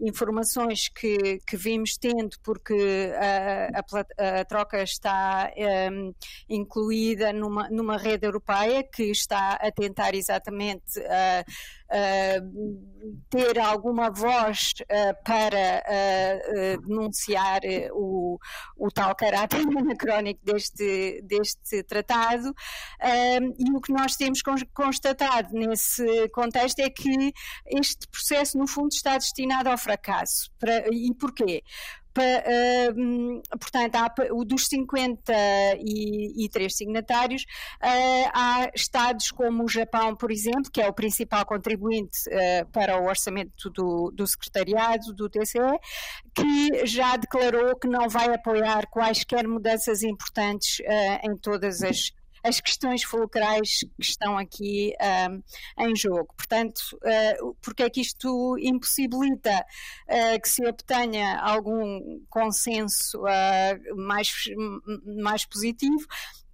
informações 0.00 0.88
que, 0.88 1.40
que 1.46 1.56
vimos 1.56 1.96
tendo, 1.96 2.36
porque 2.42 3.12
a, 3.16 3.80
a, 3.80 4.40
a 4.40 4.44
troca 4.44 4.82
está 4.82 5.50
um, 5.90 6.14
incluída 6.48 7.32
numa, 7.32 7.68
numa 7.68 7.96
rede 7.96 8.26
europeia 8.26 8.82
que 8.82 9.04
está 9.04 9.54
a 9.54 9.70
tentar 9.70 10.14
exatamente 10.14 10.98
uh, 11.00 11.44
uh, 11.90 13.18
ter 13.28 13.58
alguma 13.58 14.10
voz 14.10 14.72
uh, 14.82 15.24
para 15.24 15.82
denunciar 16.86 17.60
o, 17.92 18.38
o 18.76 18.90
tal 18.90 19.14
caráter 19.14 19.60
anacrónico 19.76 20.40
deste, 20.44 21.22
deste 21.22 21.82
tratado. 21.84 22.54
e 23.58 23.72
o 23.72 23.80
que 23.80 23.92
nós 23.92 24.16
temos 24.16 24.40
constatado 24.72 25.52
nesse 25.52 26.28
contexto 26.30 26.80
é 26.80 26.90
que 26.90 27.32
este 27.66 28.06
processo, 28.08 28.58
no 28.58 28.66
fundo, 28.66 28.88
está 28.92 29.14
destinado 29.14 29.68
ao 29.68 29.78
fracasso. 29.88 30.50
Para, 30.58 30.92
e 30.92 31.14
porquê? 31.14 31.62
Uh, 32.18 33.40
portanto, 33.60 33.94
há, 33.94 34.12
dos 34.44 34.66
53 34.66 36.76
signatários, 36.76 37.42
uh, 37.42 38.30
há 38.34 38.68
estados 38.74 39.30
como 39.30 39.62
o 39.64 39.68
Japão, 39.68 40.16
por 40.16 40.32
exemplo, 40.32 40.68
que 40.72 40.82
é 40.82 40.88
o 40.88 40.92
principal 40.92 41.46
contribuinte 41.46 42.18
uh, 42.28 42.66
para 42.72 43.00
o 43.00 43.06
orçamento 43.06 43.70
do, 43.70 44.10
do 44.10 44.26
secretariado 44.26 45.14
do 45.14 45.28
TCE, 45.28 45.78
que 46.34 46.84
já 46.86 47.16
declarou 47.16 47.78
que 47.78 47.86
não 47.86 48.08
vai 48.08 48.34
apoiar 48.34 48.88
quaisquer 48.90 49.46
mudanças 49.46 50.02
importantes 50.02 50.78
em 51.22 51.36
todas 51.36 51.82
as 51.82 52.10
as 52.42 52.60
questões 52.60 53.02
fulcrais 53.02 53.80
que 53.80 54.02
estão 54.02 54.36
aqui 54.36 54.94
um, 55.30 55.42
em 55.84 55.96
jogo. 55.96 56.28
Portanto, 56.36 56.80
uh, 56.94 57.56
porque 57.60 57.82
é 57.82 57.90
que 57.90 58.00
isto 58.00 58.56
impossibilita 58.58 59.64
uh, 60.08 60.40
que 60.40 60.48
se 60.48 60.66
obtenha 60.66 61.38
algum 61.38 62.20
consenso 62.28 63.18
uh, 63.22 63.96
mais, 63.96 64.30
mais 65.22 65.44
positivo? 65.44 66.06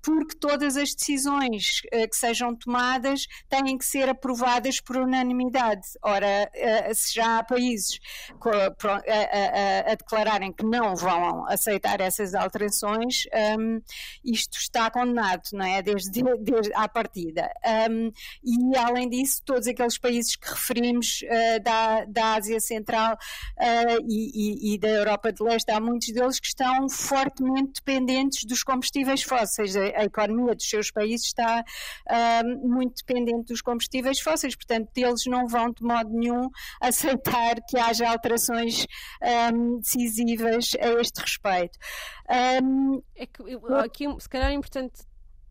Porque 0.04 0.36
todas 0.36 0.76
as 0.76 0.94
decisões 0.94 1.80
uh, 1.86 2.08
que 2.08 2.14
sejam 2.14 2.54
tomadas 2.54 3.26
têm 3.48 3.78
que 3.78 3.84
ser 3.84 4.08
aprovadas 4.08 4.78
por 4.80 4.98
unanimidade. 4.98 5.80
Ora, 6.02 6.50
uh, 6.54 6.94
se 6.94 7.14
já 7.14 7.38
há 7.38 7.42
países 7.42 7.98
a, 8.44 9.88
a, 9.88 9.92
a, 9.92 9.94
declararem 9.94 10.52
que 10.52 10.64
não 10.64 10.94
vão 10.94 11.46
aceitar 11.48 12.00
essas 12.00 12.34
alterações, 12.34 13.24
um, 13.58 13.80
isto 14.22 14.58
está 14.58 14.90
condenado, 14.90 15.42
não 15.54 15.64
é? 15.64 15.80
Desde, 15.80 16.22
desde 16.40 16.72
à 16.74 16.86
partida. 16.86 17.50
Um, 17.90 18.12
e, 18.44 18.76
além 18.76 19.08
disso, 19.08 19.40
todos 19.44 19.66
aqueles 19.66 19.96
países 19.96 20.36
que 20.36 20.50
referimos 20.50 21.22
uh, 21.22 21.62
da, 21.62 22.04
da 22.04 22.34
Ásia 22.34 22.60
Central 22.60 23.16
e, 24.06 24.70
e, 24.70 24.74
e 24.74 24.78
da 24.78 24.88
Europa 24.88 25.32
de 25.32 25.42
Leste, 25.42 25.70
há 25.70 25.80
muitos 25.80 26.12
deles 26.12 26.38
que 26.38 26.48
estão 26.48 26.88
fortemente 26.90 27.74
dependentes 27.74 28.44
dos 28.44 28.62
combustíveis 28.62 29.22
fósseis 29.22 29.74
a 29.94 30.04
economia 30.04 30.54
dos 30.54 30.68
seus 30.68 30.90
países 30.90 31.26
está 31.26 31.64
uh, 32.10 32.68
muito 32.68 32.96
dependente 33.06 33.48
dos 33.48 33.60
combustíveis 33.60 34.20
fósseis, 34.20 34.54
portanto, 34.56 34.90
eles 34.96 35.24
não 35.26 35.46
vão 35.46 35.70
de 35.70 35.82
modo 35.82 36.10
nenhum 36.10 36.48
aceitar 36.80 37.56
que 37.68 37.78
haja 37.78 38.08
alterações 38.08 38.86
um, 39.52 39.78
decisivas 39.78 40.70
a 40.80 41.00
este 41.00 41.20
respeito. 41.20 41.78
Um, 42.62 43.02
é 43.14 43.26
que 43.26 43.42
aqui, 43.82 44.06
se 44.18 44.28
calhar 44.28 44.50
é 44.50 44.54
importante 44.54 45.02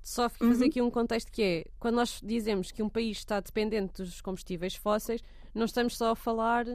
só 0.02 0.28
fazer 0.30 0.64
uhum. 0.64 0.70
aqui 0.70 0.82
um 0.82 0.92
contexto 0.92 1.32
que 1.32 1.42
é 1.42 1.66
quando 1.80 1.96
nós 1.96 2.20
dizemos 2.22 2.72
que 2.72 2.84
um 2.84 2.90
país 2.90 3.20
está 3.20 3.40
dependente 3.40 4.04
dos 4.04 4.20
combustíveis 4.20 4.76
fósseis, 4.76 5.22
não 5.56 5.66
estamos 5.66 5.96
só 5.98 6.12
a 6.12 6.16
falar 6.16 6.66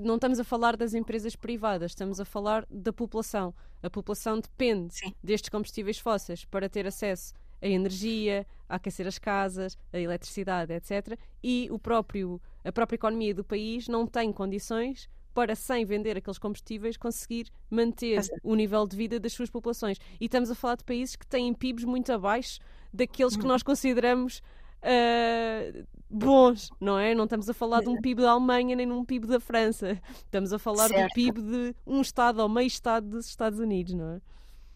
não 0.00 0.14
estamos 0.14 0.38
a 0.38 0.44
falar 0.44 0.76
das 0.76 0.94
empresas 0.94 1.34
privadas, 1.34 1.92
estamos 1.92 2.20
a 2.20 2.24
falar 2.24 2.66
da 2.70 2.92
população. 2.92 3.54
A 3.82 3.90
população 3.90 4.38
depende 4.38 4.94
Sim. 4.94 5.14
destes 5.22 5.48
combustíveis 5.48 5.98
fósseis 5.98 6.44
para 6.44 6.68
ter 6.68 6.86
acesso 6.86 7.32
à 7.60 7.66
energia, 7.66 8.46
a 8.68 8.76
aquecer 8.76 9.06
as 9.06 9.18
casas, 9.18 9.76
a 9.92 9.98
eletricidade, 9.98 10.72
etc. 10.72 11.18
E 11.42 11.68
o 11.70 11.78
próprio, 11.78 12.40
a 12.64 12.72
própria 12.72 12.96
economia 12.96 13.34
do 13.34 13.44
país 13.44 13.88
não 13.88 14.06
tem 14.06 14.32
condições 14.32 15.08
para, 15.34 15.54
sem 15.54 15.84
vender 15.84 16.16
aqueles 16.16 16.38
combustíveis, 16.38 16.96
conseguir 16.96 17.48
manter 17.70 18.20
o 18.42 18.54
nível 18.54 18.86
de 18.86 18.96
vida 18.96 19.20
das 19.20 19.32
suas 19.32 19.48
populações. 19.48 19.98
E 20.20 20.24
estamos 20.24 20.50
a 20.50 20.54
falar 20.54 20.76
de 20.76 20.84
países 20.84 21.16
que 21.16 21.26
têm 21.26 21.54
PIBs 21.54 21.84
muito 21.84 22.12
abaixo 22.12 22.58
daqueles 22.92 23.36
que 23.36 23.42
uhum. 23.42 23.48
nós 23.48 23.62
consideramos 23.62 24.42
uh, 24.82 25.86
bons, 26.08 26.70
não 26.80 26.98
é? 26.98 27.14
Não 27.14 27.24
estamos 27.24 27.48
a 27.48 27.54
falar 27.54 27.80
de 27.80 27.88
um 27.88 28.00
PIB 28.00 28.22
da 28.22 28.32
Alemanha 28.32 28.74
nem 28.74 28.86
de 28.86 28.92
um 28.92 29.04
PIB 29.04 29.26
da 29.26 29.40
França. 29.40 30.00
Estamos 30.24 30.52
a 30.52 30.58
falar 30.58 30.88
certo. 30.88 31.08
do 31.08 31.14
PIB 31.14 31.40
de 31.40 31.74
um 31.86 32.00
Estado 32.00 32.40
ou 32.40 32.48
meio 32.48 32.66
Estado 32.66 33.08
dos 33.08 33.26
Estados 33.26 33.58
Unidos, 33.58 33.94
não 33.94 34.10
é? 34.14 34.20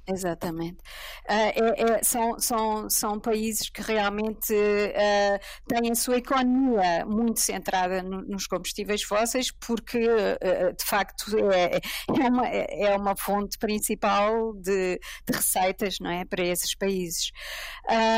Exatamente. 0.06 0.78
Uh, 1.24 1.32
é, 1.32 1.82
é, 1.94 2.02
são, 2.02 2.38
são, 2.38 2.90
são 2.90 3.18
países 3.18 3.70
que 3.70 3.80
realmente 3.80 4.52
uh, 4.52 5.40
têm 5.66 5.90
a 5.90 5.94
sua 5.94 6.18
economia 6.18 7.06
muito 7.06 7.40
centrada 7.40 8.02
no, 8.02 8.20
nos 8.22 8.46
combustíveis 8.46 9.02
fósseis, 9.02 9.50
porque 9.50 10.06
uh, 10.06 10.76
de 10.76 10.84
facto 10.84 11.38
é, 11.50 11.80
é, 12.20 12.28
uma, 12.28 12.46
é 12.46 12.96
uma 12.96 13.16
fonte 13.16 13.58
principal 13.58 14.52
de, 14.54 15.00
de 15.26 15.32
receitas 15.32 15.98
não 15.98 16.10
é, 16.10 16.24
para 16.26 16.44
esses 16.44 16.74
países. 16.74 17.32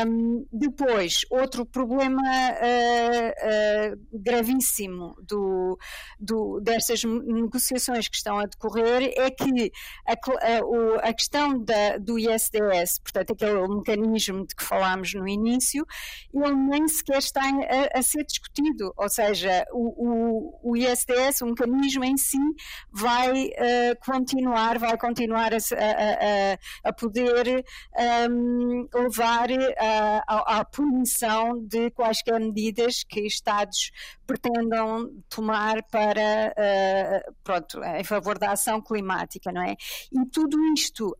Um, 0.05 0.45
depois, 0.51 1.21
outro 1.29 1.65
problema 1.65 2.21
gravíssimo 4.11 5.15
do, 5.21 5.77
do, 6.19 6.59
destas 6.61 7.03
negociações 7.03 8.07
que 8.07 8.17
estão 8.17 8.39
a 8.39 8.45
decorrer 8.45 9.13
é 9.15 9.29
que 9.29 9.71
a, 10.05 10.13
a, 10.13 11.09
a 11.09 11.13
questão 11.13 11.63
da 11.63 11.76
do 11.99 12.17
ISDS, 12.17 12.99
portanto, 12.99 13.33
aquele 13.33 13.67
mecanismo 13.67 14.45
de 14.45 14.55
que 14.55 14.63
falámos 14.63 15.13
no 15.13 15.27
início, 15.27 15.85
ele 16.33 16.55
nem 16.55 16.87
sequer 16.87 17.19
está 17.19 17.41
a, 17.41 17.99
a 17.99 18.01
ser 18.01 18.23
discutido. 18.25 18.93
Ou 18.95 19.09
seja, 19.09 19.65
o, 19.71 20.61
o, 20.63 20.71
o, 20.71 20.77
ISDS, 20.77 21.41
o 21.41 21.47
mecanismo 21.47 22.03
em 22.03 22.17
si, 22.17 22.37
vai 22.91 23.47
uh, 23.47 24.05
continuar, 24.05 24.77
vai 24.77 24.97
continuar 24.97 25.53
a, 25.53 25.57
a, 25.57 26.89
a 26.89 26.93
poder 26.93 27.63
um, 28.29 28.87
levar 28.93 29.49
à 30.27 30.65
punição 30.65 31.59
de 31.65 31.91
quaisquer 31.91 32.39
medidas 32.39 33.03
que 33.03 33.21
Estados 33.21 33.91
pretendam 34.25 35.09
tomar 35.29 35.81
para, 35.83 36.53
uh, 36.57 37.33
pronto, 37.43 37.81
em 37.83 38.03
favor 38.03 38.37
da 38.37 38.51
ação 38.51 38.81
climática, 38.81 39.51
não 39.51 39.61
é? 39.61 39.75
E 40.11 40.25
tudo 40.29 40.57
isto 40.73 41.15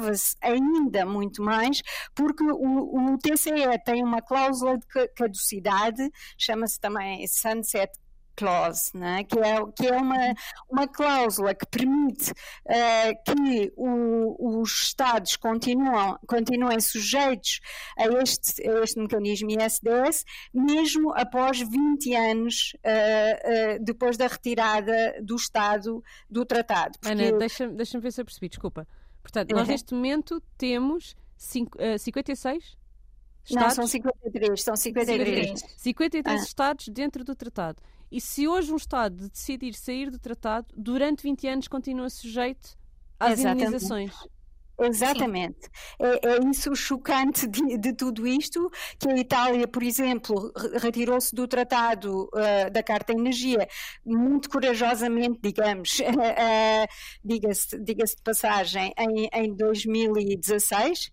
agrava-se 0.00 0.36
ainda 0.40 1.04
muito 1.04 1.42
mais 1.42 1.82
porque 2.14 2.42
o, 2.42 3.12
o 3.12 3.18
TCE 3.18 3.78
tem 3.84 4.02
uma 4.02 4.22
cláusula 4.22 4.78
de 4.78 4.86
caducidade, 5.14 6.10
chama-se 6.36 6.80
também 6.80 7.26
Sunset 7.26 7.92
clause, 8.36 8.90
né? 8.94 9.22
que 9.24 9.38
é, 9.38 9.56
que 9.76 9.86
é 9.86 9.96
uma, 9.98 10.34
uma 10.70 10.88
cláusula 10.88 11.54
que 11.54 11.66
permite 11.66 12.30
uh, 12.30 13.22
que 13.26 13.70
o, 13.76 14.60
os 14.60 14.70
Estados 14.84 15.36
continuam, 15.36 16.18
continuem 16.26 16.80
sujeitos 16.80 17.60
a 17.98 18.06
este, 18.22 18.66
a 18.66 18.82
este 18.82 18.98
mecanismo 18.98 19.50
ISDS, 19.50 20.24
mesmo 20.54 21.12
após 21.12 21.60
20 21.60 22.14
anos 22.14 22.72
uh, 22.76 23.76
uh, 23.78 23.84
depois 23.84 24.16
da 24.16 24.26
retirada 24.26 25.20
do 25.22 25.36
Estado 25.36 26.02
do 26.30 26.46
tratado. 26.46 26.98
Porque... 26.98 27.12
Ana, 27.12 27.38
deixa-me 27.38 27.74
deixa 27.74 28.00
ver 28.00 28.10
se 28.10 28.22
eu 28.22 28.24
percebi, 28.24 28.48
desculpa. 28.48 28.86
Portanto, 29.22 29.52
nós 29.52 29.68
neste 29.68 29.94
momento 29.94 30.42
temos 30.56 31.14
cinco, 31.36 31.78
56 31.98 32.78
Estados? 33.44 33.68
Não, 33.68 33.70
são 33.70 33.86
53, 33.86 34.62
são 34.62 34.76
53. 34.76 35.64
53 35.76 36.40
ah. 36.40 36.44
Estados 36.44 36.88
dentro 36.88 37.24
do 37.24 37.34
tratado. 37.34 37.82
E 38.10 38.20
se 38.20 38.46
hoje 38.46 38.72
um 38.72 38.76
Estado 38.76 39.28
decidir 39.28 39.74
sair 39.74 40.10
do 40.10 40.18
tratado, 40.18 40.66
durante 40.76 41.22
20 41.22 41.46
anos 41.46 41.68
continua 41.68 42.10
sujeito 42.10 42.76
às 43.18 43.38
Exatamente. 43.38 43.62
indenizações. 43.62 44.12
Exatamente. 44.80 45.68
É, 45.98 46.06
é, 46.06 46.50
isso 46.50 46.70
o 46.70 46.76
chocante 46.76 47.46
de, 47.46 47.76
de, 47.76 47.92
tudo 47.92 48.26
isto, 48.26 48.70
que 48.98 49.10
a 49.10 49.16
Itália, 49.16 49.68
por 49.68 49.82
exemplo, 49.82 50.52
retirou-se 50.80 51.34
do 51.34 51.46
tratado 51.46 52.24
uh, 52.24 52.70
da 52.72 52.82
Carta 52.82 53.12
Energia 53.12 53.68
muito 54.04 54.48
corajosamente, 54.48 55.38
digamos, 55.42 55.98
uh, 56.00 56.86
diga-se 57.24 57.78
diga 57.78 58.04
de 58.04 58.22
passagem, 58.22 58.92
em, 58.96 59.28
em 59.32 59.54
2016, 59.54 61.12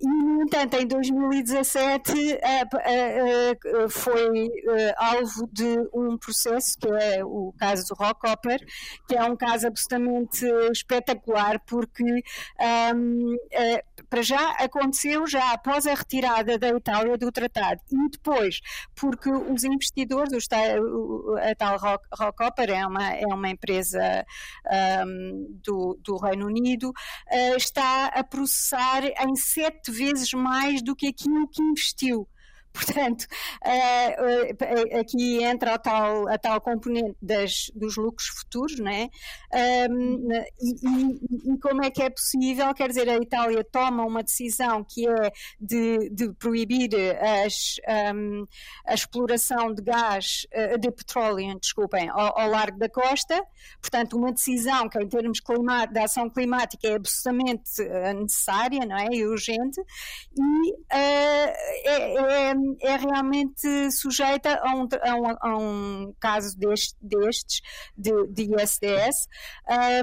e, 0.00 0.06
no 0.06 0.42
entanto, 0.42 0.74
em 0.74 0.86
2017 0.86 2.12
uh, 2.12 3.90
foi 3.90 4.48
alvo 4.96 5.48
de 5.52 5.76
um 5.92 6.16
processo, 6.16 6.78
que 6.78 6.88
é 6.88 7.24
o 7.24 7.52
caso 7.58 7.88
do 7.88 7.94
Rockhopper, 7.94 8.64
que 9.08 9.16
é 9.16 9.22
um 9.24 9.36
caso 9.36 9.66
absolutamente 9.66 10.46
espetacular, 10.70 11.60
porque 11.66 12.22
um, 12.94 13.07
uh, 13.08 14.04
para 14.08 14.22
já 14.22 14.50
aconteceu 14.52 15.26
já 15.26 15.52
após 15.52 15.86
a 15.86 15.94
retirada 15.94 16.58
da 16.58 16.68
Itália 16.68 17.16
do 17.18 17.30
tratado 17.30 17.80
e 17.90 18.10
depois 18.10 18.60
porque 18.94 19.30
os 19.30 19.64
investidores, 19.64 20.32
o, 20.80 21.36
a 21.36 21.54
tal 21.54 21.78
Rock, 21.78 22.04
Rockhopper 22.12 22.70
é 22.70 22.86
uma, 22.86 23.12
é 23.12 23.26
uma 23.26 23.48
empresa 23.48 24.24
um, 25.06 25.60
do, 25.62 25.98
do 26.02 26.16
Reino 26.16 26.46
Unido, 26.46 26.90
uh, 26.90 27.56
está 27.56 28.06
a 28.06 28.24
processar 28.24 29.04
em 29.04 29.36
sete 29.36 29.90
vezes 29.90 30.32
mais 30.32 30.82
do 30.82 30.94
que 30.94 31.08
aquilo 31.08 31.48
que 31.48 31.62
investiu. 31.62 32.28
Portanto, 32.78 33.26
uh, 33.64 35.00
aqui 35.00 35.42
entra 35.42 35.74
a 35.74 35.78
tal, 35.78 36.28
a 36.28 36.38
tal 36.38 36.60
componente 36.60 37.16
das, 37.20 37.70
dos 37.74 37.96
lucros 37.96 38.28
futuros, 38.28 38.78
não 38.78 38.90
é? 38.90 39.08
E, 40.60 40.74
e, 40.82 41.54
e, 41.54 41.58
como 41.60 41.84
é 41.84 41.90
que 41.90 42.02
é 42.02 42.10
possível? 42.10 42.72
Quer 42.74 42.88
dizer, 42.88 43.08
a 43.08 43.16
Itália 43.16 43.64
toma 43.64 44.04
uma 44.04 44.22
decisão 44.22 44.84
que 44.84 45.08
é 45.08 45.32
de, 45.60 46.10
de 46.10 46.32
proibir 46.34 46.90
as, 47.44 47.76
a 48.86 48.94
exploração 48.94 49.74
de 49.74 49.82
gás, 49.82 50.46
de 50.78 50.90
petróleo, 50.90 51.58
desculpem, 51.60 52.08
ao, 52.08 52.38
ao, 52.38 52.48
largo 52.48 52.78
da 52.78 52.88
costa, 52.88 53.42
portanto, 53.80 54.16
uma 54.16 54.32
decisão 54.32 54.88
que, 54.88 54.98
em 54.98 55.08
termos 55.08 55.40
de 55.90 55.98
ação 55.98 56.30
climática, 56.30 56.88
é 56.88 56.94
absolutamente 56.94 57.82
necessária, 58.16 58.80
não 58.86 58.96
é? 58.96 59.08
E 59.12 59.26
urgente, 59.26 59.80
e 60.36 60.74
é, 60.90 62.50
é 62.50 62.54
é 62.80 62.96
realmente 62.96 63.90
sujeita 63.92 64.60
a 64.62 64.74
um, 64.74 64.88
a 65.02 65.14
um, 65.14 65.36
a 65.40 65.58
um 65.58 66.14
caso 66.20 66.58
deste, 66.58 66.96
destes, 67.00 67.60
de, 67.96 68.26
de 68.28 68.42
ISDS, 68.54 69.28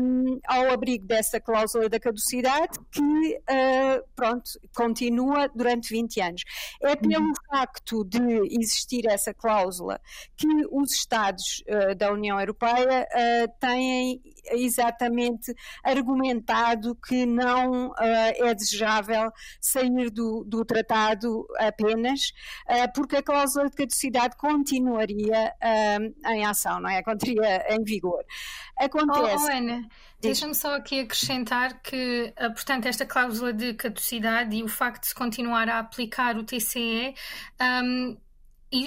um, 0.01 0.39
ao 0.47 0.71
abrigo 0.71 1.05
dessa 1.05 1.39
cláusula 1.39 1.89
da 1.89 1.99
caducidade, 1.99 2.79
que, 2.91 3.01
uh, 3.01 4.03
pronto, 4.15 4.43
continua 4.75 5.49
durante 5.53 5.89
20 5.89 6.21
anos. 6.21 6.43
É 6.81 6.95
pelo 6.95 7.25
uhum. 7.25 7.33
facto 7.49 8.03
de 8.05 8.19
existir 8.59 9.05
essa 9.07 9.33
cláusula 9.33 9.99
que 10.35 10.47
os 10.71 10.91
Estados 10.93 11.63
uh, 11.67 11.95
da 11.95 12.11
União 12.11 12.39
Europeia 12.39 13.07
uh, 13.11 13.53
têm 13.59 14.21
exatamente 14.51 15.53
argumentado 15.83 16.95
que 16.95 17.25
não 17.25 17.93
é 17.97 18.53
desejável 18.53 19.31
sair 19.59 20.09
do, 20.09 20.43
do 20.45 20.63
tratado 20.65 21.45
apenas, 21.57 22.31
uh, 22.69 22.91
porque 22.93 23.17
a 23.17 23.23
cláusula 23.23 23.69
de 23.69 23.75
caducidade 23.75 24.35
continuaria 24.37 25.53
uh, 25.61 26.29
em 26.31 26.45
ação, 26.45 26.79
não 26.79 26.89
é? 26.89 27.01
Continuaria 27.03 27.65
em 27.69 27.83
vigor. 27.83 28.23
Acontece. 28.77 29.43
Oh, 29.43 29.47
oh 29.47 29.51
Ana, 29.51 29.87
deixa-me 30.21 30.55
só 30.55 30.75
aqui 30.75 30.99
acrescentar 31.01 31.81
que, 31.81 32.33
uh, 32.39 32.53
portanto, 32.53 32.87
esta 32.87 33.05
cláusula 33.05 33.53
de 33.53 33.73
caducidade 33.73 34.55
e 34.55 34.63
o 34.63 34.67
facto 34.67 35.01
de 35.01 35.09
se 35.09 35.15
continuar 35.15 35.69
a 35.69 35.79
aplicar 35.79 36.37
o 36.37 36.43
TCE 36.43 37.13
um, 37.61 38.17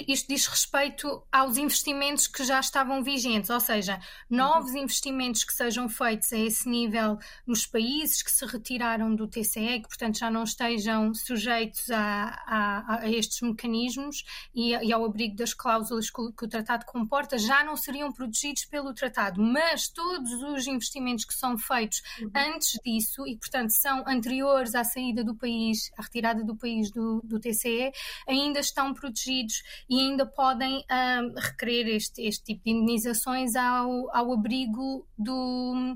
isto 0.07 0.27
diz 0.27 0.45
respeito 0.47 1.23
aos 1.31 1.57
investimentos 1.57 2.27
que 2.27 2.43
já 2.43 2.59
estavam 2.59 3.03
vigentes, 3.03 3.49
ou 3.49 3.59
seja, 3.59 3.99
novos 4.29 4.71
uhum. 4.71 4.79
investimentos 4.79 5.43
que 5.43 5.53
sejam 5.53 5.89
feitos 5.89 6.31
a 6.33 6.37
esse 6.37 6.67
nível 6.67 7.17
nos 7.45 7.65
países 7.65 8.21
que 8.21 8.31
se 8.31 8.45
retiraram 8.45 9.15
do 9.15 9.27
TCE, 9.27 9.81
que 9.81 9.87
portanto 9.87 10.19
já 10.19 10.29
não 10.29 10.43
estejam 10.43 11.13
sujeitos 11.13 11.89
a, 11.91 12.43
a, 12.45 12.99
a 13.01 13.09
estes 13.09 13.41
mecanismos 13.41 14.23
e, 14.53 14.71
e, 14.71 14.93
ao 14.93 15.05
abrigo 15.05 15.35
das 15.35 15.53
cláusulas 15.53 16.09
que, 16.09 16.31
que, 16.33 16.45
o 16.45 16.47
tratado 16.47 16.85
comporta, 16.85 17.37
já 17.37 17.63
não 17.63 17.75
seriam 17.75 18.11
protegidos 18.11 18.65
pelo 18.65 18.93
tratado, 18.93 19.41
mas 19.41 19.87
todos 19.87 20.31
os 20.43 20.67
investimentos 20.67 21.25
que 21.25 21.33
são 21.33 21.57
feitos 21.57 22.01
uhum. 22.21 22.31
antes 22.35 22.79
disso 22.83 23.25
e 23.27 23.37
portanto 23.37 23.71
são 23.71 24.03
anteriores 24.07 24.75
à 24.75 24.83
saída 24.83 25.23
do 25.23 25.35
país, 25.35 25.91
à 25.97 26.01
retirada 26.01 26.43
do 26.43 26.55
país 26.55 26.91
do, 26.91 27.21
do 27.23 27.39
TCE, 27.39 27.91
ainda 28.27 28.59
estão 28.59 28.93
protegidos 28.93 29.63
e 29.89 29.99
ainda 29.99 30.25
podem 30.25 30.83
um, 30.89 31.39
requerer 31.39 31.87
este, 31.95 32.21
este 32.23 32.43
tipo 32.43 32.63
de 32.63 32.71
indenizações 32.71 33.55
ao, 33.55 34.15
ao 34.15 34.33
abrigo 34.33 35.07
do, 35.17 35.95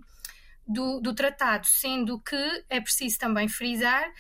do, 0.68 1.00
do 1.00 1.14
tratado, 1.14 1.66
sendo 1.68 2.20
que 2.20 2.64
é 2.70 2.80
preciso 2.80 3.18
também 3.20 3.48
frisar 3.48 4.12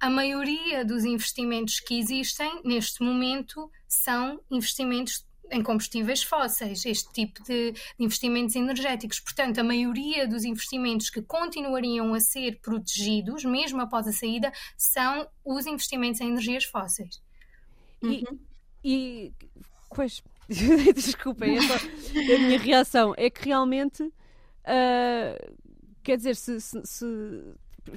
a 0.00 0.08
maioria 0.08 0.84
dos 0.84 1.04
investimentos 1.04 1.80
que 1.80 1.98
existem 1.98 2.60
neste 2.64 3.02
momento 3.02 3.70
são 3.88 4.40
investimentos 4.50 5.26
em 5.50 5.62
combustíveis 5.62 6.22
fósseis, 6.22 6.84
este 6.84 7.10
tipo 7.12 7.42
de, 7.42 7.72
de, 7.72 7.80
investimentos 7.98 8.54
energéticos. 8.54 9.18
Portanto, 9.18 9.58
a 9.58 9.64
maioria 9.64 10.28
dos 10.28 10.44
investimentos 10.44 11.08
que 11.08 11.22
continuariam 11.22 12.12
a 12.14 12.20
ser 12.20 12.60
protegidos, 12.60 13.44
mesmo 13.44 13.80
após 13.80 14.06
a 14.06 14.12
saída, 14.12 14.52
são 14.76 15.26
os 15.44 15.66
investimentos 15.66 16.20
em 16.20 16.28
energias 16.28 16.64
fósseis. 16.64 17.20
E, 18.02 18.06
uhum. 18.06 18.38
E, 18.84 19.32
pois, 19.94 20.22
desculpem, 20.94 21.58
é 21.58 21.62
só, 21.62 21.74
a 21.74 22.38
minha 22.38 22.58
reação 22.58 23.14
é 23.16 23.28
que 23.28 23.46
realmente, 23.46 24.02
uh, 24.02 25.54
quer 26.02 26.16
dizer, 26.16 26.36
se, 26.36 26.60
se, 26.60 26.80
se 26.84 27.06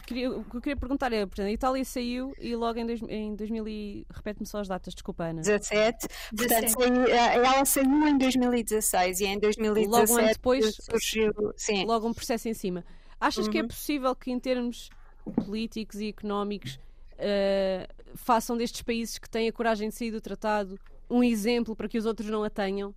queria, 0.05 0.31
o 0.31 0.43
que 0.43 0.57
eu 0.57 0.61
queria 0.61 0.77
perguntar 0.77 1.11
é, 1.11 1.25
portanto, 1.25 1.47
a 1.47 1.51
Itália 1.51 1.83
saiu 1.83 2.33
e 2.39 2.55
logo 2.55 2.79
em, 2.79 2.85
dois, 2.85 3.01
em 3.03 3.35
2000 3.35 3.67
e, 3.67 4.07
repete-me 4.09 4.45
só 4.45 4.59
as 4.59 4.67
datas, 4.67 4.93
desculpa 4.93 5.25
Ana. 5.25 5.41
17, 5.41 6.07
portanto 6.35 6.69
saiu, 6.69 7.05
eh, 7.05 7.35
ela 7.35 7.65
saiu 7.65 8.07
em 8.07 8.17
2016 8.17 9.19
e 9.19 9.25
em 9.25 9.39
2017 9.39 9.89
logo 9.89 10.13
um 10.13 10.17
ano 10.17 10.33
depois 10.33 10.75
surgiu 10.75 11.33
sim. 11.55 11.85
logo 11.85 12.07
um 12.07 12.13
processo 12.13 12.47
em 12.47 12.53
cima. 12.53 12.85
Achas 13.19 13.45
uhum. 13.45 13.51
que 13.51 13.57
é 13.57 13.61
uhum. 13.61 13.67
possível 13.67 14.15
que 14.15 14.31
em 14.31 14.39
termos 14.39 14.89
políticos 15.45 15.99
e 15.99 16.07
económicos 16.09 16.79
uh, 17.21 18.17
façam 18.17 18.57
destes 18.57 18.81
países 18.81 19.17
que 19.17 19.29
têm 19.29 19.47
a 19.47 19.53
coragem 19.53 19.89
de 19.89 19.95
sair 19.95 20.11
do 20.11 20.19
tratado 20.19 20.79
um 21.09 21.23
exemplo 21.23 21.75
para 21.75 21.89
que 21.89 21.97
os 21.97 22.05
outros 22.05 22.29
não 22.29 22.43
a 22.43 22.49
tenham? 22.49 22.95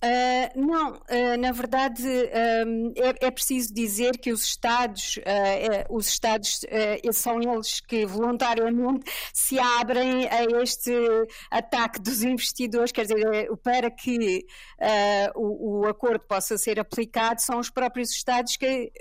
Uh, 0.00 0.60
não, 0.60 0.92
uh, 0.92 1.36
na 1.40 1.50
verdade 1.50 2.06
uh, 2.06 2.92
é, 2.94 3.26
é, 3.26 3.30
preciso 3.32 3.74
dizer 3.74 4.16
que 4.16 4.30
os 4.30 4.44
Estados, 4.44 5.18
é, 5.24 5.84
os 5.90 6.06
Estados 6.06 6.60
são 7.12 7.42
eles 7.42 7.80
que 7.80 8.06
voluntariamente 8.06 9.10
se 9.34 9.58
abrem 9.58 10.28
a 10.28 10.44
este 10.62 10.92
ataque 11.50 12.00
dos 12.00 12.22
investidores, 12.22 12.92
quer 12.92 13.06
dizer, 13.06 13.26
é, 13.34 13.48
para 13.56 13.90
que 13.90 14.46
o, 15.34 15.80
o, 15.80 15.86
acordo 15.88 16.24
possa 16.26 16.56
ser 16.56 16.78
aplicado, 16.78 17.40
são 17.40 17.58
os 17.58 17.68
próprios 17.68 18.10
Estados 18.10 18.56
que 18.56 18.92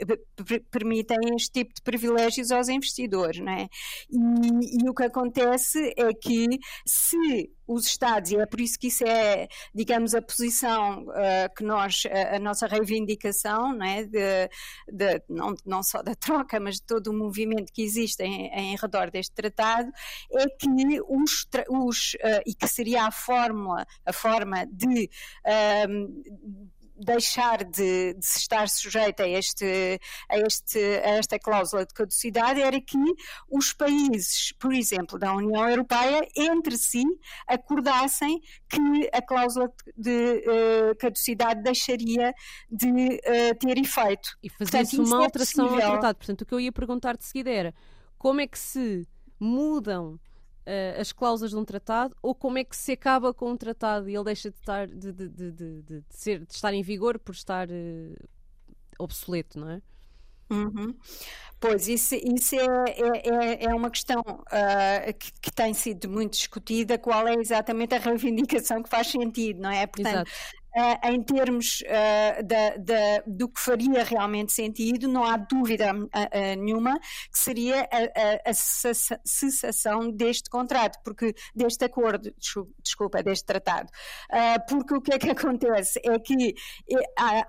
permitem 0.72 1.18
este 1.36 1.52
tipo 1.52 1.76
de 1.76 1.82
privilégios 1.84 2.52
aos 2.52 2.70
investidores, 2.70 3.40
não 3.40 3.52
é? 3.52 3.68
E, 4.10 4.84
e 4.84 4.90
o 4.90 4.96
que 4.96 5.04
acontece 5.04 5.94
é 5.96 6.12
que 6.14 6.48
se 6.86 7.52
os 7.68 7.86
Estados, 7.86 8.32
e 8.32 8.38
é 8.38 8.46
por 8.46 8.62
isso 8.62 8.80
que 8.80 8.88
isso 8.88 9.04
é, 9.06 9.48
digamos, 9.74 10.16
a 10.16 10.22
posição 10.22 11.04
uh, 11.04 11.56
que 11.56 11.64
nós, 11.64 12.04
a, 12.06 12.36
a, 12.36 12.40
nossa 12.40 12.68
reivindicação, 12.68 13.74
não, 13.74 13.86
é? 13.86 14.04
de, 14.04 14.50
de, 14.92 15.22
não, 15.30 15.54
não 15.66 15.84
só 15.84 16.02
da 16.02 16.16
troca, 16.16 16.60
mas 16.60 16.76
de 16.76 16.84
todo 16.84 17.08
o 17.08 17.14
movimento 17.14 17.72
que 17.74 17.82
existe 17.82 18.24
em, 18.24 18.48
em 18.48 18.76
redor 18.76 19.12
deste 19.12 19.34
tratado, 19.34 19.92
é 20.32 20.48
que 20.48 20.68
os, 21.08 21.48
os 21.70 22.14
uh, 22.16 22.42
e 22.46 22.54
que 22.54 22.68
seria 22.68 23.04
a 23.04 23.12
fórmula, 23.12 23.86
a 24.06 24.14
forma 24.14 24.66
de 24.66 25.10
uh, 25.46 26.68
deixar 26.98 27.64
de, 27.64 28.14
de 28.14 28.26
estar 28.26 28.68
sujeita 28.68 29.24
a, 29.24 29.30
este, 29.30 30.00
a, 30.30 30.38
este, 30.40 30.80
a 30.80 31.10
esta 31.12 31.40
cláusula 31.40 31.86
de 31.86 31.94
caducidade 31.94 32.62
era 32.62 32.80
que 32.82 32.98
os 33.50 33.74
países, 33.74 34.52
por 34.54 34.74
exemplo, 34.74 35.20
da 35.20 35.34
União 35.34 35.70
Europeia, 35.70 36.28
entre 36.36 36.78
si 36.78 37.04
acordassem 37.48 38.42
que 38.68 39.10
a 39.14 39.22
cláusula 39.22 39.72
de 39.96 40.44
uh, 40.46 40.96
caducidade 40.98 41.62
deixaria 41.62 42.34
de 42.70 42.88
uh, 42.90 43.56
ter 43.60 43.78
efeito. 43.78 44.38
E 44.42 44.50
fazer-se 44.50 45.00
uma 45.00 45.22
é 45.22 45.26
alteração 45.26 45.80
é 45.80 45.84
ao 45.84 45.92
tratado. 45.92 46.18
Portanto, 46.18 46.42
o 46.42 46.46
que 46.46 46.54
eu 46.54 46.60
ia 46.60 46.72
perguntar 46.72 47.16
de 47.16 47.26
seguida 47.26 47.50
era 47.50 47.74
como 48.18 48.42
é 48.42 48.48
que 48.48 48.58
se 48.58 49.08
mudam 49.40 50.20
uh, 50.68 51.00
as 51.00 51.12
cláusulas 51.14 51.52
de 51.52 51.58
um 51.58 51.66
tratado 51.66 52.16
ou 52.22 52.36
como 52.36 52.58
é 52.58 52.64
que 52.64 52.76
se 52.76 52.92
acaba 52.92 53.34
com 53.34 53.52
um 53.52 53.58
tratado 53.58 54.10
e 54.10 54.16
ele 54.16 54.26
deixa 54.26 54.52
de 54.52 54.58
estar, 54.58 54.88
de, 54.88 55.12
de, 55.14 55.30
de, 55.30 55.52
de 55.82 56.04
ser, 56.10 56.46
de 56.46 56.54
estar 56.54 56.74
em 56.74 56.84
vigor 56.84 57.18
por 57.18 57.34
estar 57.34 57.68
uh, 57.70 58.30
obsoleto, 59.00 59.60
não 59.60 59.70
é? 59.70 59.82
Uhum. 60.50 60.96
Pois, 61.60 61.88
isso, 61.88 62.16
isso 62.16 62.56
é, 62.56 62.66
é, 62.66 63.64
é, 63.64 63.66
é 63.66 63.76
uma 63.76 63.90
questão 63.90 64.22
uh, 64.22 65.14
que, 65.18 65.32
que, 65.42 65.52
tem 65.52 65.74
sido 65.74 66.08
muito 66.08 66.34
discutida, 66.34 66.98
qual 66.98 67.28
é 67.28 67.34
exatamente 67.34 67.96
a 67.96 67.98
reivindicação 67.98 68.84
que 68.84 68.90
faz 68.90 69.08
sentido, 69.08 69.60
não 69.62 69.72
é? 69.72 69.88
Portanto, 69.88 70.30
uh, 70.78 71.08
em 71.12 71.22
termos 71.24 71.82
uh, 71.82 73.24
do 73.26 73.50
que 73.50 73.60
faria 73.60 74.04
realmente 74.04 74.54
sentido, 74.54 75.08
não 75.08 75.24
há 75.24 75.36
dúvida 75.36 75.94
uh, 75.94 76.64
nenhuma 76.64 77.00
que 77.32 77.40
seria 77.40 77.82
a, 77.92 78.50
a, 78.50 78.52
a, 78.52 78.54
cessação 78.54 80.12
deste 80.12 80.50
contrato, 80.50 81.00
porque 81.04 81.34
deste 81.56 81.84
acordo, 81.86 82.34
desculpa, 82.82 83.24
deste 83.24 83.46
tratado. 83.46 83.90
porque 84.68 84.94
o 84.94 85.02
que 85.02 85.14
é 85.14 85.18
que 85.18 85.30
acontece? 85.32 86.00
É 86.04 86.20
que, 86.20 86.54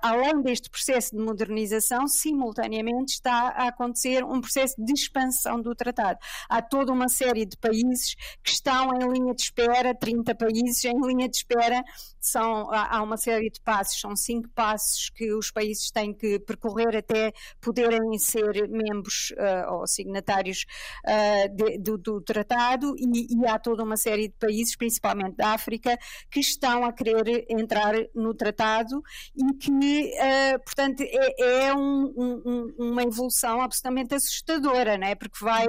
além 0.03 0.43
deste 0.43 0.71
processo 0.71 1.17
de 1.17 1.23
modernização, 1.23 2.07
simultaneamente 2.07 3.15
está 3.15 3.49
a 3.49 3.69
acontecer 3.69 4.25
um 4.25 4.41
processo 4.41 4.75
de 4.79 4.93
expansão 4.93 5.61
do 5.61 5.75
tratado. 5.75 6.19
Há 6.49 6.63
toda 6.63 6.93
uma 6.93 7.09
série 7.09 7.45
de 7.45 7.57
países 7.57 8.15
que 8.43 8.51
estão 8.51 8.91
em 8.95 9.09
linha 9.13 9.35
de 9.35 9.43
espera, 9.43 9.95
30 9.95 10.35
países 10.35 10.85
em 10.85 11.01
linha 11.01 11.29
de 11.29 11.37
espera, 11.37 11.83
são, 12.21 12.69
há 12.71 13.03
uma 13.03 13.18
série 13.19 13.51
de 13.51 13.61
passos, 13.61 14.01
são 14.01 14.17
cinco 14.17 14.49
passos 14.51 15.11
que 15.11 15.33
os 15.33 15.51
países 15.51 15.91
têm 15.91 16.15
que 16.15 16.39
percorrer 16.39 16.97
até 16.97 17.33
poderem 17.61 18.19
ser 18.19 18.69
membros 18.69 19.33
uh, 19.33 19.75
ou 19.75 19.87
signatários 19.87 20.65
uh, 21.05 21.55
de, 21.55 21.79
do, 21.79 21.99
do, 21.99 22.21
tratado 22.21 22.95
e, 22.97 23.27
e, 23.35 23.47
há 23.47 23.59
toda 23.59 23.85
uma 23.85 23.97
série 23.97 24.29
de 24.29 24.35
países, 24.35 24.77
principalmente 24.77 25.37
da 25.37 25.51
África, 25.53 25.99
que 26.31 26.41
estão 26.41 26.85
a 26.85 26.93
querer 26.93 27.45
entrar 27.49 27.95
no 28.15 28.33
tratado 28.33 29.03
e 29.37 29.55
que, 29.55 30.13
uh, 30.15 30.59
portanto, 30.65 31.03
é, 31.03 31.67
é 31.67 31.75
um, 31.75 32.15
um, 32.17 32.75
uma 32.79 33.03
evolução 33.03 33.61
absolutamente 33.61 34.15
assustadora, 34.15 34.97
né? 34.97 35.15
porque 35.15 35.45
vai 35.45 35.67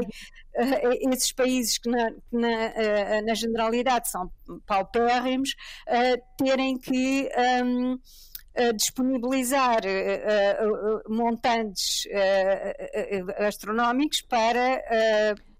uh, 0.59 1.13
esses 1.13 1.31
países 1.31 1.77
que 1.77 1.89
na, 1.89 2.11
na, 2.31 2.47
uh, 2.47 3.25
na 3.25 3.33
generalidade 3.33 4.09
são 4.09 4.31
paupérrimos 4.65 5.55
terem 6.37 6.77
que 6.77 7.29
um, 7.63 7.99
disponibilizar 8.75 9.81
montantes 11.07 12.07
astronómicos 13.37 14.21
para 14.21 14.81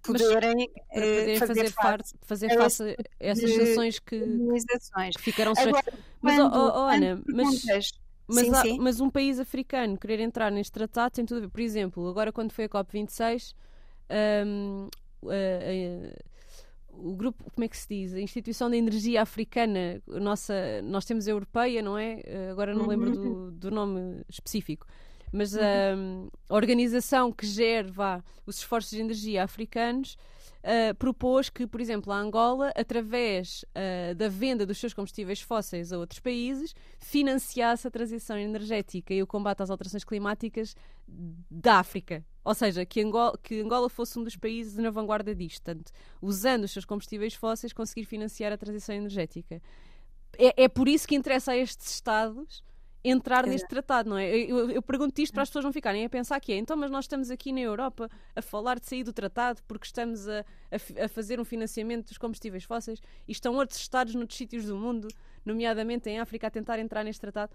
poderem, 0.02 0.70
para 0.92 1.02
poderem 1.02 1.38
fazer, 1.38 1.56
fazer, 1.56 1.72
face, 1.72 2.16
fazer 2.24 2.58
face 2.58 2.84
a 2.84 2.96
essas 3.20 3.54
sanções 3.54 4.00
que, 4.00 4.20
que 4.20 5.22
ficaram 5.22 5.56
sujeitas. 5.56 5.94
Mas, 6.22 6.40
oh, 6.40 6.50
oh, 6.54 6.88
Ana, 6.88 7.22
mas, 7.28 7.64
mas, 8.28 8.46
sim, 8.46 8.56
há, 8.56 8.62
sim. 8.62 8.78
mas 8.80 9.00
um 9.00 9.10
país 9.10 9.40
africano 9.40 9.98
querer 9.98 10.20
entrar 10.20 10.52
neste 10.52 10.72
tratado 10.72 11.12
tem 11.12 11.26
tudo 11.26 11.38
a 11.38 11.42
ver. 11.42 11.50
Por 11.50 11.62
exemplo, 11.62 12.08
agora 12.08 12.32
quando 12.32 12.52
foi 12.52 12.66
a 12.66 12.70
COP26, 12.70 13.54
um, 14.10 14.90
o 16.92 17.14
grupo, 17.16 17.44
como 17.54 17.66
é 17.66 17.68
que 17.68 17.78
se 17.78 17.88
diz? 17.88 18.14
A 18.14 18.20
Instituição 18.20 18.70
da 18.70 18.76
Energia 18.76 19.22
Africana, 19.22 20.02
nossa, 20.08 20.82
nós 20.84 21.06
temos 21.06 21.28
a 21.28 21.32
Europeia, 21.32 21.82
não 21.82 21.98
é? 21.98 22.22
Agora 22.52 22.74
não 22.74 22.88
lembro 22.88 23.12
do, 23.12 23.22
uhum. 23.22 23.52
do 23.52 23.72
nome 23.72 24.22
específico. 24.30 24.86
Mas 25.32 25.54
uhum. 25.54 26.30
a, 26.50 26.54
a 26.54 26.56
organização 26.56 27.32
que 27.32 27.46
gera 27.46 27.88
vá, 27.90 28.24
os 28.46 28.58
esforços 28.58 28.92
de 28.92 29.00
energia 29.00 29.44
africanos 29.44 30.18
uh, 30.64 30.96
propôs 30.96 31.50
que, 31.50 31.66
por 31.68 31.82
exemplo, 31.82 32.12
a 32.12 32.18
Angola, 32.18 32.72
através 32.76 33.64
uh, 33.64 34.16
da 34.16 34.28
venda 34.28 34.66
dos 34.66 34.78
seus 34.78 34.94
combustíveis 34.94 35.42
fósseis 35.42 35.92
a 35.92 35.98
outros 35.98 36.20
países, 36.20 36.76
financiasse 37.00 37.88
a 37.88 37.92
transição 37.92 38.38
energética 38.38 39.14
e 39.14 39.22
o 39.22 39.28
combate 39.28 39.62
às 39.62 39.70
alterações 39.70 40.04
climáticas 40.04 40.76
da 41.50 41.80
África. 41.80 42.24
Ou 42.44 42.54
seja, 42.54 42.86
que 42.86 43.02
Angola, 43.02 43.38
que 43.42 43.62
Angola 43.62 43.90
fosse 43.90 44.18
um 44.18 44.24
dos 44.24 44.36
países 44.36 44.76
na 44.76 44.90
vanguarda 44.90 45.36
disto, 45.36 45.64
portanto, 45.64 45.92
usando 46.22 46.64
os 46.64 46.72
seus 46.72 46.86
combustíveis 46.86 47.34
fósseis, 47.34 47.74
conseguir 47.74 48.06
financiar 48.06 48.52
a 48.52 48.58
transição 48.58 48.96
energética. 48.96 49.62
É, 50.38 50.64
é 50.64 50.68
por 50.68 50.88
isso 50.88 51.08
que 51.08 51.16
interessa 51.16 51.52
a 51.52 51.58
estes 51.58 51.92
Estados 51.92 52.64
entrar 53.04 53.46
neste 53.46 53.68
tratado, 53.68 54.10
não 54.10 54.18
é? 54.18 54.30
Eu, 54.30 54.70
eu, 54.72 54.82
pergunto 54.82 55.22
isto 55.22 55.34
para 55.34 55.44
as 55.44 55.50
pessoas 55.50 55.64
não 55.64 55.72
ficarem 55.72 56.06
a 56.06 56.10
pensar 56.10 56.40
que 56.40 56.52
é, 56.52 56.58
então, 56.58 56.76
mas 56.76 56.92
nós 56.92 57.06
estamos 57.06 57.32
aqui 57.32 57.52
na 57.52 57.62
Europa 57.62 58.10
a 58.36 58.42
falar 58.42 58.80
de 58.80 58.88
sair 58.88 59.04
do 59.04 59.14
tratado 59.14 59.62
porque 59.68 59.86
estamos 59.86 60.28
a, 60.28 60.40
a, 60.42 61.06
a 61.06 61.08
fazer 61.08 61.40
um 61.40 61.46
financiamento 61.46 62.10
dos 62.10 62.18
combustíveis 62.18 62.64
fósseis 62.64 63.02
e 63.28 63.32
estão 63.32 63.56
outros 63.56 63.80
Estados 63.80 64.14
noutros 64.14 64.38
sítios 64.38 64.66
do 64.66 64.76
mundo, 64.76 65.08
nomeadamente 65.46 66.10
em 66.10 66.20
África, 66.20 66.48
a 66.48 66.52
tentar 66.52 66.78
entrar 66.80 67.04
neste 67.04 67.22
tratado. 67.22 67.54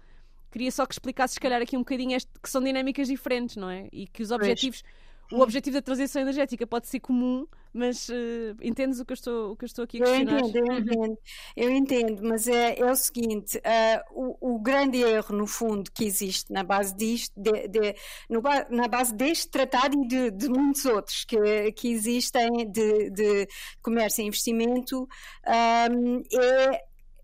Queria 0.51 0.71
só 0.71 0.85
que 0.85 0.93
explicasses, 0.93 1.35
se 1.35 1.39
calhar, 1.39 1.61
aqui 1.61 1.75
um 1.75 1.81
bocadinho 1.81 2.15
este, 2.15 2.31
que 2.41 2.49
são 2.49 2.63
dinâmicas 2.63 3.07
diferentes, 3.07 3.55
não 3.55 3.69
é? 3.69 3.87
E 3.91 4.07
que 4.07 4.23
os 4.23 4.31
objetivos. 4.31 4.81
Pois 4.81 5.04
o 5.31 5.41
objetivo 5.41 5.75
da 5.75 5.81
transição 5.81 6.21
energética 6.21 6.65
pode 6.67 6.87
ser 6.87 6.99
comum, 6.99 7.47
mas 7.73 8.07
uh, 8.09 8.55
entendes 8.61 8.99
o 8.99 9.05
que, 9.05 9.11
eu 9.11 9.15
estou, 9.15 9.51
o 9.51 9.55
que 9.55 9.65
eu 9.65 9.67
estou 9.67 9.83
aqui 9.83 10.01
a 10.01 10.05
questionar? 10.05 10.39
Eu 10.39 10.47
entendo, 10.47 10.67
eu 10.67 10.77
entendo, 10.77 11.17
eu 11.55 11.71
entendo 11.71 12.23
mas 12.23 12.47
é, 12.47 12.79
é 12.79 12.91
o 12.91 12.95
seguinte: 12.95 13.57
uh, 13.57 14.37
o, 14.41 14.55
o, 14.55 14.59
grande 14.59 15.01
erro, 15.01 15.35
no 15.35 15.45
fundo, 15.45 15.91
que 15.91 16.05
existe 16.05 16.51
na 16.53 16.63
base 16.63 16.95
disto, 16.95 17.33
de, 17.35 17.67
de, 17.67 17.95
no, 18.29 18.41
na 18.69 18.87
base 18.87 19.13
deste 19.13 19.49
tratado 19.49 20.01
e 20.03 20.07
de, 20.07 20.31
de 20.31 20.47
muitos 20.47 20.85
outros 20.85 21.25
que, 21.25 21.71
que 21.73 21.89
existem 21.89 22.69
de, 22.71 23.47
comércio 23.81 24.23
e 24.23 24.27
investimento, 24.27 25.07
um, 25.91 26.21
é 26.39 26.81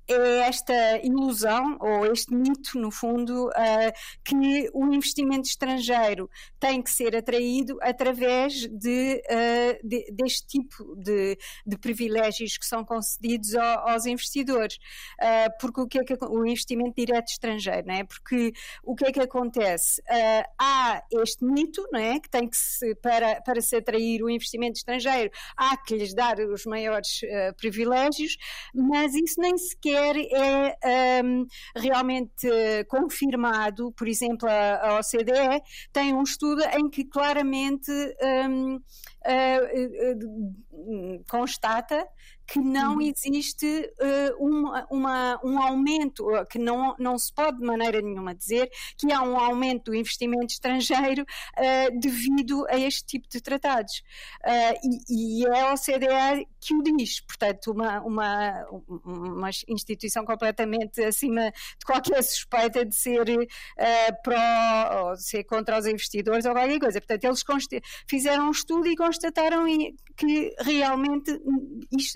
é 0.08 0.40
esta 0.48 0.74
ilusão, 1.06 1.78
ou 1.80 2.06
este 2.12 2.34
mito, 2.34 2.78
no 2.78 2.92
fundo, 2.92 3.48
uh, 3.48 3.92
que 4.24 4.70
o 4.74 4.94
investimento 4.94 5.48
estrangeiro 5.48 6.30
tem 6.60 6.82
que 6.82 6.92
ser 6.92 7.16
atraído 7.16 7.78
através 7.82 8.68
de, 8.68 9.22
uh, 9.30 9.88
de 9.88 10.12
deste 10.12 10.48
tipo 10.48 10.96
de, 10.96 11.38
de, 11.66 11.78
privilégios 11.78 12.58
que 12.58 12.66
são 12.66 12.84
concedidos 12.84 13.56
ao, 13.56 13.90
aos 13.90 14.06
investidores. 14.06 14.78
Uh, 15.20 15.52
porque 15.60 15.82
o 15.82 15.88
que 15.88 16.00
é 16.00 16.04
que 16.04 16.18
o 16.26 16.46
investimento 16.46 16.96
direto 16.98 17.30
estrangeiro, 17.30 17.88
não 17.88 17.96
é? 17.96 18.04
Porque 18.04 18.54
o 18.84 18.96
que 18.96 19.06
é 19.06 19.12
que 19.12 19.20
acontece? 19.20 20.02
há 20.60 21.04
este 21.12 21.44
mito, 21.44 21.86
não 21.92 22.00
é? 22.00 22.20
Que 22.20 22.30
tem 22.30 22.48
que 22.48 22.58
se, 22.58 22.96
para, 22.96 23.42
para 23.42 23.62
se 23.62 23.76
atrair 23.76 24.22
o 24.24 24.30
investimento 24.30 24.78
estrangeiro, 24.78 25.32
há 25.56 25.78
que 25.78 25.96
lhes 25.96 26.14
dar 26.14 26.40
os 26.40 26.66
maiores 26.66 27.22
privilégios, 27.58 28.38
mas 28.74 29.14
isso 29.16 29.40
nem 29.40 29.58
sequer 29.58 30.01
é 30.02 31.22
um, 31.24 31.46
realmente 31.76 32.48
confirmado, 32.88 33.92
por 33.92 34.08
exemplo, 34.08 34.50
a, 34.50 34.90
a, 34.90 35.00
OCDE 35.00 35.62
tem 35.94 36.14
um 36.14 36.24
estudo 36.24 36.62
em 36.78 36.90
que 36.90 37.06
claramente 37.06 37.92
um, 38.50 38.80
uh, 39.26 41.24
constata 41.30 42.08
que 42.52 42.60
não 42.60 42.96
uhum. 42.96 43.02
existe 43.02 43.66
uh, 43.66 44.46
uma, 44.46 44.86
uma, 44.92 45.40
um 45.42 45.58
aumento, 45.62 46.26
que 46.50 46.60
não, 46.60 46.94
não 47.00 47.18
se 47.18 47.32
pode 47.34 47.60
de 47.60 47.66
maneira 47.66 48.02
nenhuma 48.02 48.36
dizer 48.36 48.70
que 48.98 49.12
há 49.12 49.22
um 49.22 49.38
aumento 49.38 49.92
do 49.92 49.96
investimento 49.96 50.48
estrangeiro 50.48 51.22
uh, 51.22 52.00
devido 52.00 52.66
a 52.68 52.78
este 52.78 53.06
tipo 53.06 53.30
de 53.30 53.40
tratados. 53.40 54.04
Uh, 54.46 55.02
e, 55.10 55.44
e, 55.44 55.48
é 55.48 55.62
a 55.62 55.74
OCDE 55.74 56.48
que 56.60 56.74
o 56.76 56.84
diz, 56.84 57.22
portanto, 57.22 57.72
uma, 57.72 58.02
uma, 58.02 58.66
uma 59.06 59.50
instituição 59.70 60.26
completamente 60.26 61.02
acima 61.02 61.52
de 61.52 61.86
qualquer 61.86 62.22
suspeita 62.22 62.86
de 62.86 62.96
ser 62.96 63.22
pró 64.24 65.10
ou 65.10 65.16
ser 65.16 65.44
contra 65.46 65.80
os 65.80 65.86
investidores 65.86 66.46
ou 66.46 66.54
qualquer 66.54 66.80
coisa. 66.80 67.00
Portanto, 67.00 67.24
eles 67.24 67.44
fizeram 68.08 68.48
um 68.48 68.52
estudo 68.52 68.88
e 68.88 68.96
constataram 69.12 69.66
que 70.16 70.56
realmente 70.60 71.42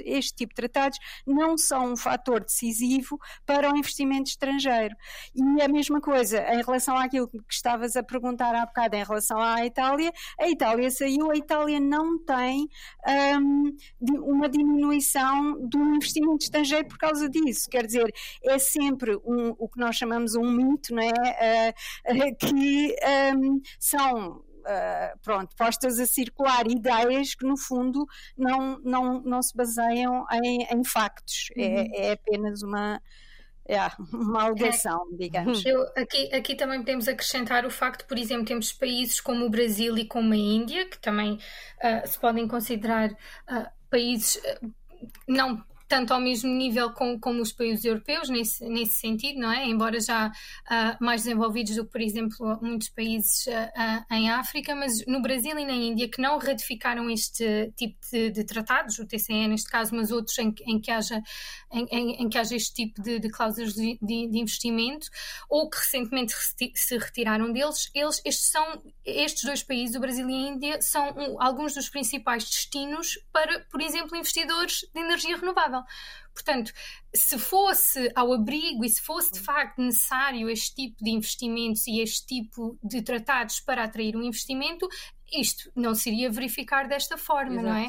este 0.05 0.33
tipo 0.33 0.53
de 0.53 0.55
tratados 0.55 0.97
não 1.27 1.57
são 1.57 1.91
um 1.91 1.97
fator 1.97 2.39
decisivo 2.39 3.19
para 3.45 3.71
o 3.71 3.77
investimento 3.77 4.29
estrangeiro. 4.29 4.95
E 5.35 5.61
a 5.61 5.67
mesma 5.67 5.99
coisa 5.99 6.39
em 6.53 6.63
relação 6.63 6.95
àquilo 6.97 7.27
que 7.27 7.39
estavas 7.49 7.95
a 7.97 8.03
perguntar 8.03 8.55
há 8.55 8.65
bocado 8.65 8.95
em 8.95 9.03
relação 9.03 9.39
à 9.39 9.65
Itália, 9.65 10.11
a 10.39 10.47
Itália 10.47 10.89
saiu, 10.89 11.31
a 11.31 11.35
Itália 11.35 11.79
não 11.79 12.17
tem 12.19 12.69
um, 13.07 13.75
uma 14.21 14.47
diminuição 14.47 15.67
do 15.67 15.79
investimento 15.95 16.45
estrangeiro 16.45 16.87
por 16.87 16.97
causa 16.97 17.27
disso. 17.29 17.69
Quer 17.69 17.85
dizer, 17.85 18.09
é 18.43 18.57
sempre 18.57 19.15
um, 19.25 19.53
o 19.57 19.67
que 19.67 19.79
nós 19.79 19.95
chamamos 19.95 20.35
um 20.35 20.49
mito, 20.49 20.93
não 20.93 21.03
é? 21.03 21.73
Uh, 22.07 22.35
que 22.37 22.95
um, 23.35 23.61
são 23.79 24.43
uh, 24.65 25.19
pronto, 25.21 25.55
postas 25.55 25.99
a 25.99 26.05
circular 26.05 26.67
ideias 26.67 27.35
que 27.35 27.45
no 27.45 27.57
fundo 27.57 28.05
não, 28.37 28.79
não, 28.79 29.21
não 29.21 29.41
se 29.41 29.55
baseiam 29.55 30.25
em, 30.31 30.63
em 30.63 30.83
factos, 30.83 31.49
é, 31.55 31.61
uhum. 31.61 31.91
é, 31.93 32.07
é 32.07 32.11
apenas 32.13 32.63
uma, 32.63 33.01
é, 33.67 33.77
uma 34.13 34.43
alegação, 34.43 35.07
é. 35.13 35.17
digamos. 35.17 35.65
Eu, 35.65 35.81
aqui, 35.95 36.33
aqui 36.33 36.55
também 36.55 36.79
podemos 36.79 37.07
acrescentar 37.07 37.65
o 37.65 37.69
facto, 37.69 38.05
por 38.07 38.17
exemplo, 38.17 38.45
temos 38.45 38.71
países 38.71 39.19
como 39.19 39.45
o 39.45 39.49
Brasil 39.49 39.97
e 39.97 40.05
como 40.05 40.33
a 40.33 40.37
Índia, 40.37 40.87
que 40.87 40.99
também 40.99 41.33
uh, 41.33 42.07
se 42.07 42.19
podem 42.19 42.47
considerar 42.47 43.11
uh, 43.11 43.67
países 43.89 44.35
uh, 44.35 44.73
não 45.27 45.63
tanto 45.87 46.13
ao 46.13 46.19
mesmo 46.19 46.49
nível 46.49 46.91
com, 46.91 47.19
como 47.19 47.41
os 47.41 47.51
países 47.51 47.85
europeus, 47.85 48.29
nesse, 48.29 48.67
nesse 48.67 48.95
sentido, 48.95 49.39
não 49.39 49.51
é? 49.51 49.65
Embora 49.65 49.99
já 49.99 50.27
uh, 50.27 51.03
mais 51.03 51.23
desenvolvidos 51.23 51.75
do 51.75 51.85
que, 51.85 51.91
por 51.91 52.01
exemplo, 52.01 52.59
muitos 52.61 52.89
países 52.89 53.45
uh, 53.47 53.51
uh, 53.51 54.13
em 54.13 54.29
África, 54.31 54.75
mas 54.75 55.05
no 55.05 55.21
Brasil 55.21 55.57
e 55.57 55.65
na 55.65 55.73
Índia 55.73 56.09
que 56.09 56.21
não 56.21 56.37
ratificaram 56.37 57.09
este 57.09 57.71
tipo 57.75 57.97
de, 58.11 58.31
de 58.31 58.43
tratados, 58.43 58.97
o 58.99 59.05
TCE 59.05 59.47
neste 59.47 59.69
caso, 59.69 59.95
mas 59.95 60.11
outros 60.11 60.37
em, 60.39 60.53
em 60.65 60.79
que, 60.79 60.91
haja, 60.91 61.21
em, 61.71 61.85
em, 61.91 62.23
em, 62.23 62.29
que 62.29 62.37
haja 62.37 62.55
este 62.55 62.73
tipo 62.73 63.01
de, 63.01 63.19
de 63.19 63.29
cláusulas 63.29 63.73
de, 63.73 63.97
de, 64.01 64.37
investimento, 64.37 65.07
ou 65.49 65.69
que 65.69 65.77
recentemente 65.77 66.33
se 66.75 66.97
retiraram 66.97 67.51
deles, 67.51 67.89
eles, 67.93 68.21
estes 68.25 68.49
são, 68.49 68.81
estes 69.05 69.43
dois 69.43 69.63
países, 69.63 69.95
o 69.95 69.99
Brasil 69.99 70.29
e 70.29 70.33
a 70.33 70.49
Índia, 70.49 70.81
são 70.81 71.09
um, 71.11 71.41
alguns 71.41 71.73
dos 71.73 71.89
principais 71.89 72.43
destinos 72.43 73.19
para, 73.31 73.59
por 73.71 73.81
exemplo, 73.81 74.17
investidores 74.17 74.81
de 74.93 74.99
energia 74.99 75.37
renovável. 75.37 75.74
Portanto, 76.33 76.71
se 77.13 77.39
fosse 77.39 78.11
ao 78.13 78.33
abrigo 78.33 78.83
e 78.83 78.89
se 78.89 79.01
fosse 79.01 79.31
de 79.31 79.39
facto 79.39 79.81
necessário 79.81 80.49
este 80.49 80.75
tipo 80.75 81.03
de 81.03 81.09
investimentos 81.09 81.87
e 81.87 82.01
este 82.01 82.25
tipo 82.25 82.77
de 82.83 83.01
tratados 83.01 83.59
para 83.61 83.83
atrair 83.83 84.15
um 84.15 84.21
investimento, 84.21 84.87
isto 85.31 85.71
não 85.75 85.95
se 85.95 86.09
iria 86.09 86.29
verificar 86.29 86.87
desta 86.87 87.17
forma, 87.17 87.53
Exato. 87.53 87.67
não 87.67 87.75
é? 87.75 87.87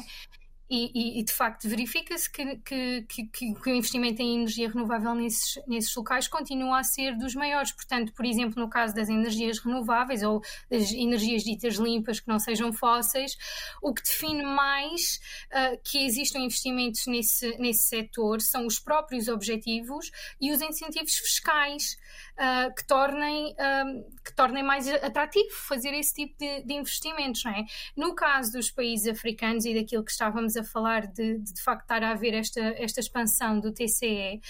E, 0.69 0.91
e, 0.93 1.19
e, 1.21 1.23
de 1.23 1.31
facto 1.31 1.69
verifica-se 1.69 2.29
que, 2.29 2.57
que, 2.57 3.01
que, 3.03 3.25
que, 3.27 3.71
o 3.71 3.73
investimento 3.73 4.21
em 4.21 4.35
energia 4.35 4.67
renovável 4.67 5.15
nesses, 5.15 5.57
nesses 5.65 5.95
locais 5.95 6.27
continua 6.27 6.79
a 6.79 6.83
ser 6.83 7.15
dos 7.17 7.35
maiores. 7.35 7.71
Portanto, 7.71 8.11
por 8.13 8.25
exemplo, 8.25 8.61
no 8.61 8.69
caso 8.69 8.93
das 8.93 9.07
energias 9.07 9.59
renováveis 9.59 10.23
ou 10.23 10.41
das 10.69 10.91
energias 10.91 11.43
ditas 11.43 11.75
limpas 11.75 12.19
que 12.19 12.27
não 12.27 12.37
sejam 12.37 12.73
fósseis, 12.73 13.37
o 13.81 13.93
que 13.93 14.03
define 14.03 14.43
mais 14.43 15.21
uh, 15.51 15.79
que 15.85 16.05
existam 16.05 16.39
investimentos 16.39 17.07
nesse, 17.07 17.57
nesse 17.57 17.87
setor 17.87 18.41
são 18.41 18.65
os 18.65 18.77
próprios 18.77 19.29
objetivos 19.29 20.11
e 20.41 20.51
os 20.51 20.61
incentivos 20.61 21.15
fiscais 21.15 21.97
uh, 22.33 22.73
que, 22.75 22.85
tornem, 22.85 23.53
uh, 23.53 24.05
que 24.23 24.35
tornem 24.35 24.63
mais 24.63 24.87
atrativo 24.87 25.49
fazer 25.51 25.93
esse 25.93 26.13
tipo 26.13 26.37
de, 26.37 26.63
de 26.63 26.73
investimentos. 26.73 27.43
Não 27.45 27.51
é? 27.51 27.65
No 27.95 28.13
caso 28.13 28.51
dos 28.51 28.69
países 28.69 29.07
africanos 29.07 29.65
e 29.65 29.73
daquilo 29.73 30.03
que 30.03 30.11
estávamos 30.11 30.56
a 30.57 30.63
falar 30.63 31.07
de 31.07 31.27
de, 31.39 31.53
de 31.53 31.61
facto 31.61 31.81
estar 31.81 32.03
a 32.03 32.11
haver 32.11 32.33
esta, 32.33 32.61
esta 32.61 32.99
expansão 32.99 33.59
do 33.59 33.71
TCE, 33.71 34.41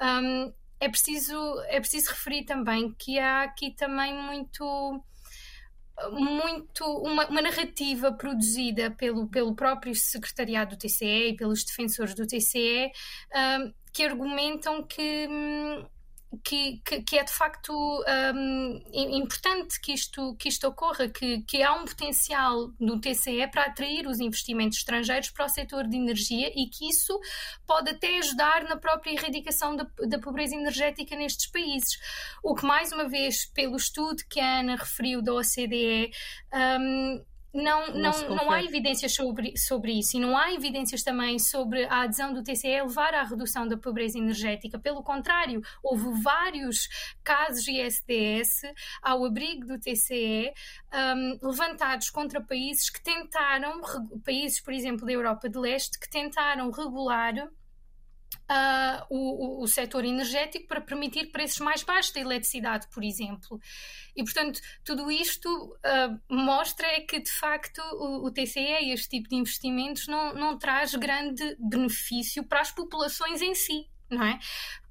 um, 0.00 0.52
é, 0.78 0.88
preciso, 0.88 1.36
é 1.68 1.80
preciso 1.80 2.10
referir 2.10 2.44
também 2.44 2.92
que 2.98 3.18
há 3.18 3.42
aqui 3.42 3.70
também 3.74 4.14
muito 4.14 5.02
muito 6.12 6.84
uma, 6.84 7.26
uma, 7.26 7.40
narrativa 7.40 8.12
produzida 8.12 8.90
pelo, 8.90 9.28
pelo 9.28 9.56
próprio 9.56 9.94
secretariado 9.94 10.76
do 10.76 10.78
TCE 10.78 11.30
e 11.30 11.36
pelos 11.36 11.64
defensores 11.64 12.14
do 12.14 12.26
TCE 12.26 12.92
um, 13.34 13.72
que 13.94 14.04
argumentam 14.04 14.82
que 14.82 15.26
hum, 15.26 15.86
que, 16.42 16.80
que, 16.84 17.02
que, 17.02 17.18
é 17.18 17.24
de 17.24 17.32
facto 17.32 17.72
um, 18.34 18.82
importante 18.92 19.80
que 19.80 19.92
isto, 19.92 20.34
que 20.36 20.48
isto 20.48 20.66
ocorra, 20.66 21.08
que, 21.08 21.42
que 21.42 21.62
há 21.62 21.72
um 21.74 21.84
potencial 21.84 22.72
no 22.78 23.00
TCE 23.00 23.46
para 23.50 23.66
atrair 23.66 24.06
os 24.06 24.20
investimentos 24.20 24.78
estrangeiros 24.78 25.30
para 25.30 25.46
o 25.46 25.48
setor 25.48 25.86
de 25.86 25.96
energia 25.96 26.52
e 26.54 26.68
que 26.68 26.88
isso 26.88 27.18
pode 27.66 27.90
até 27.90 28.18
ajudar 28.18 28.64
na 28.64 28.76
própria 28.76 29.12
erradicação 29.12 29.76
da, 29.76 29.86
da 30.08 30.18
pobreza 30.18 30.54
energética 30.54 31.16
nestes 31.16 31.46
países. 31.46 31.98
O 32.42 32.54
que, 32.54 32.64
mais 32.64 32.92
uma 32.92 33.08
vez, 33.08 33.46
pelo 33.46 33.76
estudo 33.76 34.22
que 34.28 34.40
a 34.40 34.60
Ana 34.60 34.76
referiu 34.76 35.22
da 35.22 35.34
OCDE, 35.34 36.10
um, 36.80 37.24
não, 37.56 37.86
não, 37.94 38.28
não, 38.28 38.50
há 38.50 38.62
evidências 38.62 39.14
sobre, 39.14 39.56
sobre 39.56 39.98
isso 39.98 40.16
e 40.16 40.20
não 40.20 40.36
há 40.36 40.52
evidências 40.52 41.02
também 41.02 41.38
sobre 41.38 41.84
a 41.86 42.02
adesão 42.02 42.32
do 42.32 42.42
TCE 42.42 42.82
levar 42.82 43.14
à 43.14 43.22
redução 43.22 43.66
da 43.66 43.76
pobreza 43.76 44.18
energética. 44.18 44.78
Pelo 44.78 45.02
contrário, 45.02 45.62
houve 45.82 46.22
vários 46.22 46.88
casos 47.24 47.66
ISDS 47.66 48.62
ao 49.02 49.24
abrigo 49.24 49.66
do 49.66 49.80
TCE 49.80 50.52
um, 50.92 51.38
levantados 51.42 52.10
contra 52.10 52.40
países 52.40 52.90
que 52.90 53.02
tentaram, 53.02 53.80
países, 54.24 54.60
por 54.60 54.72
exemplo, 54.72 55.06
da 55.06 55.12
Europa 55.12 55.48
de 55.48 55.58
Leste, 55.58 55.98
que 55.98 56.10
tentaram 56.10 56.70
regular 56.70 57.48
Uh, 58.48 59.02
o, 59.10 59.64
o, 59.64 59.66
setor 59.66 60.04
energético 60.04 60.68
para 60.68 60.80
permitir 60.80 61.32
preços 61.32 61.58
mais 61.58 61.82
baixos 61.82 62.12
da 62.12 62.20
eletricidade, 62.20 62.86
por 62.94 63.02
exemplo. 63.02 63.60
E, 64.14 64.22
portanto, 64.22 64.60
tudo 64.84 65.10
isto 65.10 65.48
uh, 65.48 66.20
mostra 66.32 66.86
é 66.86 67.00
que, 67.00 67.18
de 67.18 67.32
facto, 67.32 67.80
o, 67.94 68.24
o, 68.24 68.30
TCE 68.30 68.60
e 68.60 68.92
este 68.92 69.08
tipo 69.08 69.28
de 69.28 69.34
investimentos 69.34 70.06
não, 70.06 70.32
não 70.32 70.56
traz 70.56 70.94
grande 70.94 71.56
benefício 71.58 72.44
para 72.44 72.60
as 72.60 72.70
populações 72.70 73.42
em 73.42 73.52
si. 73.52 73.88
Não 74.08 74.24
é? 74.24 74.38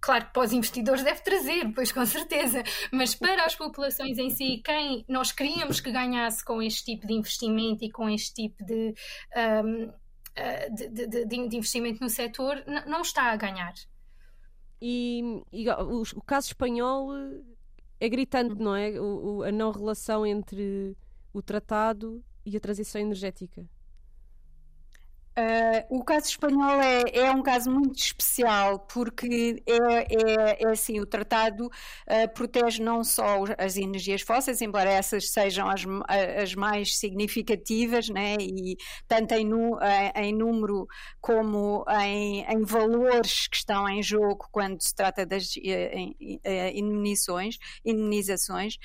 Claro 0.01 0.25
que 0.25 0.33
para 0.33 0.43
os 0.43 0.51
investidores 0.51 1.01
deve 1.01 1.21
trazer, 1.21 1.71
pois 1.73 1.91
com 1.91 2.05
certeza, 2.05 2.61
mas 2.91 3.15
para 3.15 3.45
as 3.45 3.55
populações 3.55 4.17
em 4.17 4.29
si, 4.29 4.61
quem 4.63 5.05
nós 5.07 5.31
queríamos 5.31 5.79
que 5.79 5.91
ganhasse 5.91 6.43
com 6.43 6.61
este 6.61 6.83
tipo 6.83 7.07
de 7.07 7.13
investimento 7.13 7.85
e 7.85 7.89
com 7.89 8.09
este 8.09 8.33
tipo 8.33 8.65
de, 8.65 8.93
um, 9.63 9.93
de, 10.69 10.89
de, 10.89 11.25
de, 11.25 11.35
investimento 11.35 12.01
no 12.01 12.09
setor 12.09 12.63
não 12.85 13.01
está 13.01 13.31
a 13.31 13.35
ganhar. 13.35 13.73
E, 14.81 15.41
e 15.51 15.69
o, 15.69 16.01
o, 16.01 16.21
caso 16.21 16.47
espanhol 16.47 17.11
é 17.99 18.09
gritante, 18.09 18.55
não 18.55 18.75
é? 18.75 18.99
O, 18.99 19.37
o, 19.37 19.43
a 19.43 19.51
não 19.51 19.71
relação 19.71 20.25
entre 20.25 20.95
o 21.33 21.41
tratado 21.41 22.23
e 22.45 22.55
a 22.55 22.59
transição 22.59 22.99
energética. 22.99 23.65
Uh, 25.37 25.99
o 25.99 26.01
caso 26.01 26.27
espanhol 26.27 26.79
é, 26.79 27.03
é, 27.11 27.31
um 27.31 27.43
caso 27.43 27.69
muito 27.69 27.99
especial 27.99 28.79
porque 28.79 29.61
é, 29.67 29.73
é, 29.73 30.63
é 30.63 30.69
assim, 30.69 31.01
o 31.01 31.05
tratado 31.05 31.65
uh, 31.65 32.33
protege 32.33 32.81
não 32.81 33.03
só 33.03 33.43
as 33.57 33.75
energias 33.75 34.21
fósseis, 34.21 34.61
embora 34.61 34.89
essas 34.89 35.29
sejam 35.29 35.69
as, 35.69 35.81
as 36.41 36.55
mais 36.55 36.97
significativas, 36.97 38.07
né, 38.07 38.37
e 38.39 38.77
tanto 39.09 39.33
em, 39.33 39.43
nu, 39.43 39.77
em 40.15 40.33
número 40.33 40.87
como 41.19 41.83
em, 42.01 42.45
em, 42.45 42.63
valores 42.63 43.47
que 43.47 43.57
estão 43.57 43.89
em 43.89 44.01
jogo 44.01 44.47
quando 44.53 44.81
se 44.81 44.95
trata 44.95 45.25
das 45.25 45.53
uh, 45.57 46.69
indemnizações, 46.73 47.57
indemnizações 47.83 48.77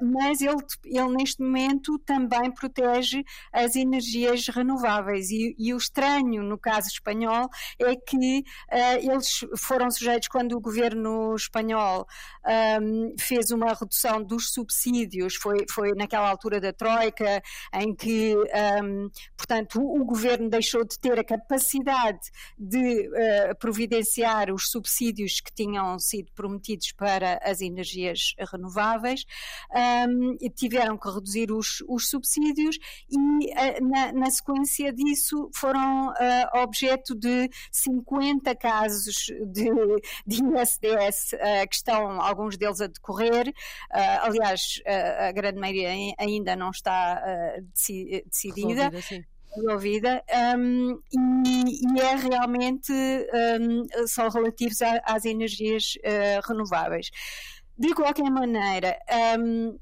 mas 0.00 0.40
ele, 0.40 0.56
ele 0.86 1.08
neste 1.08 1.42
momento 1.42 1.98
também 1.98 2.50
protege 2.52 3.22
as 3.52 3.76
energias 3.76 4.48
renováveis 4.48 5.30
e 5.30 5.57
e 5.58 5.74
o 5.74 5.76
estranho 5.76 6.42
no 6.42 6.58
caso 6.58 6.88
espanhol 6.88 7.48
é 7.78 7.96
que 7.96 8.44
uh, 8.72 9.12
eles 9.12 9.40
foram 9.56 9.90
sujeitos 9.90 10.28
quando 10.28 10.52
o 10.52 10.60
governo 10.60 11.34
espanhol 11.34 12.06
um, 12.80 13.14
fez 13.18 13.50
uma 13.50 13.72
redução 13.74 14.22
dos 14.22 14.52
subsídios, 14.52 15.34
foi, 15.36 15.66
foi 15.70 15.94
naquela 15.94 16.30
altura 16.30 16.60
da 16.60 16.72
Troika, 16.72 17.42
em 17.74 17.94
que, 17.94 18.34
um, 18.82 19.10
portanto, 19.36 19.80
o, 19.80 20.00
o, 20.00 20.04
governo 20.04 20.48
deixou 20.48 20.84
de 20.84 20.98
ter 20.98 21.18
a 21.18 21.24
capacidade 21.24 22.30
de 22.58 23.08
uh, 23.08 23.56
providenciar 23.58 24.50
os 24.50 24.70
subsídios 24.70 25.40
que 25.40 25.52
tinham 25.52 25.98
sido 25.98 26.32
prometidos 26.32 26.92
para 26.92 27.38
as 27.42 27.60
energias 27.60 28.34
renováveis, 28.50 29.24
um, 30.08 30.36
tiveram 30.54 30.96
que 30.96 31.08
reduzir 31.08 31.52
os, 31.52 31.82
os 31.88 32.08
subsídios 32.08 32.78
e, 33.10 33.16
uh, 33.16 33.88
na, 33.88 34.12
na 34.12 34.30
sequência 34.30 34.92
disso, 34.92 35.47
foram 35.54 36.08
uh, 36.08 36.62
objeto 36.62 37.14
de 37.14 37.48
50 37.72 38.54
casos 38.56 39.26
de, 39.46 39.70
de 40.26 40.42
ISDS 40.42 41.32
uh, 41.32 41.68
que 41.68 41.74
estão, 41.74 42.20
alguns 42.20 42.56
deles 42.56 42.80
a 42.80 42.86
decorrer. 42.86 43.48
Uh, 43.48 44.22
aliás, 44.22 44.80
a 45.28 45.32
grande 45.32 45.58
maioria 45.58 46.14
ainda 46.18 46.56
não 46.56 46.70
está 46.70 47.22
decidida. 47.74 48.90
Resolvida, 49.56 50.22
um, 50.58 51.00
e, 51.10 51.96
e, 51.96 52.00
é 52.00 52.14
realmente 52.16 52.92
um, 52.92 54.06
são 54.06 54.28
relativos 54.28 54.82
a, 54.82 55.00
às 55.04 55.24
energias 55.24 55.94
renováveis. 56.46 57.10
De 57.76 57.94
qualquer 57.94 58.30
maneira, 58.30 58.98
um, 59.40 59.78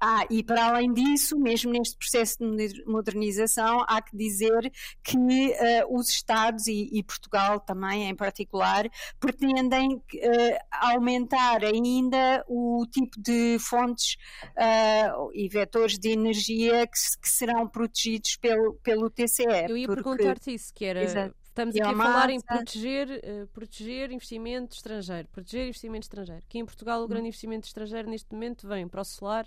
ah, 0.00 0.26
e 0.30 0.42
para 0.42 0.66
além 0.66 0.92
disso, 0.92 1.38
mesmo 1.38 1.72
neste 1.72 1.96
processo 1.96 2.38
de 2.38 2.84
modernização, 2.86 3.84
há 3.88 4.00
que 4.02 4.16
dizer 4.16 4.72
que 5.02 5.16
uh, 5.16 5.98
os 5.98 6.08
Estados 6.08 6.66
e, 6.66 6.88
e, 6.92 7.02
Portugal 7.02 7.60
também, 7.60 8.08
em 8.08 8.14
particular, 8.14 8.88
pretendem 9.18 9.96
uh, 9.96 10.58
aumentar 10.70 11.64
ainda 11.64 12.44
o 12.48 12.86
tipo 12.90 13.20
de 13.20 13.58
fontes 13.58 14.16
uh, 14.52 15.30
e 15.34 15.48
vetores 15.48 15.98
de 15.98 16.10
energia 16.10 16.86
que, 16.86 16.98
que, 17.20 17.28
serão 17.28 17.68
protegidos 17.68 18.36
pelo, 18.36 18.74
pelo 18.82 19.10
TCE. 19.10 19.66
Eu 19.68 19.76
ia 19.76 19.86
perguntar-te 19.86 20.54
isso, 20.54 20.72
que 20.74 20.84
era. 20.84 21.02
Exato. 21.02 21.34
Estamos 21.56 21.74
aqui 21.74 21.88
a 21.88 21.96
falar 21.96 22.28
em 22.28 22.38
proteger, 22.38 23.08
uh, 23.08 23.46
proteger 23.46 24.12
investimento 24.12 24.76
estrangeiro, 24.76 25.26
proteger 25.28 25.68
investimento 25.68 26.04
estrangeiro. 26.04 26.42
Aqui 26.46 26.58
em 26.58 26.66
Portugal 26.66 27.02
o 27.02 27.08
grande 27.08 27.24
hum. 27.24 27.28
investimento 27.28 27.66
estrangeiro 27.66 28.10
neste 28.10 28.30
momento 28.30 28.68
vem 28.68 28.86
para 28.86 29.00
o 29.00 29.04
solar, 29.04 29.46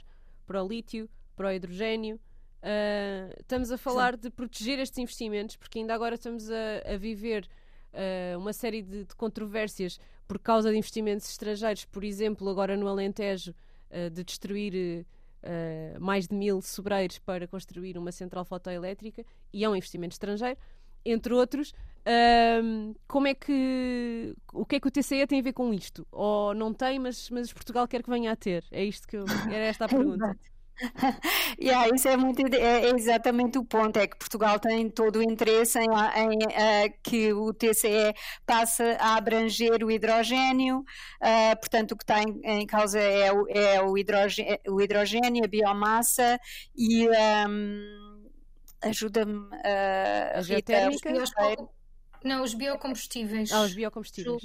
para 0.50 0.64
o 0.64 0.68
lítio, 0.68 1.08
para 1.36 1.50
o 1.50 1.52
hidrogênio. 1.52 2.16
Uh, 2.16 3.32
estamos 3.39 3.72
a 3.72 3.78
falar 3.78 4.16
Sim. 4.16 4.22
de 4.22 4.30
proteger 4.32 4.80
estes 4.80 4.97
investimentos, 4.97 5.56
porque 5.56 5.78
ainda 5.78 5.93
agora 5.93 6.16
estamos 6.16 6.50
a, 6.50 6.91
a 6.91 6.97
viver 6.97 7.47
uh, 7.93 8.39
uma 8.39 8.52
série 8.52 8.82
de, 8.82 9.06
de, 9.06 9.16
controvérsias 9.16 10.00
por 10.28 10.39
causa 10.39 10.72
de 10.72 10.76
investimentos 10.76 11.30
estrangeiros, 11.30 11.86
por 11.86 12.04
exemplo, 12.04 12.50
agora 12.50 12.76
no 12.76 12.88
Alentejo, 12.88 13.54
uh, 13.91 14.10
de 14.10 14.24
destruir 14.24 15.06
mais 16.02 16.28
de 16.28 16.36
mil 16.36 16.62
sobreiros 16.62 17.18
para 17.18 17.47
construir 17.47 17.97
uma 17.97 18.12
central 18.12 18.43
fotoelétrica, 18.43 19.24
e 19.54 19.64
é 19.64 19.70
um 19.70 19.74
investimento 19.74 20.12
estrangeiro, 20.12 20.60
entre 21.06 21.34
outros. 21.34 21.74
Como 23.08 23.28
é 23.28 23.34
que 23.34 24.36
o 24.54 24.66
que 24.66 24.76
é 24.78 24.80
que 24.80 24.88
o 24.88 24.91
TCE 24.91 25.28
tem 25.28 25.39
a 25.39 25.43
ver 25.43 25.54
com 25.54 25.74
isto? 25.74 26.08
Ou 26.12 26.54
não 26.54 26.74
tem, 26.74 27.00
mas, 27.00 27.30
mas 27.30 27.54
Portugal 27.54 27.88
quer 27.88 28.04
que 28.04 28.10
venha 28.10 28.32
a 28.32 28.36
ter? 28.36 28.64
É 28.72 28.84
isto 28.84 29.08
que 29.08 29.18
eu, 29.18 29.26
era 29.52 29.66
esta 29.66 29.86
a 29.86 29.88
pergunta. 29.89 30.38
yeah, 31.62 31.93
isso 31.93 32.08
é 32.08 32.16
muito 32.16 32.41
é, 32.56 32.86
é 32.86 32.95
exatamente 32.95 33.58
o 33.58 33.66
ponto, 33.66 33.97
é 33.97 34.08
que 34.08 34.18
Portugal 34.18 34.60
tem 34.60 34.89
todo 34.89 35.18
o 35.18 35.24
interesse 35.24 35.78
em, 35.80 35.88
em 35.88 36.93
que 37.04 37.34
o 37.34 37.54
TCE 37.54 38.14
passe 38.45 38.84
a 39.00 39.18
abranger 39.18 39.84
o 39.84 39.91
hidrogênio, 39.91 40.80
uh, 40.80 41.60
portanto 41.60 41.91
o 41.91 41.97
que 41.97 42.04
está 42.04 42.22
em, 42.22 42.39
em 42.43 42.66
causa 42.66 43.00
é 43.00 43.32
o, 43.32 43.45
é 43.50 43.82
o, 43.82 43.97
hidrogênio, 43.97 44.58
o 44.70 44.82
hidrogênio, 44.82 45.43
a 45.43 45.47
biomassa 45.47 46.39
e 46.76 47.08
um, 47.10 48.30
ajuda-me 48.82 49.38
uh, 49.38 50.38
a 50.38 50.41
geotérmica. 50.41 51.10
Não, 52.24 52.43
os 52.43 52.53
biocombustíveis. 52.53 53.51
Ah, 53.51 53.61
os 53.61 53.74
biocombustíveis. 53.74 54.41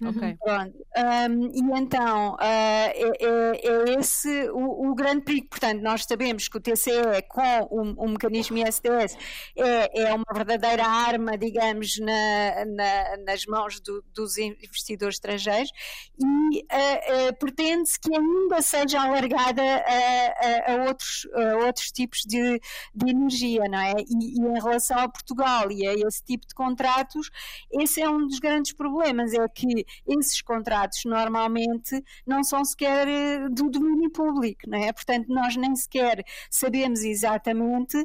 Ok. 0.00 0.36
Pronto. 0.44 0.76
Um, 0.96 1.50
e 1.52 1.80
então, 1.80 2.34
uh, 2.34 2.38
é, 2.40 2.92
é, 2.94 3.90
é, 3.90 3.98
esse 3.98 4.48
o, 4.50 4.90
o, 4.90 4.94
grande 4.94 5.22
perigo. 5.22 5.48
Portanto, 5.48 5.80
nós 5.82 6.04
sabemos 6.04 6.48
que 6.48 6.56
o 6.56 6.60
TCE, 6.60 7.22
com 7.28 7.68
o, 7.70 8.04
o 8.04 8.08
mecanismo 8.08 8.58
ISDS, 8.58 9.16
é, 9.56 10.02
é 10.02 10.14
uma 10.14 10.24
verdadeira 10.32 10.86
arma, 10.86 11.36
digamos, 11.36 11.98
na, 11.98 12.64
na, 12.64 13.16
nas 13.26 13.44
mãos 13.46 13.80
do, 13.80 14.04
dos 14.14 14.38
investidores 14.38 15.16
estrangeiros 15.16 15.70
e 16.18 16.24
uh, 16.24 17.30
uh, 17.30 17.38
pretende-se 17.38 17.98
que 17.98 18.14
ainda 18.14 18.62
seja 18.62 19.00
alargada 19.00 19.62
a, 19.62 20.72
a, 20.72 20.74
a 20.74 20.88
outros, 20.88 21.26
a 21.34 21.66
outros 21.66 21.90
tipos 21.90 22.20
de, 22.20 22.60
de 22.94 23.10
energia, 23.10 23.64
não 23.68 23.80
é? 23.80 23.94
E, 23.98 24.36
e 24.36 24.40
em 24.40 24.60
relação 24.60 24.98
a 24.98 25.08
Portugal 25.08 25.70
e 25.72 25.86
a 25.86 25.94
esse 25.94 26.22
tipo 26.22 26.46
de 26.46 26.54
contratos, 26.54 27.30
esse 27.72 28.00
é 28.00 28.08
um 28.08 28.26
dos 28.26 28.38
grandes 28.38 28.72
problemas, 28.72 29.32
é 29.32 29.48
que 29.48 29.87
esses 30.06 30.40
contratos 30.42 31.04
normalmente 31.04 32.02
não 32.26 32.42
são 32.44 32.64
sequer 32.64 33.08
eh, 33.08 33.48
do 33.48 33.70
domínio 33.70 34.10
público, 34.10 34.62
não 34.68 34.78
é? 34.78 34.92
Portanto, 34.92 35.26
nós 35.28 35.56
nem 35.56 35.74
sequer 35.76 36.24
sabemos 36.50 37.02
exatamente. 37.02 37.96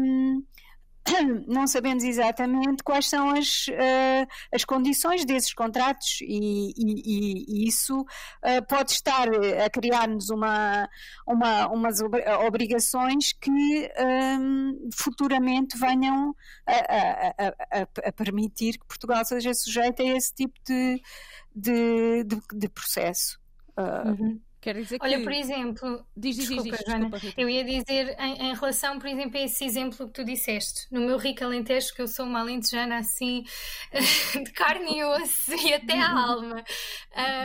Um, 0.00 0.42
não 1.46 1.66
sabemos 1.66 2.04
exatamente 2.04 2.82
quais 2.82 3.08
são 3.08 3.30
as, 3.30 3.66
uh, 3.68 4.26
as 4.52 4.64
condições 4.64 5.24
desses 5.24 5.52
contratos 5.52 6.20
e, 6.20 6.72
e, 6.76 7.64
e 7.64 7.68
isso 7.68 8.00
uh, 8.00 8.66
pode 8.68 8.92
estar 8.92 9.28
a 9.28 9.70
criar-nos 9.70 10.30
uma, 10.30 10.88
uma, 11.26 11.68
umas 11.68 12.00
obrigações 12.46 13.32
que 13.32 13.90
um, 14.40 14.88
futuramente 14.94 15.76
venham 15.76 16.34
a, 16.66 16.72
a, 16.72 17.80
a, 17.80 18.08
a, 18.08 18.12
permitir 18.12 18.78
que 18.78 18.86
Portugal 18.86 19.24
seja 19.24 19.52
sujeito 19.54 20.02
a 20.02 20.06
esse 20.06 20.32
tipo 20.34 20.58
de, 20.64 21.02
de, 21.54 22.24
de, 22.24 22.40
de 22.54 22.68
processo. 22.68 23.40
Uh, 23.76 24.08
uhum. 24.08 24.40
Quer 24.62 24.76
dizer 24.76 24.96
que... 24.96 25.04
Olha, 25.04 25.20
por 25.20 25.32
exemplo, 25.32 26.06
diz, 26.16 26.36
diz, 26.36 26.48
desculpa, 26.48 26.76
diz, 26.76 26.86
Joana, 26.86 27.10
desculpa, 27.10 27.40
eu 27.40 27.48
ia 27.48 27.64
dizer 27.64 28.16
em, 28.16 28.50
em, 28.50 28.54
relação, 28.54 28.96
por 28.96 29.08
exemplo, 29.08 29.36
a 29.36 29.40
esse 29.40 29.64
exemplo 29.64 30.06
que 30.06 30.12
tu 30.12 30.24
disseste, 30.24 30.86
no 30.88 31.00
meu 31.00 31.18
rico 31.18 31.42
alentejo, 31.42 31.92
que 31.92 32.00
eu 32.00 32.06
sou 32.06 32.24
uma 32.24 32.38
alentejana 32.38 32.98
assim, 32.98 33.42
de 34.44 34.52
carne 34.52 34.98
e 34.98 35.04
osso 35.04 35.52
e 35.52 35.74
até 35.74 35.98
a 35.98 36.16
alma. 36.16 36.64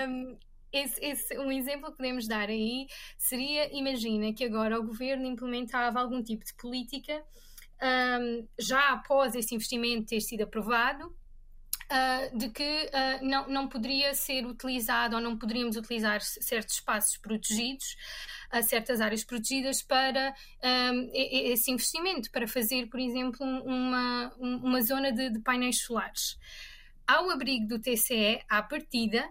Um, 0.07 0.37
esse, 0.71 1.03
esse, 1.03 1.39
um 1.39 1.51
exemplo 1.51 1.89
que 1.89 1.97
podemos 1.97 2.27
dar 2.27 2.49
aí 2.49 2.85
seria, 3.17 3.75
imagina 3.75 4.31
que 4.31 4.45
agora 4.45 4.79
o 4.79 4.83
governo 4.83 5.25
implementava 5.25 5.99
algum 5.99 6.21
tipo 6.21 6.45
de 6.45 6.53
política 6.53 7.23
um, 7.81 8.47
já 8.59 8.89
após 8.89 9.33
esse 9.33 9.55
investimento 9.55 10.05
ter 10.05 10.21
sido 10.21 10.43
aprovado, 10.43 11.16
uh, 11.91 12.37
de 12.37 12.49
que 12.49 12.63
uh, 12.63 13.25
não, 13.25 13.47
não 13.47 13.67
poderia 13.67 14.13
ser 14.13 14.45
utilizado 14.45 15.15
ou 15.15 15.21
não 15.21 15.37
poderíamos 15.37 15.75
utilizar 15.75 16.21
certos 16.21 16.75
espaços 16.75 17.17
protegidos, 17.17 17.95
uh, 18.53 18.63
certas 18.63 19.01
áreas 19.01 19.23
protegidas 19.23 19.81
para 19.81 20.35
um, 20.93 21.09
esse 21.13 21.71
investimento, 21.71 22.31
para 22.31 22.47
fazer, 22.47 22.87
por 22.87 22.99
exemplo, 22.99 23.45
uma, 23.45 24.33
uma 24.37 24.81
zona 24.81 25.11
de, 25.11 25.29
de 25.29 25.39
painéis 25.39 25.81
solares. 25.81 26.37
Ao 27.05 27.29
abrigo 27.29 27.67
do 27.67 27.79
TCE, 27.79 28.41
à 28.49 28.61
partida, 28.61 29.27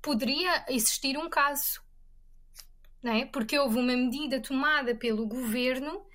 poderia 0.00 0.64
existir 0.68 1.18
um 1.18 1.28
caso, 1.28 1.82
é? 3.04 3.26
porque 3.26 3.58
houve 3.58 3.78
uma 3.78 3.94
medida 3.94 4.40
tomada 4.40 4.94
pelo 4.94 5.26
governo, 5.26 6.06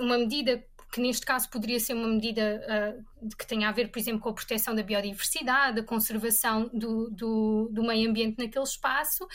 uma 0.00 0.16
medida 0.16 0.64
que 0.92 1.00
neste 1.00 1.26
caso 1.26 1.50
poderia 1.50 1.80
ser 1.80 1.94
uma 1.94 2.08
medida 2.08 2.62
uh, 2.66 3.36
que 3.36 3.46
tenha 3.46 3.68
a 3.68 3.72
ver, 3.72 3.90
por 3.90 3.98
exemplo, 3.98 4.20
com 4.20 4.28
a 4.28 4.34
proteção 4.34 4.74
da 4.74 4.82
biodiversidade, 4.82 5.80
a 5.80 5.84
conservação 5.84 6.70
do, 6.72 7.10
do, 7.10 7.68
do 7.72 7.82
meio 7.82 8.08
ambiente 8.08 8.38
naquele 8.38 8.64
espaço, 8.64 9.26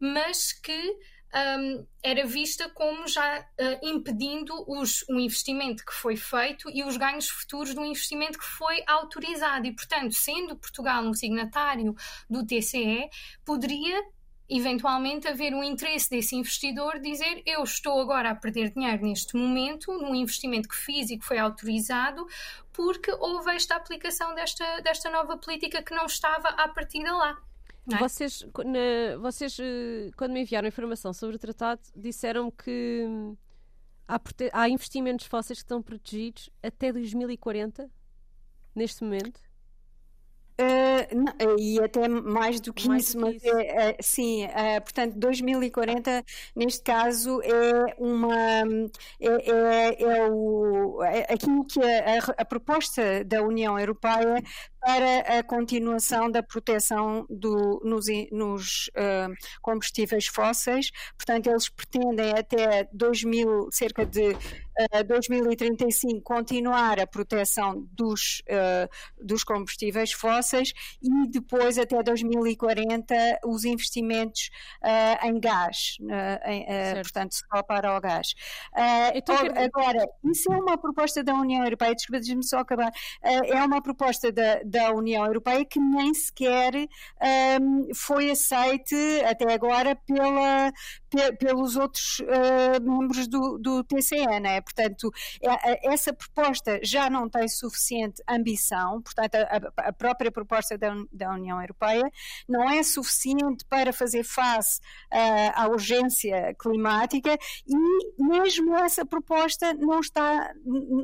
mas 0.00 0.52
que 0.52 0.96
um, 1.34 1.86
era 2.02 2.26
vista 2.26 2.68
como 2.70 3.06
já 3.06 3.40
uh, 3.40 3.86
impedindo 3.86 4.64
os, 4.66 5.04
o 5.08 5.18
investimento 5.18 5.84
que 5.84 5.92
foi 5.92 6.16
feito 6.16 6.70
e 6.70 6.82
os 6.82 6.96
ganhos 6.96 7.28
futuros 7.28 7.74
do 7.74 7.84
investimento 7.84 8.38
que 8.38 8.44
foi 8.44 8.82
autorizado. 8.86 9.66
E, 9.66 9.74
portanto, 9.74 10.12
sendo 10.12 10.56
Portugal 10.56 11.02
um 11.02 11.12
signatário 11.12 11.94
do 12.30 12.46
TCE, 12.46 13.08
poderia 13.44 14.02
eventualmente 14.48 15.28
haver 15.28 15.52
um 15.54 15.62
interesse 15.62 16.08
desse 16.08 16.34
investidor 16.34 16.98
dizer 16.98 17.42
eu 17.44 17.62
estou 17.62 18.00
agora 18.00 18.30
a 18.30 18.34
perder 18.34 18.70
dinheiro 18.70 19.04
neste 19.04 19.36
momento 19.36 19.92
num 19.92 20.14
investimento 20.14 20.68
que 20.68 20.76
fiz 20.76 21.10
e 21.10 21.18
que 21.18 21.24
foi 21.24 21.38
autorizado 21.38 22.26
porque 22.72 23.10
houve 23.12 23.50
esta 23.50 23.74
aplicação 23.74 24.34
desta, 24.34 24.80
desta 24.80 25.10
nova 25.10 25.36
política 25.36 25.82
que 25.82 25.94
não 25.94 26.06
estava 26.06 26.48
à 26.48 26.68
partida 26.68 27.12
lá. 27.12 27.36
É? 27.92 27.98
Vocês, 27.98 28.46
na, 28.64 29.18
vocês, 29.18 29.58
eh, 29.58 30.10
quando 30.16 30.32
me 30.32 30.42
enviaram 30.42 30.68
informação 30.68 31.12
sobre 31.12 31.36
o 31.36 31.38
tratado, 31.38 31.80
disseram 31.96 32.50
que 32.50 33.04
há, 34.06 34.20
há 34.52 34.68
investimentos 34.68 35.26
fósseis 35.26 35.58
que 35.58 35.64
estão 35.64 35.82
protegidos 35.82 36.50
até 36.62 36.92
2040, 36.92 37.90
neste 38.74 39.02
momento? 39.02 39.40
Uh, 40.60 41.56
e 41.56 41.78
até 41.80 42.08
mais 42.08 42.60
do 42.60 42.72
que 42.72 42.88
mais 42.88 43.04
isso, 43.04 43.20
mas 43.20 43.36
isso. 43.36 43.46
É, 43.46 43.90
é, 43.90 43.96
sim, 44.00 44.44
uh, 44.46 44.82
portanto, 44.82 45.14
2040 45.14 46.24
neste 46.56 46.82
caso 46.82 47.40
é 47.42 47.94
uma 47.96 48.34
é, 49.20 49.28
é, 49.50 50.02
é 50.02 50.28
o, 50.28 51.00
é 51.04 51.32
aquilo 51.32 51.64
que 51.64 51.80
a, 51.80 52.14
a, 52.14 52.42
a, 52.42 52.44
proposta 52.44 53.24
da 53.24 53.40
União 53.40 53.78
Europeia 53.78 54.42
para 54.88 55.38
a 55.38 55.42
continuação 55.42 56.30
da 56.30 56.42
proteção 56.42 57.26
do, 57.28 57.78
nos, 57.84 58.06
nos 58.32 58.88
uh, 58.96 59.34
combustíveis 59.60 60.26
fósseis, 60.28 60.90
portanto, 61.14 61.50
eles 61.50 61.68
pretendem 61.68 62.30
até 62.30 62.88
2000, 62.94 63.68
cerca 63.70 64.06
de 64.06 64.34
2035 65.06 66.22
continuar 66.22 67.00
a 67.00 67.06
proteção 67.06 67.86
dos, 67.92 68.42
uh, 68.48 69.24
dos 69.24 69.42
combustíveis 69.42 70.12
fósseis 70.12 70.72
e 71.02 71.28
depois 71.28 71.78
até 71.78 72.00
2040 72.02 73.40
os 73.44 73.64
investimentos 73.64 74.50
uh, 74.82 75.26
em 75.26 75.40
gás, 75.40 75.96
uh, 76.00 76.48
em, 76.48 76.64
portanto 77.02 77.34
só 77.34 77.62
para 77.62 77.96
o 77.96 78.00
gás. 78.00 78.34
Então, 79.14 79.34
agora, 79.36 80.08
isso 80.24 80.52
é 80.52 80.56
uma 80.56 80.78
proposta 80.78 81.22
da 81.24 81.34
União 81.34 81.64
Europeia, 81.64 81.94
desculpa, 81.94 82.20
deixe-me 82.20 82.44
só 82.44 82.58
acabar, 82.58 82.92
é 83.22 83.62
uma 83.64 83.82
proposta 83.82 84.30
da, 84.30 84.60
da 84.64 84.77
União 84.92 85.24
Europeia 85.24 85.64
que 85.64 85.78
nem 85.78 86.14
sequer 86.14 86.74
um, 87.60 87.88
foi 87.94 88.30
aceite 88.30 88.94
até 89.24 89.52
agora 89.52 89.96
pela, 89.96 90.72
pelos 91.38 91.76
outros 91.76 92.20
membros 92.82 93.28
do, 93.28 93.58
do 93.58 93.84
né? 94.40 94.60
Portanto, 94.60 95.10
é, 95.42 95.92
essa 95.92 96.12
proposta 96.12 96.80
já 96.82 97.10
não 97.10 97.28
tem 97.28 97.48
suficiente 97.48 98.22
ambição, 98.28 99.02
portanto, 99.02 99.34
a, 99.34 99.88
a 99.88 99.92
própria 99.92 100.30
proposta 100.30 100.76
da, 100.78 100.94
da, 101.12 101.32
União 101.32 101.60
Europeia 101.60 102.10
não 102.48 102.68
é 102.68 102.82
suficiente 102.82 103.64
para 103.68 103.92
fazer 103.92 104.24
face 104.24 104.80
uh, 105.12 105.52
à 105.54 105.68
urgência 105.68 106.54
climática 106.58 107.36
e 107.66 108.22
mesmo 108.22 108.74
essa 108.76 109.04
proposta 109.04 109.74
não 109.74 110.00
está, 110.00 110.52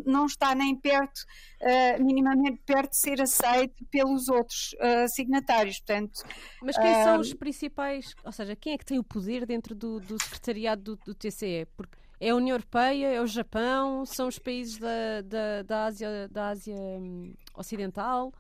não 0.07 0.27
está 0.27 0.55
nem 0.55 0.75
perto, 0.75 1.20
uh, 1.61 2.03
minimamente 2.03 2.61
perto 2.64 2.91
de 2.91 2.99
ser 2.99 3.20
aceito 3.55 3.84
pelos 3.90 4.28
outros 4.28 4.74
uh, 4.74 5.09
signatários. 5.09 5.78
Portanto, 5.80 6.22
Mas 6.62 6.76
quem 6.76 6.94
são 7.02 7.20
os 7.20 7.32
principais, 7.34 8.14
ou 8.24 8.32
seja, 8.32 8.57
quem 8.57 8.74
é 8.74 8.78
que 8.78 8.84
tem 8.84 8.98
o 8.98 9.05
poder 9.05 9.46
dentro 9.46 9.74
do, 9.74 10.00
do 10.00 10.22
secretariado 10.22 10.82
do, 10.82 10.96
do 11.05 11.14
TCE? 11.14 11.66
Porque 11.76 11.96
é 12.20 12.30
a 12.30 12.34
União 12.36 12.55
Europeia, 12.55 13.09
é 13.09 13.20
o 13.20 13.26
Japão, 13.26 14.05
são 14.07 14.28
os 14.28 14.38
países 14.38 14.78
da, 14.78 15.20
da, 15.24 15.62
da 15.62 15.84
Ásia, 15.86 16.28
da 16.30 16.48
Ásia 16.48 16.76
hum, 16.76 17.34
Ocidental. 17.57 18.32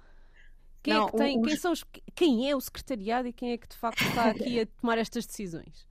Quem, 0.82 0.92
é 0.92 0.96
Não, 0.96 1.08
é 1.08 1.10
que 1.10 1.16
tem, 1.16 1.40
os... 1.40 1.46
quem, 1.46 1.56
são 1.56 1.72
os, 1.72 1.84
quem 2.14 2.50
é 2.50 2.54
o 2.56 2.60
secretariado 2.60 3.28
e 3.28 3.32
quem 3.32 3.52
é 3.52 3.58
que 3.58 3.68
de 3.68 3.76
facto 3.76 4.02
está 4.04 4.30
aqui 4.30 4.60
a 4.60 4.66
tomar 4.66 4.98
estas 4.98 5.26
decisões? 5.26 5.86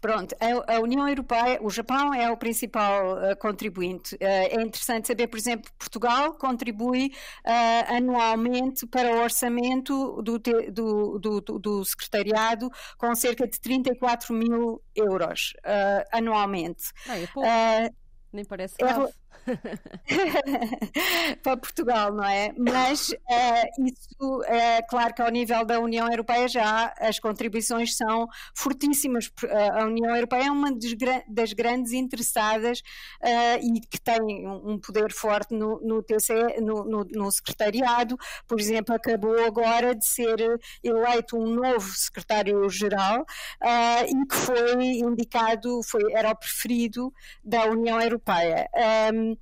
Pronto, 0.00 0.34
a, 0.40 0.76
a, 0.76 0.80
União 0.80 1.08
Europeia, 1.08 1.58
o 1.62 1.70
Japão 1.70 2.12
é 2.14 2.30
o 2.30 2.36
principal 2.36 3.16
uh, 3.16 3.36
contribuinte. 3.38 4.14
Uh, 4.16 4.18
é 4.20 4.62
interessante 4.62 5.08
saber, 5.08 5.28
por 5.28 5.38
exemplo, 5.38 5.70
Portugal 5.78 6.34
contribui 6.34 7.12
uh, 7.46 7.96
anualmente 7.96 8.86
para 8.86 9.14
o 9.14 9.22
orçamento 9.22 10.22
do, 10.22 10.38
te, 10.38 10.70
do, 10.70 11.18
do, 11.18 11.40
do, 11.40 11.84
secretariado 11.84 12.70
com 12.98 13.14
cerca 13.14 13.46
de 13.46 13.60
34 13.60 14.34
mil 14.34 14.82
euros 14.94 15.52
anualmente. 16.12 16.92
Ah, 17.08 17.18
é 17.18 17.26
pouco. 17.26 17.48
Nem 18.34 18.44
parece 18.44 18.74
é 18.80 18.84
grave. 18.84 19.04
É, 19.04 19.23
para 21.42 21.56
Portugal, 21.56 22.12
não 22.12 22.24
é? 22.24 22.52
Mas 22.56 23.10
uh, 23.10 23.84
isso 23.84 24.42
é 24.44 24.82
claro 24.82 25.14
que 25.14 25.22
ao 25.22 25.30
nível 25.30 25.64
da 25.64 25.78
União 25.80 26.08
Europeia 26.10 26.48
já 26.48 26.94
as 26.98 27.18
contribuições 27.18 27.96
são 27.96 28.26
fortíssimas. 28.54 29.30
A 29.74 29.84
União 29.84 30.14
Europeia 30.14 30.46
é 30.46 30.50
uma 30.50 30.70
das 31.28 31.52
grandes 31.52 31.92
interessadas 31.92 32.80
uh, 33.22 33.58
e 33.62 33.80
que 33.80 34.00
tem 34.00 34.46
um 34.48 34.78
poder 34.78 35.12
forte 35.12 35.54
no, 35.54 35.80
no 35.80 36.02
TC, 36.02 36.60
no, 36.60 36.84
no, 36.84 37.04
no, 37.04 37.30
secretariado. 37.30 38.16
Por 38.46 38.60
exemplo, 38.60 38.94
acabou 38.94 39.44
agora 39.44 39.94
de 39.94 40.06
ser 40.06 40.36
eleito 40.82 41.36
um 41.36 41.46
novo 41.46 41.88
secretário-geral 41.94 43.22
uh, 43.22 44.04
e 44.06 44.26
que 44.26 44.36
foi 44.36 44.84
indicado, 44.84 45.80
foi, 45.82 46.12
era 46.12 46.30
o 46.30 46.36
preferido 46.36 47.12
da 47.44 47.64
União 47.66 48.00
Europeia. 48.00 48.68
Um, 49.12 49.33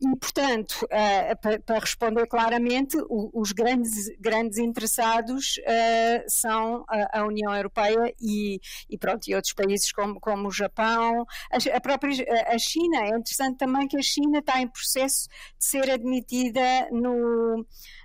e, 0.00 0.16
portanto, 0.16 0.84
uh, 0.84 1.62
para, 1.64 1.78
responder 1.78 2.26
claramente, 2.26 2.96
os 3.08 3.52
grandes, 3.52 4.10
grandes 4.20 4.58
interessados 4.58 5.56
uh, 5.58 6.24
são 6.26 6.84
a, 6.88 7.24
União 7.24 7.54
Europeia 7.54 8.12
e, 8.20 8.60
e, 8.90 8.98
pronto, 8.98 9.26
e 9.28 9.34
outros 9.34 9.54
países 9.54 9.92
como, 9.92 10.20
como 10.20 10.48
o 10.48 10.52
Japão, 10.52 11.24
a, 11.50 11.80
própria 11.80 12.10
a 12.48 12.58
China. 12.58 12.98
É 13.04 13.16
interessante 13.16 13.56
também 13.56 13.86
que 13.86 13.96
a 13.96 14.02
China 14.02 14.40
está 14.40 14.60
em 14.60 14.68
processo 14.68 15.28
de 15.58 15.64
ser 15.64 15.90
admitida 15.90 16.88
no, 16.90 17.64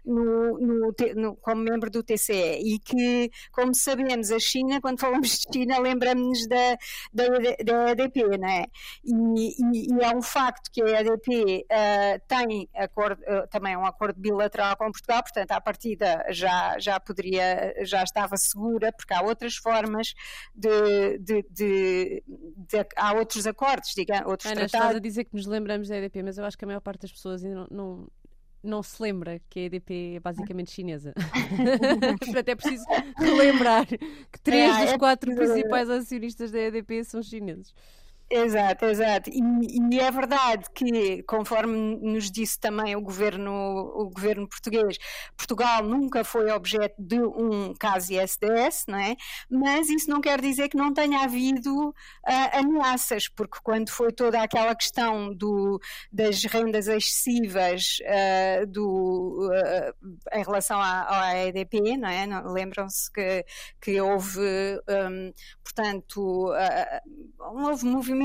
no, 0.09 0.57
no, 0.57 0.95
no, 1.15 1.35
como 1.35 1.61
membro 1.61 1.89
do 1.91 2.01
TCE 2.01 2.59
e 2.59 2.79
que, 2.79 3.29
como 3.51 3.75
sabemos, 3.75 4.31
a 4.31 4.39
China, 4.39 4.81
quando 4.81 4.99
falamos 4.99 5.29
de 5.29 5.53
China, 5.53 5.77
lembramos-nos 5.77 6.47
da, 6.47 6.77
da, 7.13 7.27
da 7.63 7.91
EDP, 7.91 8.37
não 8.37 8.49
é? 8.49 8.65
E, 9.03 9.63
e, 9.63 9.93
e, 9.93 10.03
é 10.03 10.15
um 10.15 10.21
facto 10.21 10.71
que 10.71 10.81
a 10.81 11.01
EDP 11.01 11.59
uh, 11.59 11.65
ah, 11.69 12.19
tem 12.27 12.67
acordo, 12.75 13.21
uh, 13.21 13.47
também 13.49 13.77
um 13.77 13.85
acordo 13.85 14.19
bilateral 14.19 14.75
com 14.77 14.91
Portugal, 14.91 15.21
portanto, 15.21 15.51
à 15.51 15.61
partida 15.61 16.25
já, 16.29 16.79
já 16.79 16.99
poderia, 16.99 17.75
já 17.83 18.03
estava 18.03 18.35
segura, 18.35 18.91
porque 18.91 19.13
há 19.13 19.21
outras 19.21 19.55
formas 19.55 20.15
de, 20.55 21.19
de, 21.19 21.45
de, 21.51 22.23
de 22.27 22.85
há 22.95 23.13
outros 23.13 23.45
acordos, 23.45 23.93
digamos, 23.95 24.25
outros 24.25 24.51
Ana, 24.51 24.61
tratados. 24.61 24.85
estás 24.85 24.95
a 24.95 24.99
dizer 24.99 25.25
que 25.25 25.35
nos 25.35 25.45
lembramos 25.45 25.87
da 25.87 25.97
EDP, 25.97 26.23
mas 26.23 26.37
eu 26.37 26.45
acho 26.45 26.57
que 26.57 26.65
a 26.65 26.67
maior 26.67 26.81
parte 26.81 27.01
das 27.01 27.11
pessoas 27.11 27.43
ainda 27.43 27.55
não, 27.55 27.67
não 27.69 28.07
não 28.63 28.83
se 28.83 29.01
lembra 29.01 29.41
que 29.49 29.59
a 29.59 29.63
EDP 29.63 30.15
é 30.15 30.19
basicamente 30.19 30.71
chinesa. 30.71 31.13
Portanto, 32.19 32.49
é 32.49 32.55
preciso 32.55 32.83
relembrar 33.17 33.85
que 33.87 34.39
três 34.43 34.75
é, 34.75 34.81
dos 34.83 34.93
é 34.93 34.97
quatro 34.97 35.31
é, 35.31 35.35
principais 35.35 35.89
acionistas 35.89 36.51
da 36.51 36.59
EDP 36.59 37.03
são 37.03 37.23
chineses. 37.23 37.73
Exato, 38.31 38.85
exato. 38.85 39.29
E, 39.31 39.41
e, 39.95 39.99
é 39.99 40.11
verdade 40.11 40.65
que, 40.75 41.23
conforme 41.23 41.97
nos 41.97 42.29
disse 42.29 42.59
também 42.59 42.95
o 42.95 43.01
governo, 43.01 43.51
o 43.51 44.07
governo 44.11 44.47
português, 44.47 44.99
Portugal 45.35 45.81
nunca 45.83 46.23
foi 46.23 46.51
objeto 46.51 46.93
de 46.99 47.19
um 47.19 47.73
caso 47.73 48.13
ISDS, 48.13 48.85
não 48.87 48.99
é? 48.99 49.15
Mas 49.49 49.89
isso 49.89 50.07
não 50.11 50.21
quer 50.21 50.39
dizer 50.39 50.69
que 50.69 50.77
não 50.77 50.93
tenha 50.93 51.23
havido 51.23 51.89
uh, 51.89 51.93
ameaças, 52.53 53.27
porque 53.27 53.57
quando 53.63 53.89
foi 53.89 54.11
toda 54.11 54.39
aquela 54.43 54.75
questão 54.75 55.33
do, 55.33 55.81
das 56.11 56.43
rendas 56.43 56.87
excessivas 56.87 57.97
uh, 58.03 58.67
do, 58.67 59.49
uh, 59.49 60.37
em 60.37 60.43
relação 60.43 60.79
à, 60.79 61.29
à 61.29 61.47
EDP, 61.47 61.97
não 61.97 62.09
é? 62.09 62.27
Lembram-se 62.43 63.11
que, 63.11 63.43
que 63.81 63.99
houve, 63.99 64.39
um, 64.39 65.33
portanto, 65.63 66.51
houve 67.39 67.85
movimento 67.85 68.18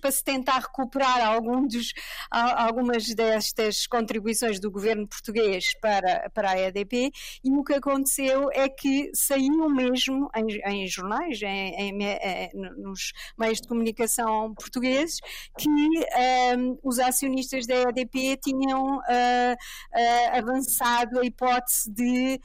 para 0.00 0.12
se 0.12 0.22
tentar 0.22 0.58
recuperar 0.58 1.24
algum 1.26 1.66
dos, 1.66 1.92
algumas 2.30 3.14
destas 3.14 3.86
contribuições 3.86 4.60
do 4.60 4.70
governo 4.70 5.06
português 5.06 5.74
para, 5.80 6.30
para 6.30 6.50
a 6.50 6.60
EDP 6.60 7.12
e 7.44 7.50
o 7.50 7.64
que 7.64 7.74
aconteceu 7.74 8.50
é 8.52 8.68
que 8.68 9.10
saiu 9.14 9.68
mesmo 9.68 10.28
em, 10.34 10.46
em 10.66 10.86
jornais, 10.86 11.40
em, 11.42 11.74
em, 11.74 12.50
nos 12.76 13.12
meios 13.38 13.60
de 13.60 13.68
comunicação 13.68 14.54
portugueses, 14.54 15.18
que 15.58 15.68
um, 15.68 16.78
os 16.82 16.98
acionistas 16.98 17.66
da 17.66 17.82
EDP 17.82 18.36
tinham 18.42 18.96
uh, 18.96 19.00
uh, 19.00 20.38
avançado 20.38 21.20
a 21.20 21.24
hipótese 21.24 21.90
de, 21.90 22.40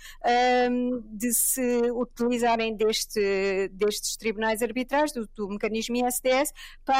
um, 0.71 1.01
de 1.11 1.33
se 1.33 1.91
utilizarem 1.91 2.75
deste, 2.75 3.69
destes 3.73 4.17
tribunais 4.17 4.61
arbitrais, 4.61 5.11
do, 5.11 5.27
do 5.35 5.49
mecanismo 5.49 5.95
ISDS, 5.95 6.51
para 6.83 6.94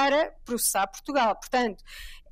processar 0.46 0.88
Portugal. 0.88 1.36
Portanto, 1.36 1.84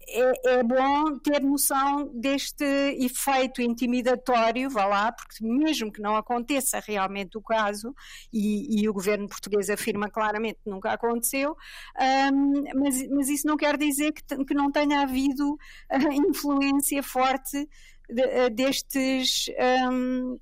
é, 0.07 0.55
é, 0.55 0.63
bom 0.63 1.17
ter 1.19 1.41
noção 1.41 2.11
deste 2.13 2.63
efeito 2.63 3.61
intimidatório, 3.61 4.69
vá 4.69 4.85
lá, 4.85 5.11
porque 5.11 5.43
mesmo 5.45 5.91
que 5.91 6.01
não 6.01 6.15
aconteça 6.15 6.79
realmente 6.79 7.37
o 7.37 7.41
caso, 7.41 7.95
e, 8.31 8.81
e 8.81 8.89
o 8.89 8.93
governo 8.93 9.27
português 9.27 9.69
afirma 9.69 10.09
claramente 10.09 10.59
que 10.63 10.69
nunca 10.69 10.91
aconteceu, 10.91 11.55
um, 12.31 12.63
mas, 12.75 13.07
mas, 13.09 13.29
isso 13.29 13.47
não 13.47 13.55
quer 13.55 13.77
dizer 13.77 14.11
que, 14.11 14.23
que 14.45 14.53
não 14.53 14.71
tenha 14.71 15.01
havido 15.01 15.53
uh, 15.53 16.11
influência 16.11 17.01
forte 17.01 17.67
de, 18.09 18.23
uh, 18.23 18.49
destes. 18.49 19.45
Um, 19.89 20.39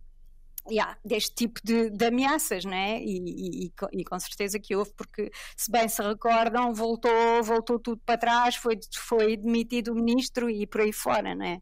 yeah, 0.69 0.97
deste 1.03 1.33
tipo 1.33 1.59
de, 1.63 1.89
de, 1.89 2.05
ameaças, 2.05 2.65
né? 2.65 3.01
E, 3.01 3.65
e, 3.65 3.71
e, 3.93 4.03
com 4.03 4.19
certeza 4.19 4.59
que 4.59 4.75
houve, 4.75 4.91
porque 4.93 5.31
se 5.55 5.71
bem 5.71 5.87
se 5.87 6.01
recordam, 6.01 6.73
voltou, 6.73 7.43
voltou 7.43 7.79
tudo 7.79 8.01
para 8.05 8.17
trás, 8.17 8.55
foi, 8.55 8.79
foi 8.93 9.37
demitido 9.37 9.91
o 9.91 9.95
ministro 9.95 10.49
e 10.49 10.67
por 10.67 10.81
aí 10.81 10.93
fora, 10.93 11.33
né? 11.33 11.59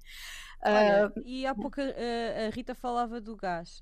Olha, 0.64 1.08
uh, 1.08 1.22
e 1.26 1.45
há 1.45 1.56
pouco 1.56 1.80
a, 1.80 2.47
a, 2.47 2.50
Rita 2.50 2.76
falava 2.76 3.22
do 3.22 3.36
gás. 3.36 3.82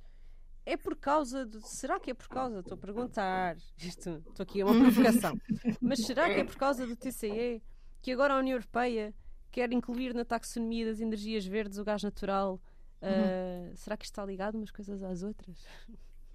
É 0.65 0.75
por 0.75 0.95
causa 0.95 1.45
de. 1.45 1.65
Será 1.67 1.99
que 1.99 2.11
é 2.11 2.13
por 2.13 2.27
causa? 2.27 2.59
Estou 2.59 2.75
a 2.75 2.77
perguntar. 2.77 3.55
Isto, 3.77 4.21
estou 4.29 4.43
aqui 4.43 4.61
a 4.61 4.65
uma 4.65 4.79
provocação. 4.79 5.33
Mas 5.81 6.05
será 6.05 6.25
que 6.25 6.41
é 6.41 6.43
por 6.43 6.57
causa 6.57 6.85
do 6.85 6.95
TCE 6.95 7.63
que 8.01 8.11
agora 8.11 8.33
a 8.35 8.37
União 8.37 8.55
Europeia 8.55 9.13
quer 9.49 9.71
incluir 9.71 10.13
na 10.13 10.25
taxonomia 10.25 10.85
das 10.85 10.99
energias 10.99 11.45
verdes 11.45 11.77
o 11.77 11.85
gás 11.85 12.03
natural? 12.03 12.61
Uh, 13.01 13.75
será 13.75 13.95
que 13.95 14.05
está 14.05 14.25
ligado 14.25 14.55
umas 14.55 14.71
coisas 14.71 15.03
às 15.03 15.23
outras? 15.23 15.57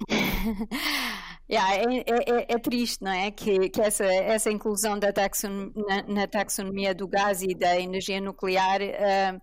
yeah, 1.51 1.75
é, 1.75 1.85
é, 1.85 2.41
é, 2.41 2.47
é, 2.49 2.59
triste, 2.59 3.03
não 3.03 3.13
é? 3.13 3.31
Que, 3.31 3.69
que 3.69 3.81
essa, 3.81 4.05
essa 4.05 4.51
inclusão 4.51 4.99
da 4.99 5.13
taxon, 5.13 5.73
na, 5.75 6.03
na, 6.03 6.27
taxonomia 6.27 6.95
do 6.95 7.07
gás 7.07 7.43
e 7.43 7.55
da 7.55 7.79
energia 7.79 8.21
nuclear. 8.21 8.81
Uh, 8.81 9.41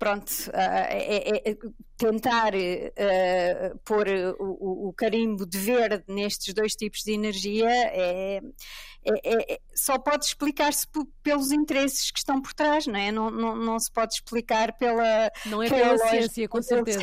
pronto, 0.00 0.30
uh, 0.30 0.50
é, 0.56 1.50
é, 1.50 1.56
tentar 1.98 2.54
uh, 2.54 3.78
pôr 3.84 4.08
o, 4.38 4.88
o, 4.88 4.92
carimbo 4.94 5.44
de 5.44 5.58
verde 5.58 6.02
nestes 6.08 6.54
dois 6.54 6.72
tipos 6.72 7.00
de 7.00 7.12
energia 7.12 7.68
é, 7.68 8.40
é, 9.04 9.54
é, 9.54 9.60
só 9.74 9.98
pode 9.98 10.24
explicar-se 10.24 10.86
pelos 11.22 11.52
interesses 11.52 12.10
que 12.10 12.18
estão 12.18 12.40
por 12.40 12.54
trás, 12.54 12.86
não 12.86 12.96
é? 12.98 13.12
Não, 13.12 13.30
não, 13.30 13.54
não 13.54 13.78
se 13.78 13.92
pode 13.92 14.14
explicar 14.14 14.72
pela. 14.72 15.30
Não 15.44 15.62
é 15.62 15.68
pela, 15.68 15.96
pela 15.96 16.08
ciência, 16.08 16.48
com 16.48 16.62
certeza. 16.62 17.02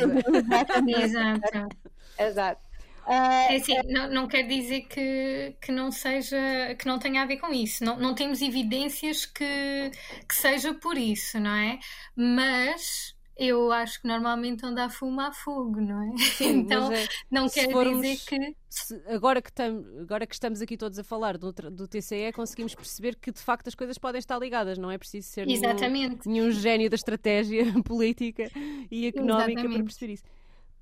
Exato. 1.04 1.76
Exato. 2.18 2.67
Uh, 3.08 3.52
é 3.52 3.56
assim, 3.56 3.72
não, 3.86 4.10
não 4.10 4.28
quer 4.28 4.42
dizer 4.42 4.82
que, 4.82 5.56
que 5.62 5.72
não 5.72 5.90
seja 5.90 6.36
que 6.78 6.86
não 6.86 6.98
tenha 6.98 7.22
a 7.22 7.26
ver 7.26 7.38
com 7.38 7.50
isso. 7.50 7.82
Não, 7.82 7.98
não 7.98 8.14
temos 8.14 8.42
evidências 8.42 9.24
que, 9.24 9.90
que 10.28 10.34
seja 10.34 10.74
por 10.74 10.98
isso, 10.98 11.40
não 11.40 11.54
é? 11.54 11.78
Mas 12.14 13.16
eu 13.34 13.72
acho 13.72 14.02
que 14.02 14.06
normalmente 14.06 14.66
onde 14.66 14.80
há 14.80 14.90
fumo 14.90 15.22
há 15.22 15.32
fogo, 15.32 15.80
não 15.80 16.02
é? 16.02 16.18
Sim, 16.18 16.58
então 16.68 16.92
é, 16.92 17.06
não 17.30 17.48
quer 17.48 17.70
formos, 17.70 18.02
dizer 18.02 18.26
que. 18.26 18.56
Se, 18.68 19.00
agora, 19.06 19.40
que 19.40 19.52
tam, 19.52 19.82
agora 20.02 20.26
que 20.26 20.34
estamos 20.34 20.60
aqui 20.60 20.76
todos 20.76 20.98
a 20.98 21.04
falar 21.04 21.38
do, 21.38 21.50
do 21.50 21.88
TCE, 21.88 22.30
conseguimos 22.34 22.74
perceber 22.74 23.16
que 23.16 23.32
de 23.32 23.40
facto 23.40 23.68
as 23.68 23.74
coisas 23.74 23.96
podem 23.96 24.18
estar 24.18 24.38
ligadas, 24.38 24.76
não 24.76 24.90
é 24.90 24.98
preciso 24.98 25.28
ser 25.28 25.46
nenhum, 25.46 26.18
nenhum, 26.26 26.50
gênio 26.50 26.90
da 26.90 26.96
estratégia 26.96 27.64
política 27.84 28.50
e 28.90 29.06
económica 29.06 29.52
Exatamente. 29.52 29.74
para 29.76 29.84
perceber 29.84 30.12
isso. 30.12 30.24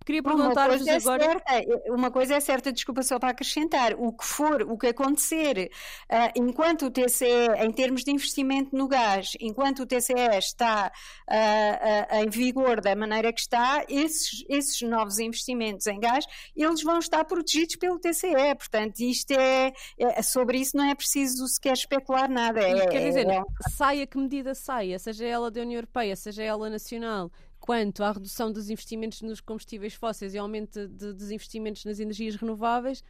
Queria 0.07 0.23
perguntar-vos 0.23 0.87
é 0.87 0.95
agora. 0.95 1.25
Certa, 1.25 1.93
uma 1.93 2.13
coisa 2.13 2.37
é 2.37 2.41
certa, 2.41 2.73
desculpa 2.73 3.03
só 3.03 3.19
para 3.19 3.31
acrescentar: 3.31 3.93
o 3.99 4.13
que 4.13 4.25
for, 4.25 4.63
o 4.63 4.79
que 4.79 4.87
acontecer, 4.87 5.69
uh, 6.09 6.31
enquanto 6.37 6.87
o 6.87 6.91
TCE, 6.93 7.27
em 7.59 7.73
termos 7.73 8.05
de 8.05 8.13
investimento 8.13 8.77
no 8.77 8.87
gás, 8.87 9.33
enquanto 9.41 9.81
o 9.81 9.87
TCE 9.87 10.39
está 10.39 10.93
uh, 11.29 12.19
uh, 12.19 12.23
em 12.23 12.31
vigor 12.31 12.81
da 12.81 12.95
maneira 12.95 13.33
que 13.33 13.41
está, 13.41 13.85
esses, 13.89 14.45
esses 14.49 14.81
novos 14.83 15.19
investimentos 15.19 15.89
em 15.89 15.99
gás, 15.99 16.25
eles 16.55 16.85
vão 16.85 17.01
estar 17.01 17.25
protegidos 17.25 17.75
pelo 17.75 17.99
TCE. 17.99 18.55
Portanto, 18.57 19.01
isto 19.01 19.33
é, 19.33 19.73
é 19.99 20.23
sobre 20.23 20.59
isso 20.59 20.77
não 20.77 20.85
é 20.85 20.95
preciso 20.95 21.49
sequer 21.49 21.73
especular 21.73 22.31
nada. 22.31 22.61
É, 22.61 22.87
quer 22.87 23.09
dizer, 23.09 23.29
é, 23.29 23.43
saia 23.71 24.07
que 24.07 24.17
medida 24.17 24.55
saia, 24.55 25.01
seja 25.01 25.27
ela 25.27 25.51
da 25.51 25.63
União 25.63 25.79
Europeia, 25.79 26.15
seja 26.15 26.45
ela 26.45 26.71
nacional, 26.71 27.29
quanto 27.67 28.05
à 28.05 28.13
redução 28.13 28.53
dos 28.53 28.71
investimentos 28.71 29.21
nos 29.23 29.41
combustíveis 29.41 29.93
fósseis 29.93 30.35
e 30.35 30.39
aumento 30.39 30.87
de, 30.87 31.13
dos 31.13 31.33
investimentos 31.33 31.85
nas 31.85 31.99
energias 31.99 32.37
renováveis, 32.37 33.03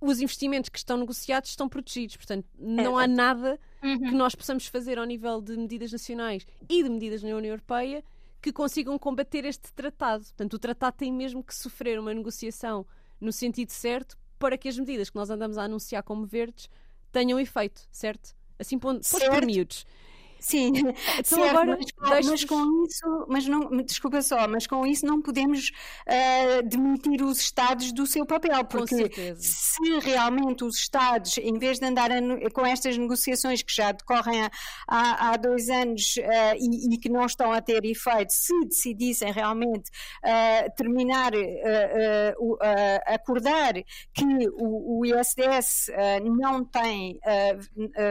os 0.00 0.20
investimentos 0.20 0.70
que 0.70 0.78
estão 0.78 0.96
negociados 0.96 1.50
estão 1.50 1.68
protegidos. 1.68 2.16
Portanto, 2.16 2.46
não 2.56 2.96
há 2.96 3.04
é. 3.04 3.08
nada 3.08 3.58
uhum. 3.82 3.98
que 3.98 4.12
nós 4.12 4.36
possamos 4.36 4.68
fazer 4.68 4.96
ao 4.96 5.04
nível 5.04 5.42
de 5.42 5.56
medidas 5.56 5.90
nacionais 5.90 6.46
e 6.68 6.84
de 6.84 6.88
medidas 6.88 7.20
na 7.24 7.34
União 7.34 7.50
Europeia 7.50 8.04
que 8.40 8.52
consigam 8.52 8.96
combater 8.96 9.44
este 9.44 9.72
tratado. 9.72 10.22
Portanto, 10.22 10.54
o 10.54 10.58
tratado 10.58 10.96
tem 10.98 11.12
mesmo 11.12 11.42
que 11.42 11.52
sofrer 11.52 11.98
uma 11.98 12.14
negociação 12.14 12.86
no 13.20 13.32
sentido 13.32 13.70
certo 13.70 14.16
para 14.38 14.56
que 14.56 14.68
as 14.68 14.78
medidas 14.78 15.10
que 15.10 15.16
nós 15.16 15.30
andamos 15.30 15.58
a 15.58 15.64
anunciar 15.64 16.04
como 16.04 16.24
verdes 16.24 16.70
tenham 17.10 17.40
efeito, 17.40 17.82
certo? 17.90 18.36
Assim, 18.56 18.78
posto 18.78 19.18
por 19.18 19.44
miúdos. 19.44 19.84
Sim, 20.38 20.72
então 21.18 21.38
certo, 21.38 21.44
agora 21.44 21.78
mas, 22.00 22.26
mas, 22.26 22.44
com 22.44 22.84
isso, 22.84 23.26
mas 23.28 23.46
não, 23.46 23.68
desculpa 23.82 24.20
só, 24.22 24.46
mas 24.46 24.66
com 24.66 24.86
isso 24.86 25.06
não 25.06 25.20
podemos 25.20 25.70
uh, 26.06 26.62
demitir 26.64 27.22
os 27.22 27.40
Estados 27.40 27.92
do 27.92 28.06
seu 28.06 28.26
papel, 28.26 28.64
porque 28.64 29.10
se 29.38 29.98
realmente 30.00 30.64
os 30.64 30.76
Estados, 30.76 31.38
em 31.38 31.58
vez 31.58 31.78
de 31.78 31.86
andar 31.86 32.10
a, 32.10 32.20
com 32.52 32.66
estas 32.66 32.96
negociações 32.96 33.62
que 33.62 33.74
já 33.74 33.92
decorrem 33.92 34.44
há, 34.86 35.30
há, 35.30 35.36
dois 35.36 35.68
anos 35.68 36.16
uh, 36.18 36.56
e, 36.58 36.94
e, 36.94 36.98
que 36.98 37.08
não 37.08 37.24
estão 37.24 37.52
a 37.52 37.60
ter 37.60 37.84
efeito, 37.84 38.30
se 38.30 38.52
decidissem 38.66 39.32
realmente 39.32 39.90
uh, 40.24 40.76
terminar, 40.76 41.32
acordar 43.06 43.74
que 44.12 44.48
o, 44.54 45.00
o 45.00 45.06
ISDS 45.06 45.90
não 46.22 46.64
tem 46.64 47.18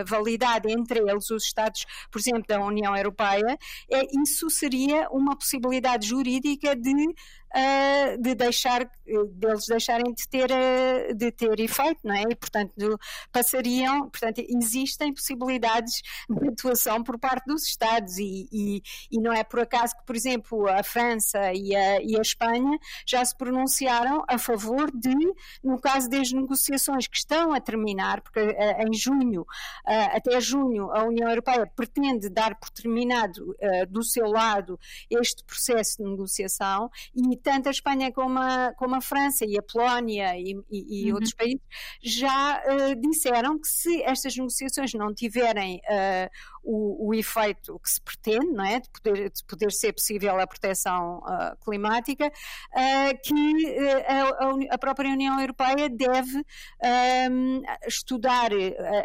validade 0.05 0.71
entre 0.71 0.99
eles, 0.99 1.29
os 1.29 1.43
Estados, 1.43 1.85
por 2.15 2.21
exemplo, 2.21 2.45
da 2.47 2.61
União 2.61 2.95
Europeia, 2.95 3.57
é, 3.91 4.03
isso 4.21 4.49
seria 4.49 5.09
uma 5.09 5.35
possibilidade 5.35 6.07
jurídica 6.07 6.73
de 6.73 7.13
uh, 7.53 8.21
de 8.21 8.35
deixar 8.35 8.89
deles 9.33 9.65
deixarem 9.67 10.13
de 10.13 10.27
ter 10.27 10.49
uh, 10.51 11.13
de 11.15 11.31
ter 11.31 11.59
efeito, 11.59 11.99
não 12.03 12.15
é? 12.15 12.23
E 12.29 12.35
portanto 12.35 12.99
passariam, 13.31 14.09
portanto 14.09 14.39
existem 14.39 15.13
possibilidades 15.13 16.01
de 16.29 16.49
atuação 16.49 17.03
por 17.03 17.19
parte 17.19 17.45
dos 17.45 17.63
Estados 17.63 18.17
e, 18.17 18.47
e, 18.51 18.81
e 19.11 19.19
não 19.19 19.31
é 19.31 19.43
por 19.43 19.59
acaso 19.59 19.95
que, 19.95 20.05
por 20.05 20.15
exemplo, 20.15 20.67
a 20.67 20.83
França 20.83 21.53
e 21.53 21.75
a, 21.75 22.01
e 22.01 22.17
a 22.17 22.21
Espanha 22.21 22.77
já 23.05 23.23
se 23.23 23.35
pronunciaram 23.35 24.23
a 24.27 24.37
favor 24.37 24.91
de, 24.91 25.15
no 25.63 25.79
caso 25.79 26.09
das 26.09 26.31
negociações 26.31 27.07
que 27.07 27.17
estão 27.17 27.53
a 27.53 27.59
terminar, 27.59 28.21
porque 28.21 28.39
uh, 28.39 28.87
em 28.87 28.93
junho, 28.93 29.45
até 29.85 30.39
junho, 30.39 30.91
a 30.91 31.03
União 31.03 31.29
Europeia 31.29 31.69
pretende 31.75 32.29
dar 32.29 32.55
por 32.55 32.69
terminado 32.69 33.55
do 33.89 34.03
seu 34.03 34.27
lado 34.27 34.79
este 35.09 35.43
processo 35.43 35.97
de 35.97 36.09
negociação 36.09 36.89
e 37.15 37.34
tanto 37.35 37.67
a 37.67 37.71
Espanha 37.71 38.11
como 38.11 38.39
a, 38.39 38.73
como 38.77 38.95
a 38.95 39.01
França 39.01 39.45
e 39.45 39.57
a 39.57 39.63
Polónia 39.63 40.37
e, 40.37 40.55
e, 40.71 41.03
e 41.03 41.09
uhum. 41.09 41.15
outros 41.15 41.33
países 41.33 41.61
já 42.01 42.61
uh, 42.61 42.95
disseram 42.99 43.59
que 43.59 43.67
se 43.67 44.01
estas 44.03 44.35
negociações 44.35 44.93
não 44.93 45.13
tiverem 45.13 45.77
uh, 45.77 46.29
o, 46.65 47.07
o, 47.07 47.13
efeito 47.13 47.79
que 47.79 47.89
se 47.89 48.01
pretende, 48.01 48.47
não 48.47 48.65
é? 48.65 48.79
de, 48.79 48.89
poder, 48.89 49.29
de 49.29 49.43
poder 49.45 49.71
ser 49.71 49.93
possível 49.93 50.39
a 50.39 50.47
proteção 50.47 51.19
uh, 51.19 51.55
climática, 51.63 52.27
uh, 52.27 53.21
que 53.23 53.33
uh, 53.33 54.69
a, 54.69 54.75
a, 54.75 54.77
própria 54.77 55.11
União 55.11 55.39
Europeia 55.39 55.87
deve 55.89 56.43
um, 57.31 57.61
estudar 57.87 58.51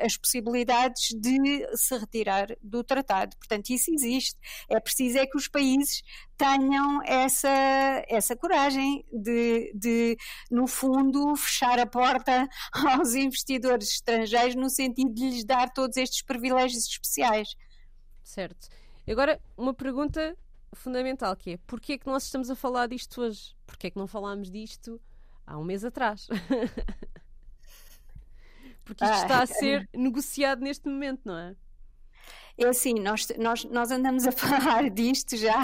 as 0.03 0.17
possibilidades 0.17 1.09
de 1.15 1.67
se 1.77 1.97
retirar 1.97 2.49
do 2.63 2.83
tratado. 2.83 3.37
Portanto, 3.37 3.71
isso 3.71 3.93
existe. 3.93 4.39
É 4.69 4.81
preciso 4.81 5.19
é 5.19 5.27
que 5.27 5.37
os 5.37 5.49
países 5.49 6.03
tenham 6.41 7.03
essa, 7.05 8.03
essa 8.09 8.35
coragem 8.35 9.05
de, 9.13 9.71
de, 9.75 10.17
no 10.51 10.67
fundo, 10.67 11.37
fechar 11.37 11.79
a 11.79 11.85
porta 11.85 12.49
aos 12.73 13.15
investidores 13.15 13.91
estrangeiros 13.91 14.55
no 14.55 14.71
sentido 14.71 15.13
de 15.13 15.29
lhes 15.29 15.45
dar 15.45 15.71
todos 15.71 15.99
estes 15.99 16.23
privilégios 16.23 16.89
especiais. 16.89 17.50
Certo. 18.31 18.69
Agora, 19.09 19.41
uma 19.57 19.75
pergunta 19.75 20.37
fundamental 20.73 21.35
que 21.35 21.55
é, 21.55 21.57
porquê 21.67 21.95
é 21.95 21.99
que 21.99 22.07
nós 22.07 22.25
estamos 22.25 22.49
a 22.49 22.55
falar 22.55 22.87
disto 22.87 23.23
hoje? 23.23 23.57
Porquê 23.67 23.89
é 23.89 23.91
que 23.91 23.99
não 23.99 24.07
falámos 24.07 24.49
disto 24.49 25.01
há 25.45 25.59
um 25.59 25.65
mês 25.65 25.85
atrás? 25.85 26.29
Porque 28.85 29.05
isto 29.05 29.15
ah, 29.15 29.23
está 29.23 29.43
a 29.43 29.47
ser 29.47 29.89
negociado 29.93 30.63
neste 30.63 30.89
momento, 30.89 31.23
não 31.25 31.37
é? 31.37 31.57
É 32.57 32.69
assim, 32.69 32.95
nós, 32.95 33.27
nós, 33.37 33.65
nós 33.65 33.91
andamos 33.91 34.25
a 34.25 34.31
falar 34.33 34.89
disto 34.91 35.37
já 35.37 35.57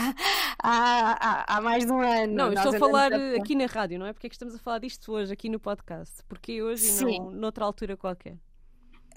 há, 0.58 1.44
há, 1.44 1.56
há 1.56 1.60
mais 1.60 1.86
de 1.86 1.92
um 1.92 2.00
ano. 2.00 2.34
Não, 2.34 2.52
estou 2.52 2.74
a 2.74 2.78
falar 2.80 3.12
a... 3.12 3.36
aqui 3.36 3.54
na 3.54 3.66
rádio, 3.66 3.96
não 3.96 4.06
é? 4.06 4.12
Porque 4.12 4.26
é 4.26 4.30
que 4.30 4.34
estamos 4.34 4.56
a 4.56 4.58
falar 4.58 4.80
disto 4.80 5.12
hoje, 5.12 5.32
aqui 5.32 5.48
no 5.48 5.60
podcast? 5.60 6.16
Porque 6.28 6.60
hoje 6.60 7.00
e 7.02 7.20
não 7.20 7.30
noutra 7.30 7.64
altura 7.64 7.96
qualquer? 7.96 8.36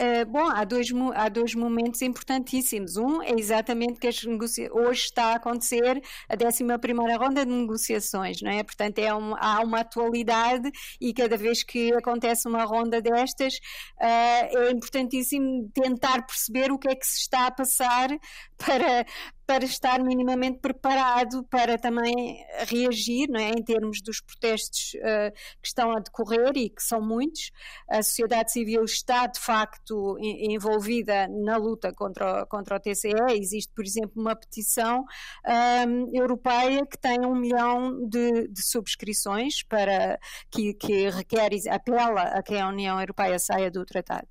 Uh, 0.01 0.25
bom, 0.25 0.47
há 0.47 0.63
dois, 0.63 0.87
há 1.13 1.27
dois 1.27 1.53
momentos 1.53 2.01
importantíssimos. 2.01 2.95
Um 2.95 3.21
é 3.21 3.33
exatamente 3.37 3.99
que 3.99 4.07
hoje 4.71 5.01
está 5.01 5.33
a 5.33 5.35
acontecer 5.35 6.01
a 6.29 6.35
11 6.41 6.63
ronda 7.17 7.45
de 7.45 7.51
negociações, 7.51 8.41
não 8.41 8.49
é? 8.49 8.63
Portanto, 8.63 8.97
é 8.99 9.13
um, 9.13 9.35
há 9.35 9.59
uma 9.59 9.81
atualidade 9.81 10.71
e 11.01 11.13
cada 11.13 11.35
vez 11.35 11.63
que 11.63 11.93
acontece 11.93 12.47
uma 12.47 12.63
ronda 12.63 13.01
destas 13.01 13.55
uh, 13.55 14.57
é 14.57 14.71
importantíssimo 14.71 15.69
tentar 15.73 16.25
perceber 16.25 16.71
o 16.71 16.79
que 16.79 16.87
é 16.87 16.95
que 16.95 17.05
se 17.05 17.19
está 17.19 17.47
a 17.47 17.51
passar 17.51 18.07
para, 18.57 19.05
para 19.49 19.65
estar 19.65 19.99
minimamente 20.03 20.59
preparado 20.59 21.43
para 21.45 21.75
também 21.75 22.45
reagir, 22.67 23.27
não 23.27 23.39
é, 23.39 23.49
em 23.49 23.63
termos 23.63 23.99
dos 23.99 24.21
protestos 24.21 24.93
uh, 24.93 25.33
que 25.59 25.67
estão 25.67 25.91
a 25.91 25.99
decorrer 25.99 26.51
e 26.55 26.69
que 26.69 26.83
são 26.83 27.01
muitos. 27.01 27.49
A 27.89 28.03
sociedade 28.03 28.51
civil 28.51 28.83
está 28.83 29.25
de 29.25 29.39
facto 29.39 30.19
envolvida 30.19 31.27
na 31.29 31.57
luta 31.57 31.91
contra 31.91 32.43
o, 32.43 32.45
contra 32.45 32.75
o 32.75 32.79
TCE. 32.79 33.15
Existe, 33.31 33.73
por 33.73 33.83
exemplo, 33.83 34.21
uma 34.21 34.35
petição 34.35 35.03
um, 35.87 36.15
europeia 36.15 36.85
que 36.85 36.99
tem 36.99 37.25
um 37.25 37.33
milhão 37.33 38.07
de, 38.07 38.49
de 38.49 38.61
subscrições 38.61 39.63
para 39.63 40.19
que, 40.51 40.75
que, 40.75 41.09
requer, 41.09 41.49
apela 41.71 42.21
a 42.21 42.43
que 42.43 42.55
a 42.55 42.67
União 42.67 42.99
Europeia 42.99 43.39
saia 43.39 43.71
do 43.71 43.83
tratado. 43.83 44.27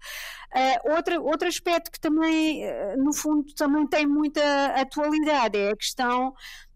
Uh, 0.54 1.24
outro 1.24 1.48
aspecto 1.48 1.90
que 1.90 1.98
também, 1.98 2.64
uh, 2.64 2.96
no 2.96 3.12
fundo, 3.12 3.52
também 3.54 3.84
tem 3.88 4.06
muita 4.06 4.40
atualidade 4.76 5.07
é 5.54 5.70
a 5.70 5.76
questão 5.76 6.28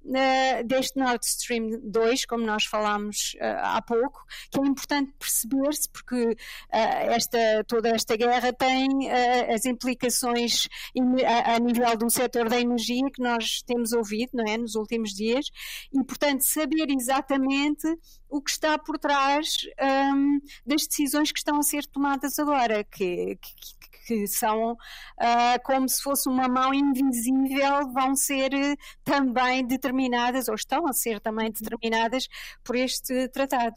uh, 0.04 0.66
deste 0.66 0.98
Nord 0.98 1.24
Stream 1.24 1.80
2, 1.82 2.26
como 2.26 2.44
nós 2.44 2.64
falámos 2.64 3.34
uh, 3.36 3.58
há 3.60 3.82
pouco, 3.82 4.24
que 4.50 4.60
é 4.60 4.64
importante 4.64 5.12
perceber-se 5.18 5.88
porque 5.90 6.22
uh, 6.24 6.36
esta, 6.70 7.64
toda 7.66 7.90
esta 7.90 8.16
guerra 8.16 8.52
tem 8.52 9.10
as 9.52 9.64
implicações 9.64 10.68
a, 11.26 11.54
a, 11.54 11.58
nível 11.58 11.96
do 11.96 12.10
setor 12.10 12.48
da 12.48 12.60
energia 12.60 13.02
que 13.12 13.22
nós 13.22 13.62
temos 13.62 13.92
ouvido 13.92 14.30
não 14.34 14.44
é, 14.44 14.56
nos 14.56 14.74
últimos 14.74 15.12
dias 15.12 15.46
e, 15.92 16.02
portanto, 16.04 16.42
saber 16.42 16.86
exatamente 16.90 17.86
o 18.28 18.40
que 18.40 18.50
está 18.50 18.78
por 18.78 18.98
trás 18.98 19.56
um, 20.14 20.40
das 20.64 20.86
decisões 20.86 21.30
que 21.30 21.38
estão 21.38 21.58
a 21.58 21.62
ser 21.62 21.84
tomadas 21.86 22.38
agora, 22.38 22.84
que, 22.84 23.36
que, 23.36 23.90
que 24.06 24.26
são 24.26 24.72
uh, 24.72 24.76
como 25.64 25.88
se 25.88 26.02
fosse 26.02 26.28
uma 26.28 26.48
mão 26.48 26.72
invisível, 26.72 27.90
vão 27.92 28.14
ser 28.14 28.52
uh, 28.54 28.76
também 29.04 29.66
determinadas, 29.66 30.48
ou 30.48 30.54
estão 30.54 30.86
a 30.86 30.92
ser 30.92 31.20
também 31.20 31.50
determinadas 31.50 32.28
por 32.62 32.76
este 32.76 33.28
tratado. 33.28 33.76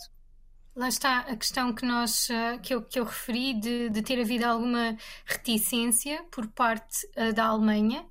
Lá 0.75 0.89
está 0.89 1.19
a 1.19 1.35
questão 1.37 1.73
que, 1.73 1.85
nós, 1.85 2.29
uh, 2.29 2.59
que, 2.61 2.73
eu, 2.73 2.81
que 2.81 2.99
eu 2.99 3.05
referi 3.05 3.53
de, 3.53 3.89
de 3.89 4.01
ter 4.01 4.19
havido 4.19 4.45
alguma 4.45 4.97
reticência 5.25 6.23
por 6.29 6.47
parte 6.47 7.07
uh, 7.17 7.33
da 7.33 7.45
Alemanha. 7.45 8.05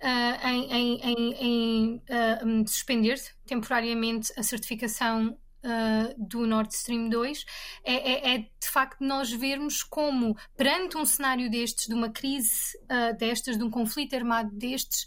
Uh, 0.00 0.46
em, 0.46 0.72
em, 0.72 1.00
em, 1.02 1.34
em 1.40 1.96
uh, 1.96 2.68
suspender 2.68 3.20
temporariamente 3.44 4.32
a 4.36 4.44
certificação 4.44 5.36
Uh, 5.58 6.14
do 6.16 6.46
Nord 6.46 6.72
Stream 6.72 7.08
2 7.08 7.44
é, 7.82 7.94
é, 7.94 8.34
é, 8.34 8.38
de 8.38 8.70
facto 8.70 9.00
nós 9.00 9.28
vermos 9.28 9.82
como, 9.82 10.36
perante 10.56 10.96
um 10.96 11.04
cenário 11.04 11.50
destes, 11.50 11.88
de 11.88 11.94
uma 11.94 12.10
crise 12.10 12.78
uh, 12.84 13.16
destas, 13.18 13.58
de 13.58 13.64
um 13.64 13.70
conflito 13.70 14.14
armado 14.14 14.50
destes, 14.56 15.04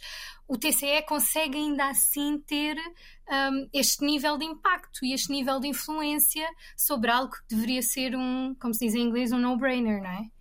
o 0.51 0.57
TCE 0.57 1.01
consegue 1.07 1.57
ainda 1.57 1.89
assim 1.89 2.37
ter 2.45 2.75
um, 2.75 3.69
este 3.73 4.03
nível 4.03 4.37
de 4.37 4.43
impacto 4.43 5.05
e 5.05 5.13
este 5.13 5.31
nível 5.31 5.61
de 5.61 5.69
influência 5.69 6.45
sobre 6.75 7.09
algo 7.09 7.31
que 7.31 7.55
deveria 7.55 7.81
ser 7.81 8.13
um, 8.17 8.53
como 8.59 8.73
se 8.73 8.85
diz 8.85 8.93
em 8.93 9.03
inglês, 9.07 9.31
um 9.31 9.39
no-brainer, 9.39 10.01
não 10.01 10.09
é? 10.09 10.40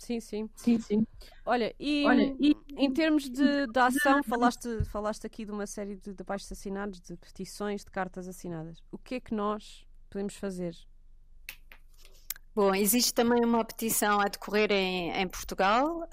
Sim, 0.00 0.18
sim. 0.18 0.48
sim, 0.56 0.78
sim. 0.78 1.06
Olha, 1.44 1.74
e, 1.78 2.04
Olha, 2.06 2.34
e 2.40 2.56
em 2.76 2.90
termos 2.90 3.28
de, 3.28 3.66
de 3.66 3.78
ação, 3.78 4.22
falaste, 4.22 4.84
falaste 4.86 5.26
aqui 5.26 5.44
de 5.44 5.52
uma 5.52 5.66
série 5.66 5.94
de, 5.96 6.14
de 6.14 6.22
abaixo 6.22 6.50
assinados, 6.50 7.00
de 7.00 7.16
petições, 7.16 7.84
de 7.84 7.90
cartas 7.90 8.26
assinadas. 8.26 8.78
O 8.90 8.96
que 8.96 9.16
é 9.16 9.20
que 9.20 9.34
nós 9.34 9.86
podemos 10.08 10.34
fazer 10.36 10.74
Bom, 12.60 12.74
existe 12.74 13.14
também 13.14 13.42
uma 13.42 13.64
petição 13.64 14.20
a 14.20 14.24
decorrer 14.24 14.70
em, 14.70 15.10
em 15.12 15.26
Portugal, 15.26 16.06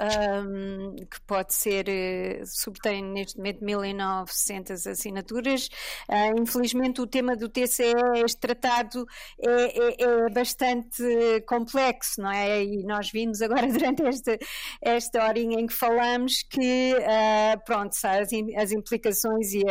um, 0.47 0.95
que 0.95 1.19
pode 1.27 1.53
ser, 1.53 1.89
uh, 1.89 2.45
subtém 2.45 3.03
neste 3.03 3.35
momento 3.35 3.65
1900 3.65 4.87
assinaturas. 4.87 5.67
Uh, 6.07 6.41
infelizmente, 6.41 7.01
o 7.01 7.05
tema 7.05 7.35
do 7.35 7.49
TCE, 7.49 7.91
este 8.23 8.37
tratado, 8.39 9.05
é, 9.37 9.49
é, 9.49 10.03
é, 10.03 10.29
bastante 10.29 11.03
complexo, 11.45 12.21
não 12.21 12.31
é? 12.31 12.63
E 12.63 12.81
nós 12.85 13.11
vimos 13.11 13.41
agora 13.41 13.67
durante 13.67 14.03
esta, 14.03 14.37
esta 14.81 15.27
horinha 15.27 15.59
em 15.59 15.67
que 15.67 15.73
falamos 15.73 16.43
que, 16.43 16.93
uh, 16.93 17.61
pronto, 17.65 17.91
as, 18.05 18.29
as 18.55 18.71
implicações 18.71 19.53
e 19.53 19.65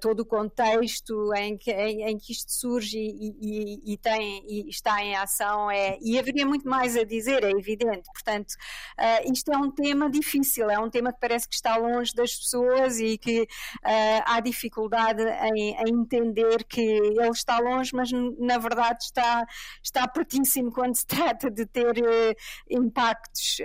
todo 0.00 0.20
o 0.20 0.26
contexto 0.26 1.32
em 1.36 1.56
que, 1.56 1.70
em, 1.70 2.02
em 2.08 2.18
que 2.18 2.32
isto 2.32 2.50
surge 2.50 2.98
e, 2.98 3.36
e, 3.40 3.92
e, 3.92 3.96
tem, 3.98 4.42
e 4.48 4.68
está 4.68 5.00
em 5.00 5.14
ação 5.14 5.75
é, 5.76 5.98
e 6.00 6.18
haveria 6.18 6.46
muito 6.46 6.66
mais 6.66 6.96
a 6.96 7.04
dizer, 7.04 7.44
é 7.44 7.50
evidente. 7.50 8.08
Portanto, 8.10 8.52
uh, 8.98 9.30
isto 9.30 9.52
é 9.52 9.58
um 9.58 9.70
tema 9.70 10.08
difícil, 10.10 10.70
é 10.70 10.78
um 10.78 10.88
tema 10.88 11.12
que 11.12 11.20
parece 11.20 11.46
que 11.46 11.54
está 11.54 11.76
longe 11.76 12.14
das 12.14 12.34
pessoas 12.34 12.98
e 12.98 13.18
que 13.18 13.42
uh, 13.42 14.22
há 14.24 14.40
dificuldade 14.40 15.22
em, 15.22 15.74
em, 15.74 15.96
entender 16.00 16.64
que 16.64 16.80
ele 16.80 17.28
está 17.28 17.58
longe, 17.58 17.90
mas 17.94 18.10
na 18.12 18.56
verdade 18.58 19.04
está, 19.04 19.46
está 19.82 20.08
pertíssimo 20.08 20.72
quando 20.72 20.96
se 20.96 21.04
trata 21.06 21.50
de 21.50 21.66
ter 21.66 21.98
uh, 21.98 22.34
impactos 22.70 23.58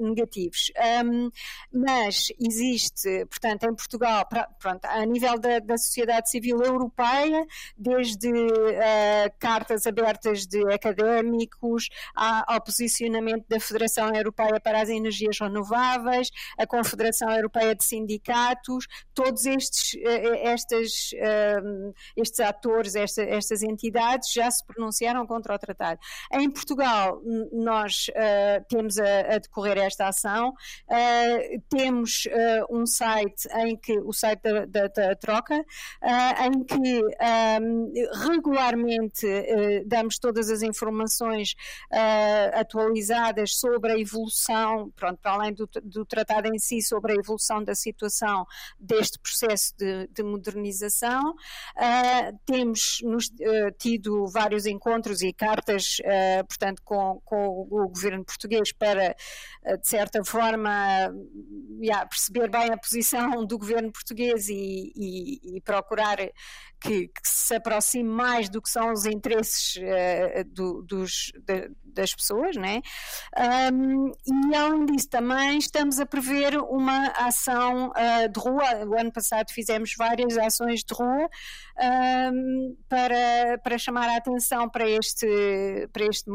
negativos. 0.00 0.72
Um, 1.04 1.30
mas 1.72 2.28
existe, 2.40 3.26
portanto, 3.26 3.64
em 3.64 3.74
Portugal, 3.74 4.26
pra, 4.26 4.48
pronto, 4.58 4.84
a 4.86 5.04
nível 5.04 5.38
da, 5.38 5.58
da 5.60 5.76
sociedade 5.76 6.30
civil 6.30 6.60
europeia, 6.62 7.46
desde 7.76 8.28
cartas 9.38 9.86
abertas 9.86 10.46
de 10.46 10.62
académicos, 10.72 11.17
académicos, 11.18 11.88
ao 12.14 12.60
posicionamento 12.60 13.46
da 13.48 13.60
Federação 13.60 14.14
Europeia 14.14 14.60
para 14.60 14.80
as 14.80 14.88
Energias 14.88 15.38
Renováveis, 15.38 16.30
a 16.56 16.66
Confederação 16.66 17.30
Europeia 17.30 17.74
de 17.74 17.84
Sindicatos, 17.84 18.86
todos 19.14 19.44
estes, 19.46 19.94
eh, 19.96 20.28
eh, 20.28 20.54
estes, 20.54 21.10
eh, 21.14 21.60
estes 22.16 22.40
atores, 22.40 22.94
esta, 22.94 23.22
estas 23.22 23.62
entidades 23.62 24.32
já 24.32 24.50
se 24.50 24.64
pronunciaram 24.66 25.26
contra 25.26 25.54
o 25.54 25.58
tratado. 25.58 26.00
Em 26.32 26.50
Portugal, 26.50 27.20
nós 27.52 28.06
temos 28.68 28.98
a, 28.98 29.34
a, 29.34 29.38
decorrer 29.38 29.78
esta 29.78 30.08
ação, 30.08 30.52
temos 31.68 32.28
um 32.70 32.86
site 32.86 33.48
em 33.56 33.76
que, 33.76 33.98
o 34.00 34.12
site 34.12 34.42
da, 34.42 34.64
da, 34.66 34.88
da 34.88 35.16
troca, 35.16 35.54
em 35.54 36.64
que 36.64 37.02
regularmente 38.24 39.26
damos 39.86 40.18
todas 40.18 40.50
as 40.50 40.62
informações 40.62 41.07
informações 41.08 41.54
uh, 41.90 42.60
atualizadas 42.60 43.56
sobre 43.56 43.92
a 43.92 43.98
evolução, 43.98 44.92
pronto, 44.94 45.18
para 45.20 45.32
além 45.32 45.54
do, 45.54 45.68
do, 45.82 46.04
tratado 46.04 46.48
em 46.48 46.58
si, 46.58 46.82
sobre 46.82 47.12
a 47.12 47.16
evolução 47.16 47.64
da 47.64 47.74
situação 47.74 48.46
deste 48.78 49.18
processo 49.18 49.74
de, 49.76 50.06
de 50.08 50.22
modernização. 50.22 51.30
Uh, 51.30 52.38
temos 52.44 53.00
nos, 53.02 53.28
uh, 53.28 53.72
tido 53.78 54.26
vários 54.26 54.66
encontros 54.66 55.22
e 55.22 55.32
cartas, 55.32 55.98
portanto, 56.48 56.82
com, 56.84 57.20
com 57.24 57.66
o 57.70 57.88
governo 57.88 58.24
português 58.24 58.72
para, 58.72 59.14
de 59.80 59.88
certa 59.88 60.24
forma, 60.24 60.70
yeah, 61.80 62.06
perceber 62.06 62.50
bem 62.50 62.72
a 62.72 62.76
posição 62.76 63.44
do 63.46 63.58
governo 63.58 63.90
português 63.90 64.48
e, 64.48 64.92
e, 64.94 65.56
e 65.56 65.60
procurar 65.60 66.18
que, 66.80 67.08
que, 67.08 67.20
se 67.22 67.54
aproxime 67.54 68.08
mais 68.08 68.48
do 68.48 68.60
que 68.60 68.70
são 68.70 68.92
os 68.92 69.04
interesses 69.06 69.76
uh, 69.76 70.44
do, 70.46 70.82
dos, 70.98 71.32
de, 71.46 71.70
das 71.84 72.14
pessoas, 72.14 72.56
né? 72.56 72.80
Um, 73.72 74.12
e 74.50 74.54
além 74.54 74.86
disso 74.86 75.08
também 75.08 75.58
estamos 75.58 76.00
a 76.00 76.06
prever 76.06 76.58
uma 76.58 77.08
ação 77.16 77.90
uh, 77.90 78.28
de 78.28 78.40
rua. 78.40 78.86
O 78.86 78.98
ano 78.98 79.12
passado 79.12 79.50
fizemos 79.52 79.94
várias 79.96 80.36
ações 80.36 80.80
de 80.80 80.94
rua 80.94 81.28
um, 82.32 82.76
para, 82.88 83.58
para 83.62 83.78
chamar 83.78 84.08
a 84.08 84.16
atenção 84.16 84.68
para 84.68 84.88
este, 84.88 85.88
para 85.92 86.04
este 86.04 86.30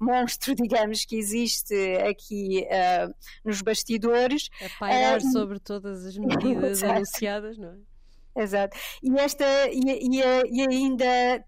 monstro, 0.00 0.54
digamos, 0.56 1.04
que 1.04 1.16
existe 1.16 1.74
aqui 2.08 2.66
uh, 2.66 3.14
nos 3.44 3.62
bastidores. 3.62 4.48
A 4.64 4.78
pairar 4.78 5.20
sobre 5.20 5.58
todas 5.58 6.04
as 6.04 6.16
medidas 6.16 6.82
anunciadas, 6.84 7.58
não 7.58 7.70
é? 7.70 7.95
Exato. 8.36 8.76
E 9.02 9.18
esta 9.18 9.44
e, 9.70 9.80
e, 9.80 10.20
e 10.52 10.66
ainda 10.68 11.44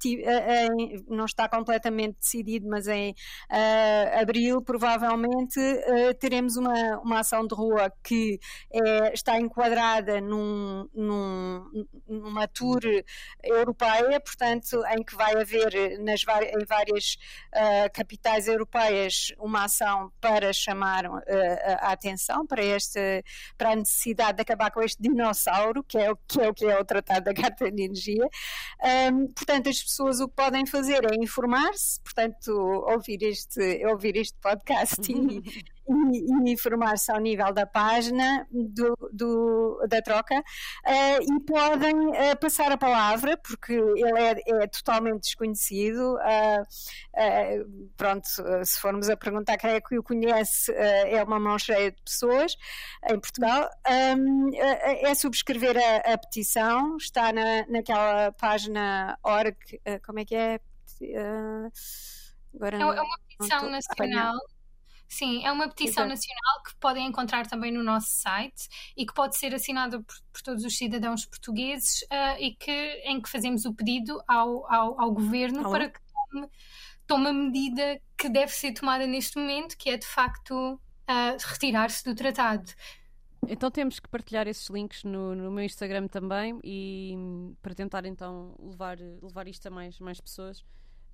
não 1.07 1.27
está 1.27 1.47
completamente 1.49 2.17
decidido, 2.19 2.67
mas 2.67 2.89
em 2.89 3.15
abril 4.19 4.63
provavelmente 4.63 5.59
uh, 5.59 6.15
teremos 6.19 6.57
uma, 6.57 6.99
uma 7.01 7.21
ação 7.21 7.47
de 7.47 7.55
rua 7.55 7.93
que 8.03 8.41
é, 8.73 9.13
está 9.13 9.39
enquadrada 9.39 10.21
num, 10.21 10.89
num, 10.95 11.87
numa 12.09 12.49
tour 12.49 12.81
europeia, 13.43 14.21
portanto, 14.21 14.83
em 14.97 15.03
que 15.03 15.15
vai 15.15 15.35
haver 15.41 15.99
nas 16.01 16.23
em 16.23 16.65
várias 16.65 17.17
uh, 17.55 17.93
capitais 17.93 18.49
europeias 18.49 19.33
uma 19.39 19.65
ação 19.65 20.11
para 20.21 20.53
chamar 20.53 21.05
a 21.07 21.93
atenção 21.93 22.47
para 22.47 22.65
esta 22.65 23.01
para 23.57 23.73
a 23.73 23.77
necessidade 23.77 24.37
de 24.37 24.43
acabar 24.43 24.71
com 24.71 24.81
este 24.83 25.01
dinossauro 25.03 25.83
que 25.83 25.99
é 25.99 26.11
o 26.11 26.17
que 26.17 26.41
é 26.41 26.49
o 26.49 26.55
que 26.55 26.65
é 26.67 26.78
o 26.81 26.85
Tratado 26.85 27.25
da 27.25 27.35
Carta 27.35 27.67
Energia. 27.69 28.29
Um, 29.13 29.29
portanto, 29.29 29.69
as 29.69 29.83
pessoas 29.83 30.21
o 30.21 30.29
que 30.29 30.35
podem 30.35 30.67
fazer 30.67 31.05
é 31.05 31.17
informar-se, 31.17 32.01
portanto, 32.01 32.51
ouvir 32.53 33.23
este, 33.23 33.85
ouvir 33.87 34.17
este 34.17 34.37
podcast 34.41 35.01
e, 35.11 35.43
e, 35.89 36.49
e 36.49 36.53
informar-se 36.53 37.11
ao 37.11 37.19
nível 37.19 37.53
da 37.53 37.67
página 37.67 38.47
do, 38.51 38.97
do 39.13 39.87
da 39.89 40.03
troca 40.03 40.39
uh, 40.39 41.23
e 41.23 41.41
podem 41.41 41.95
uh, 41.95 42.37
passar 42.41 42.73
a 42.73 42.77
palavra, 42.79 43.37
porque 43.37 43.73
ele 43.73 44.19
é, 44.19 44.63
é 44.63 44.67
totalmente 44.67 45.23
desconhecido. 45.23 46.17
Uh, 46.17 47.89
pronto, 47.97 48.27
se 48.65 48.81
formos 48.81 49.09
a 49.09 49.17
perguntar 49.17 49.57
quem 49.57 49.71
é 49.71 49.81
que 49.81 49.99
o 49.99 50.03
conhece, 50.03 50.73
é 50.73 51.23
uma 51.23 51.41
mão 51.41 51.59
cheia 51.59 51.91
de 51.91 52.03
pessoas 52.03 52.57
em 53.09 53.19
Portugal. 53.19 53.69
Um, 54.17 54.51
é 54.55 55.15
subscrever 55.15 55.77
a, 55.77 56.15
a, 56.15 56.19
petição, 56.19 56.97
está 56.97 57.33
na, 57.33 57.67
naquela 57.69 58.33
página 58.33 59.19
org, 59.23 59.57
como 60.05 60.21
é 60.21 60.25
que 60.25 60.35
é? 60.35 60.61
agora 62.55 62.77
é 62.77 62.85
uma 62.85 63.19
petição 63.29 63.71
nacional. 63.71 64.39
Sim, 65.09 65.45
é 65.45 65.51
uma 65.51 65.67
petição 65.69 66.05
Exato. 66.05 66.09
nacional 66.09 66.63
que 66.63 66.77
podem 66.77 67.07
encontrar 67.07 67.47
também 67.47 67.73
no 67.73 67.83
nosso 67.83 68.09
site 68.11 68.69
e 68.95 69.07
que 69.07 69.15
pode 69.15 69.39
ser 69.39 69.55
assinada 69.55 70.03
por, 70.03 70.15
por 70.31 70.43
todos 70.43 70.63
os 70.65 70.77
cidadãos 70.77 71.25
portugueses 71.25 72.03
uh, 72.03 72.37
e 72.39 72.55
que, 72.55 72.71
em 73.05 73.19
que 73.19 73.29
fazemos 73.29 73.65
o 73.65 73.73
pedido 73.73 74.23
ao, 74.29 74.71
ao, 74.71 75.01
ao 75.01 75.11
governo 75.11 75.63
para 75.71 75.89
que 75.89 75.99
tome, 76.31 76.49
tome 77.07 77.29
a 77.29 77.33
medida 77.33 78.01
que 78.19 78.29
deve 78.29 78.53
ser 78.53 78.75
tomada 78.75 79.07
neste 79.07 79.39
momento, 79.39 79.79
que 79.79 79.89
é 79.89 79.97
de 79.97 80.07
facto 80.07 80.75
uh, 80.75 81.47
retirar-se 81.53 82.05
do 82.05 82.15
tratado. 82.15 82.71
Então 83.49 83.71
temos 83.71 83.99
que 83.99 84.09
partilhar 84.09 84.47
esses 84.47 84.69
links 84.69 85.05
no, 85.05 85.35
no 85.35 85.51
meu 85.51 85.65
Instagram 85.65 86.07
também 86.07 86.61
e 86.63 87.17
para 87.63 87.75
tentar 87.75 88.05
então 88.05 88.55
levar, 88.59 88.99
levar 89.23 89.49
isto 89.49 89.67
a 89.67 89.71
mais, 89.71 89.99
mais 90.01 90.21
pessoas. 90.21 90.63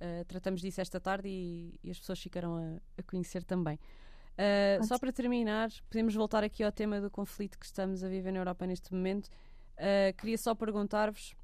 Uh, 0.01 0.25
tratamos 0.27 0.61
disso 0.61 0.81
esta 0.81 1.01
tarde 1.01 1.29
e, 1.29 1.79
e 1.83 1.91
as 1.91 1.99
pessoas 1.99 2.21
ficarão 2.21 2.57
a, 2.57 3.01
a 3.01 3.03
conhecer 3.03 3.45
também. 3.45 3.79
Uh, 4.35 4.85
só 4.85 4.99
para 4.99 5.13
terminar, 5.13 5.71
podemos 5.89 6.15
voltar 6.15 6.43
aqui 6.43 6.65
ao 6.65 6.73
tema 6.73 7.01
do 7.01 7.11
conflito 7.11 7.59
que 7.59 7.65
estamos 7.65 8.03
a 8.03 8.09
viver 8.09 8.33
na 8.33 8.41
Europa 8.41 8.67
neste 8.67 8.93
momento. 8.93 9.29
Uh, 9.77 10.15
queria 10.19 10.37
só 10.37 10.55
perguntar-vos, 10.55 11.35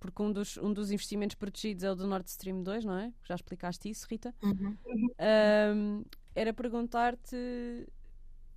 porque 0.00 0.22
um 0.22 0.32
dos, 0.32 0.56
um 0.58 0.72
dos 0.72 0.90
investimentos 0.90 1.34
protegidos 1.36 1.84
é 1.84 1.90
o 1.90 1.94
do 1.94 2.06
Nord 2.06 2.28
Stream 2.28 2.62
2, 2.62 2.84
não 2.84 2.98
é? 2.98 3.12
Já 3.24 3.34
explicaste 3.34 3.88
isso, 3.88 4.06
Rita. 4.08 4.34
Uhum. 4.42 6.04
era 6.34 6.52
perguntar-te 6.52 7.36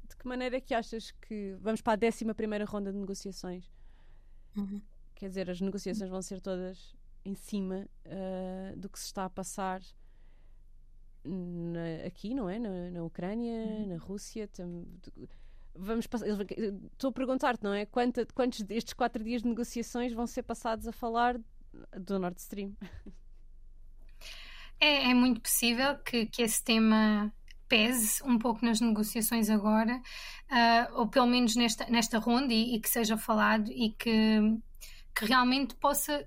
de 0.09 0.17
que 0.17 0.28
maneira 0.28 0.57
é 0.57 0.61
que 0.61 0.74
achas 0.74 1.11
que 1.11 1.55
vamos 1.61 1.82
para 1.82 1.93
a 1.93 2.07
11 2.07 2.26
ronda 2.65 2.91
de 2.91 2.97
negociações? 2.97 3.72
Uhum. 4.57 4.82
Quer 5.15 5.30
dizer, 5.30 5.49
as 5.49 5.61
negociações 5.61 6.09
vão 6.09 6.22
ser 6.22 6.41
todas 6.41 6.95
em 7.30 7.36
cima 7.36 7.88
uh, 8.05 8.77
do 8.77 8.89
que 8.89 8.99
se 8.99 9.05
está 9.05 9.25
a 9.25 9.30
passar 9.30 9.82
na, 11.23 12.05
aqui, 12.05 12.34
não 12.34 12.49
é? 12.49 12.59
Na, 12.59 12.91
na 12.91 13.03
Ucrânia, 13.03 13.65
uhum. 13.65 13.88
na 13.88 13.97
Rússia. 13.97 14.47
Tam, 14.47 14.86
vamos 15.75 16.05
estou 16.05 17.09
a 17.09 17.13
perguntar-te, 17.13 17.63
não 17.63 17.73
é? 17.73 17.86
Quanto, 17.86 18.25
quantos 18.34 18.61
destes 18.61 18.93
quatro 18.93 19.23
dias 19.23 19.41
de 19.41 19.47
negociações 19.47 20.13
vão 20.13 20.27
ser 20.27 20.43
passados 20.43 20.88
a 20.88 20.91
falar 20.91 21.39
do 21.97 22.19
Nord 22.19 22.39
Stream? 22.39 22.75
É, 24.82 25.11
é 25.11 25.13
muito 25.13 25.41
possível 25.41 25.97
que, 25.97 26.25
que 26.25 26.41
esse 26.41 26.63
tema 26.63 27.34
pese 27.67 28.23
um 28.23 28.39
pouco 28.39 28.65
nas 28.65 28.80
negociações 28.82 29.49
agora, 29.49 29.97
uh, 29.97 30.99
ou 30.99 31.07
pelo 31.07 31.27
menos 31.27 31.55
nesta, 31.55 31.86
nesta 31.89 32.17
ronda, 32.17 32.53
e, 32.53 32.75
e, 32.75 32.80
que 32.80 32.89
seja 32.89 33.17
falado 33.17 33.69
e 33.71 33.91
que, 33.91 34.57
que 35.13 35.25
realmente 35.25 35.75
possa 35.75 36.25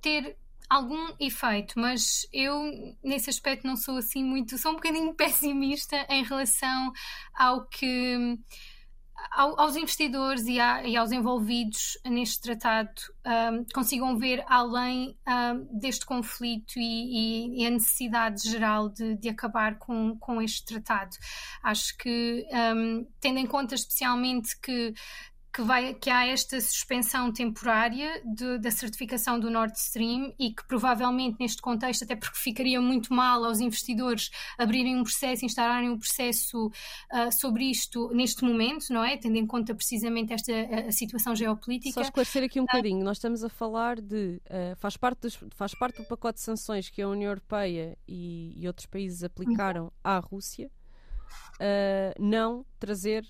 ter 0.00 0.36
algum 0.68 1.12
efeito, 1.18 1.78
mas 1.78 2.28
eu 2.32 2.70
nesse 3.02 3.28
aspecto 3.28 3.66
não 3.66 3.76
sou 3.76 3.96
assim 3.96 4.22
muito, 4.22 4.56
sou 4.56 4.70
um 4.72 4.76
bocadinho 4.76 5.12
pessimista 5.16 6.06
em 6.08 6.22
relação 6.22 6.92
ao 7.34 7.66
que 7.66 8.38
ao, 9.30 9.60
aos 9.60 9.76
investidores 9.76 10.46
e, 10.46 10.58
a, 10.58 10.86
e, 10.86 10.96
aos 10.96 11.12
envolvidos 11.12 11.98
neste 12.04 12.40
tratado 12.40 12.90
um, 13.26 13.64
consigam 13.72 14.16
ver 14.16 14.44
além 14.48 15.16
um, 15.26 15.78
deste 15.78 16.06
conflito 16.06 16.78
e, 16.78 16.82
e, 16.82 17.62
e, 17.62 17.66
a 17.66 17.70
necessidade 17.70 18.48
geral 18.48 18.88
de, 18.88 19.16
de, 19.16 19.28
acabar 19.28 19.78
com, 19.78 20.16
com 20.18 20.40
este 20.40 20.64
tratado. 20.64 21.16
Acho 21.62 21.96
que, 21.98 22.46
um, 22.52 23.06
tendo 23.20 23.38
em 23.38 23.46
conta 23.46 23.74
especialmente 23.74 24.58
que 24.60 24.94
que, 25.52 25.62
vai, 25.62 25.94
que 25.94 26.08
há 26.08 26.26
esta 26.26 26.60
suspensão 26.60 27.32
temporária 27.32 28.22
de, 28.24 28.58
da 28.58 28.70
certificação 28.70 29.38
do 29.38 29.50
Nord 29.50 29.76
Stream 29.76 30.32
e 30.38 30.52
que 30.52 30.64
provavelmente 30.66 31.36
neste 31.40 31.60
contexto, 31.60 32.04
até 32.04 32.14
porque 32.14 32.38
ficaria 32.38 32.80
muito 32.80 33.12
mal 33.12 33.44
aos 33.44 33.60
investidores 33.60 34.30
abrirem 34.56 34.96
um 34.96 35.02
processo, 35.02 35.44
instalarem 35.44 35.90
um 35.90 35.98
processo 35.98 36.66
uh, 36.66 37.32
sobre 37.32 37.64
isto 37.64 38.10
neste 38.14 38.44
momento, 38.44 38.92
não 38.92 39.02
é? 39.02 39.16
Tendo 39.16 39.36
em 39.36 39.46
conta 39.46 39.74
precisamente 39.74 40.32
esta 40.32 40.52
a, 40.52 40.88
a 40.88 40.92
situação 40.92 41.34
geopolítica. 41.34 41.94
Só 41.94 42.02
esclarecer 42.02 42.44
aqui 42.44 42.60
um 42.60 42.64
uh, 42.64 42.66
bocadinho, 42.66 43.04
nós 43.04 43.16
estamos 43.16 43.42
a 43.42 43.48
falar 43.48 44.00
de, 44.00 44.40
uh, 44.46 44.76
faz, 44.76 44.96
parte 44.96 45.22
dos, 45.22 45.38
faz 45.50 45.74
parte 45.74 46.00
do 46.00 46.06
pacote 46.06 46.38
de 46.38 46.44
sanções 46.44 46.88
que 46.88 47.02
a 47.02 47.08
União 47.08 47.30
Europeia 47.30 47.98
e, 48.06 48.54
e 48.56 48.66
outros 48.68 48.86
países 48.86 49.24
aplicaram 49.24 49.92
à 50.02 50.18
Rússia, 50.18 50.70
não 52.18 52.64
trazer 52.78 53.24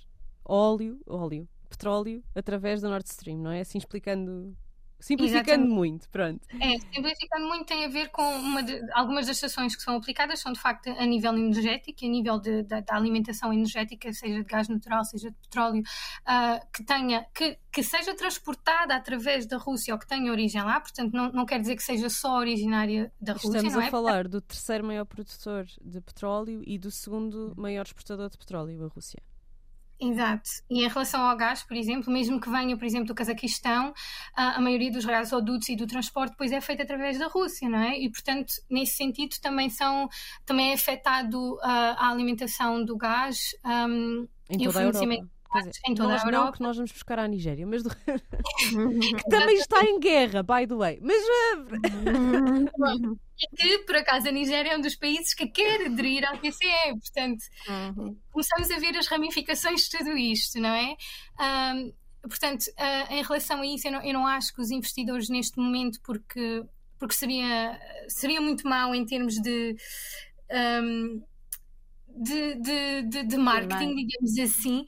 óleo, 0.45 1.01
óleo, 1.07 1.49
petróleo 1.71 2.23
através 2.35 2.83
do 2.83 2.89
Nord 2.89 3.09
Stream, 3.09 3.39
não 3.39 3.51
é? 3.51 3.61
Assim 3.61 3.79
explicando 3.79 4.55
Simplificando 5.01 5.49
Exatamente. 5.49 5.75
muito, 5.75 6.09
pronto. 6.11 6.47
É, 6.61 6.79
simplificando 6.95 7.49
muito 7.49 7.65
tem 7.65 7.87
a 7.87 7.89
ver 7.89 8.11
com 8.11 8.63
de, 8.63 8.81
algumas 8.93 9.27
das 9.27 9.37
estações 9.37 9.75
que 9.75 9.83
são 9.83 9.97
aplicadas 9.97 10.41
são 10.41 10.53
de 10.53 10.61
facto 10.61 10.91
a 10.91 11.07
nível 11.07 11.35
energético, 11.35 12.05
a 12.05 12.09
nível 12.09 12.39
de, 12.39 12.63
de, 12.63 12.83
da 12.83 12.95
alimentação 12.95 13.51
energética, 13.51 14.13
seja 14.13 14.43
de 14.43 14.45
gás 14.45 14.69
natural, 14.69 15.03
seja 15.07 15.31
de 15.31 15.37
petróleo, 15.37 15.81
uh, 15.81 16.67
que 16.71 16.85
tenha 16.85 17.27
que, 17.35 17.59
que 17.73 17.83
seja 17.83 18.15
transportada 18.15 18.95
através 18.95 19.47
da 19.47 19.57
Rússia 19.57 19.95
ou 19.95 19.99
que 19.99 20.07
tenha 20.07 20.31
origem 20.31 20.63
lá, 20.63 20.79
portanto 20.79 21.15
não, 21.15 21.33
não 21.33 21.47
quer 21.47 21.61
dizer 21.61 21.77
que 21.77 21.83
seja 21.83 22.11
só 22.11 22.37
originária 22.37 23.11
da 23.19 23.33
Rússia. 23.33 23.57
Estamos 23.57 23.77
a 23.79 23.87
é? 23.87 23.91
falar 23.91 24.29
do 24.29 24.43
terceiro 24.43 24.85
maior 24.85 25.07
produtor 25.07 25.67
de 25.83 26.01
petróleo 26.03 26.63
e 26.67 26.79
do 26.79 26.91
segundo 26.91 27.55
maior 27.57 27.87
exportador 27.87 28.29
de 28.29 28.37
petróleo, 28.37 28.85
a 28.85 28.89
Rússia. 28.89 29.23
Exato. 30.01 30.49
E 30.71 30.83
em 30.83 30.89
relação 30.89 31.21
ao 31.21 31.37
gás, 31.37 31.63
por 31.63 31.77
exemplo, 31.77 32.11
mesmo 32.11 32.41
que 32.41 32.49
venha, 32.49 32.75
por 32.77 32.87
exemplo, 32.87 33.09
do 33.09 33.15
Cazaquistão, 33.15 33.93
a, 34.35 34.59
maioria 34.59 34.91
dos 34.91 35.05
gasodutos 35.05 35.69
e 35.69 35.77
do 35.77 35.87
transporte 35.87 36.31
depois 36.31 36.51
é 36.53 36.61
feita 36.61 36.85
através 36.85 37.19
da 37.19 37.27
Rússia, 37.27 37.69
não 37.69 37.79
é? 37.79 37.99
E, 37.99 38.11
portanto, 38.11 38.55
nesse 38.71 38.95
sentido 38.95 39.37
também 39.43 39.69
são 39.69 40.09
também 40.47 40.71
é 40.71 40.75
afetado 40.75 41.59
a, 41.61 42.07
a 42.07 42.11
alimentação 42.11 42.83
do 42.83 42.97
gás 42.97 43.55
um, 43.63 44.27
e 44.49 44.67
o 44.67 44.73
fornecimento. 44.73 45.29
Dizer, 45.53 45.73
em 45.89 45.95
toda 45.95 46.11
nós 46.11 46.23
a 46.23 46.27
Europa. 46.27 46.45
não 46.45 46.53
que 46.53 46.63
nós 46.63 46.77
vamos 46.77 46.93
buscar 46.93 47.19
à 47.19 47.27
Nigéria, 47.27 47.67
mas 47.67 47.83
do... 47.83 47.91
que 47.97 49.29
também 49.29 49.57
está 49.57 49.83
em 49.85 49.99
guerra, 49.99 50.45
by 50.45 50.65
the 50.67 50.77
way. 50.77 51.01
Mas 51.03 51.23
e 53.37 53.49
que, 53.57 53.79
por 53.81 53.97
acaso, 53.97 54.29
a 54.29 54.31
Nigéria 54.31 54.71
é 54.71 54.77
um 54.77 54.81
dos 54.81 54.95
países 54.95 55.35
que 55.35 55.49
quer 55.49 55.87
aderir 55.87 56.25
à 56.25 56.37
TCE. 56.37 56.93
Portanto, 57.01 57.43
uhum. 57.69 58.17
começamos 58.31 58.71
a 58.71 58.79
ver 58.79 58.97
as 58.97 59.09
ramificações 59.09 59.89
de 59.89 59.99
tudo 59.99 60.17
isto, 60.17 60.61
não 60.61 60.71
é? 60.71 60.95
Um, 61.75 61.93
portanto, 62.29 62.67
uh, 62.69 63.13
em 63.13 63.23
relação 63.23 63.61
a 63.61 63.67
isso, 63.67 63.89
eu 63.89 63.93
não, 63.93 64.03
eu 64.03 64.13
não, 64.13 64.27
acho 64.29 64.55
que 64.55 64.61
os 64.61 64.71
investidores 64.71 65.29
neste 65.29 65.59
momento, 65.59 66.01
porque, 66.03 66.63
porque 66.97 67.15
seria, 67.15 67.77
seria 68.09 68.41
muito 68.41 68.69
mau 68.69 68.95
em 68.95 69.05
termos 69.05 69.35
de. 69.35 69.77
Um, 70.83 71.23
de, 72.17 72.55
de, 72.57 73.03
de, 73.03 73.23
de 73.25 73.37
marketing, 73.37 73.95
digamos 73.95 74.39
assim, 74.39 74.81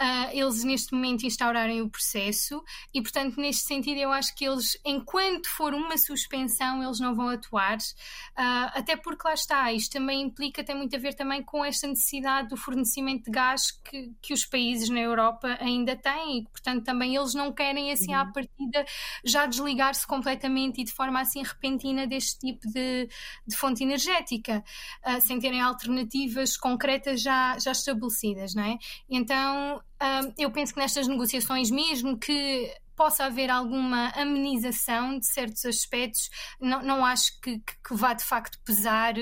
uh, 0.00 0.30
eles 0.32 0.64
neste 0.64 0.94
momento 0.94 1.24
instaurarem 1.24 1.80
o 1.82 1.88
processo 1.88 2.62
e, 2.92 3.00
portanto, 3.02 3.40
neste 3.40 3.66
sentido, 3.66 3.98
eu 3.98 4.12
acho 4.12 4.34
que 4.34 4.44
eles, 4.44 4.78
enquanto 4.84 5.48
for 5.48 5.74
uma 5.74 5.96
suspensão, 5.96 6.82
eles 6.82 6.98
não 7.00 7.14
vão 7.14 7.28
atuar, 7.28 7.76
uh, 7.76 8.70
até 8.74 8.96
porque 8.96 9.26
lá 9.26 9.34
está, 9.34 9.72
isto 9.72 9.92
também 9.92 10.22
implica, 10.22 10.64
tem 10.64 10.76
muito 10.76 10.94
a 10.96 10.98
ver 10.98 11.14
também 11.14 11.42
com 11.42 11.64
esta 11.64 11.86
necessidade 11.86 12.48
do 12.48 12.56
fornecimento 12.56 13.24
de 13.24 13.30
gás 13.30 13.70
que, 13.70 14.12
que 14.20 14.32
os 14.32 14.44
países 14.44 14.88
na 14.88 15.00
Europa 15.00 15.56
ainda 15.60 15.94
têm 15.96 16.38
e, 16.38 16.42
portanto, 16.44 16.84
também 16.84 17.14
eles 17.14 17.34
não 17.34 17.52
querem, 17.52 17.92
assim, 17.92 18.14
uhum. 18.14 18.20
à 18.20 18.26
partida, 18.26 18.84
já 19.24 19.46
desligar-se 19.46 20.06
completamente 20.06 20.80
e 20.80 20.84
de 20.84 20.92
forma 20.92 21.20
assim 21.20 21.42
repentina 21.42 22.06
deste 22.06 22.38
tipo 22.38 22.66
de, 22.68 23.08
de 23.46 23.56
fonte 23.56 23.82
energética, 23.82 24.64
uh, 25.06 25.20
sem 25.20 25.38
terem 25.38 25.60
alternativas 25.60 26.56
com 26.56 26.69
concretas 26.70 27.20
já, 27.20 27.58
já 27.58 27.72
estabelecidas, 27.72 28.54
não 28.54 28.64
é? 28.64 28.78
Então, 29.08 29.82
hum, 30.02 30.32
eu 30.38 30.50
penso 30.50 30.72
que 30.72 30.80
nestas 30.80 31.08
negociações, 31.08 31.70
mesmo 31.70 32.18
que 32.18 32.72
possa 33.00 33.24
haver 33.24 33.48
alguma 33.48 34.08
amenização 34.08 35.18
de 35.18 35.26
certos 35.26 35.64
aspectos, 35.64 36.28
não, 36.60 36.82
não 36.82 37.04
acho 37.04 37.40
que, 37.40 37.58
que, 37.58 37.94
vá 37.94 38.12
de 38.12 38.22
facto 38.22 38.58
pesar 38.62 39.14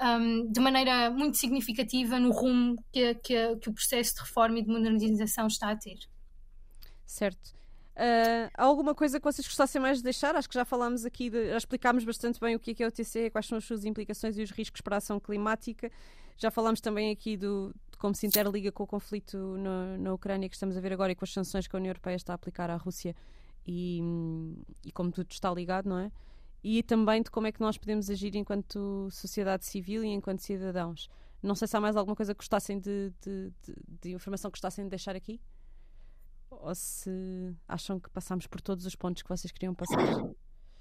um, 0.00 0.50
de 0.50 0.58
maneira 0.58 1.10
muito 1.10 1.36
significativa 1.36 2.18
no 2.18 2.30
rumo 2.30 2.82
que, 2.90 3.14
que, 3.16 3.56
que, 3.56 3.68
o 3.68 3.74
processo 3.74 4.14
de 4.14 4.20
reforma 4.22 4.58
e 4.58 4.62
de 4.62 4.70
modernização 4.70 5.48
está 5.48 5.70
a 5.70 5.76
ter. 5.76 5.98
Certo. 7.04 7.54
Uh, 7.96 8.48
há 8.54 8.64
alguma 8.64 8.94
coisa 8.94 9.20
que 9.20 9.24
vocês 9.24 9.46
gostassem 9.46 9.82
mais 9.82 9.98
de 9.98 10.04
deixar? 10.04 10.34
Acho 10.34 10.48
que 10.48 10.54
já 10.54 10.64
falámos 10.64 11.04
aqui, 11.04 11.28
de, 11.28 11.50
já 11.50 11.58
explicámos 11.58 12.04
bastante 12.04 12.40
bem 12.40 12.56
o 12.56 12.58
que 12.58 12.70
é, 12.70 12.74
que 12.74 12.82
é 12.82 12.86
o 12.86 12.90
TCE, 12.90 13.28
quais 13.30 13.46
são 13.46 13.58
as 13.58 13.64
suas 13.64 13.84
implicações 13.84 14.38
e 14.38 14.42
os 14.42 14.50
riscos 14.50 14.80
para 14.80 14.96
a 14.96 14.98
ação 14.98 15.20
climática. 15.20 15.90
Já 16.36 16.50
falámos 16.50 16.80
também 16.80 17.10
aqui 17.10 17.36
do, 17.36 17.74
de 17.90 17.96
como 17.98 18.14
se 18.14 18.26
interliga 18.26 18.70
com 18.70 18.82
o 18.82 18.86
conflito 18.86 19.36
no, 19.36 19.98
na 19.98 20.12
Ucrânia 20.12 20.48
que 20.48 20.54
estamos 20.54 20.76
a 20.76 20.80
ver 20.80 20.92
agora 20.92 21.12
e 21.12 21.14
com 21.14 21.24
as 21.24 21.32
sanções 21.32 21.66
que 21.66 21.74
a 21.74 21.78
União 21.78 21.90
Europeia 21.90 22.16
está 22.16 22.32
a 22.32 22.36
aplicar 22.36 22.70
à 22.70 22.76
Rússia 22.76 23.14
e, 23.66 24.00
e 24.84 24.92
como 24.92 25.10
tudo 25.10 25.30
está 25.30 25.52
ligado, 25.52 25.88
não 25.88 25.98
é? 25.98 26.12
E 26.62 26.82
também 26.82 27.22
de 27.22 27.30
como 27.30 27.46
é 27.46 27.52
que 27.52 27.60
nós 27.60 27.78
podemos 27.78 28.10
agir 28.10 28.34
enquanto 28.34 29.08
sociedade 29.10 29.64
civil 29.64 30.04
e 30.04 30.08
enquanto 30.08 30.40
cidadãos. 30.40 31.08
Não 31.42 31.54
sei 31.54 31.68
se 31.68 31.76
há 31.76 31.80
mais 31.80 31.96
alguma 31.96 32.16
coisa 32.16 32.34
que 32.34 32.38
gostassem 32.38 32.78
de, 32.78 33.12
de, 33.22 33.52
de, 33.62 33.74
de 34.02 34.12
informação 34.12 34.50
que 34.50 34.56
gostassem 34.56 34.84
de 34.84 34.90
deixar 34.90 35.14
aqui 35.14 35.40
ou 36.50 36.74
se 36.74 37.54
acham 37.68 38.00
que 38.00 38.10
passámos 38.10 38.46
por 38.46 38.60
todos 38.60 38.86
os 38.86 38.94
pontos 38.94 39.22
que 39.22 39.28
vocês 39.28 39.52
queriam 39.52 39.74
passar. 39.74 39.98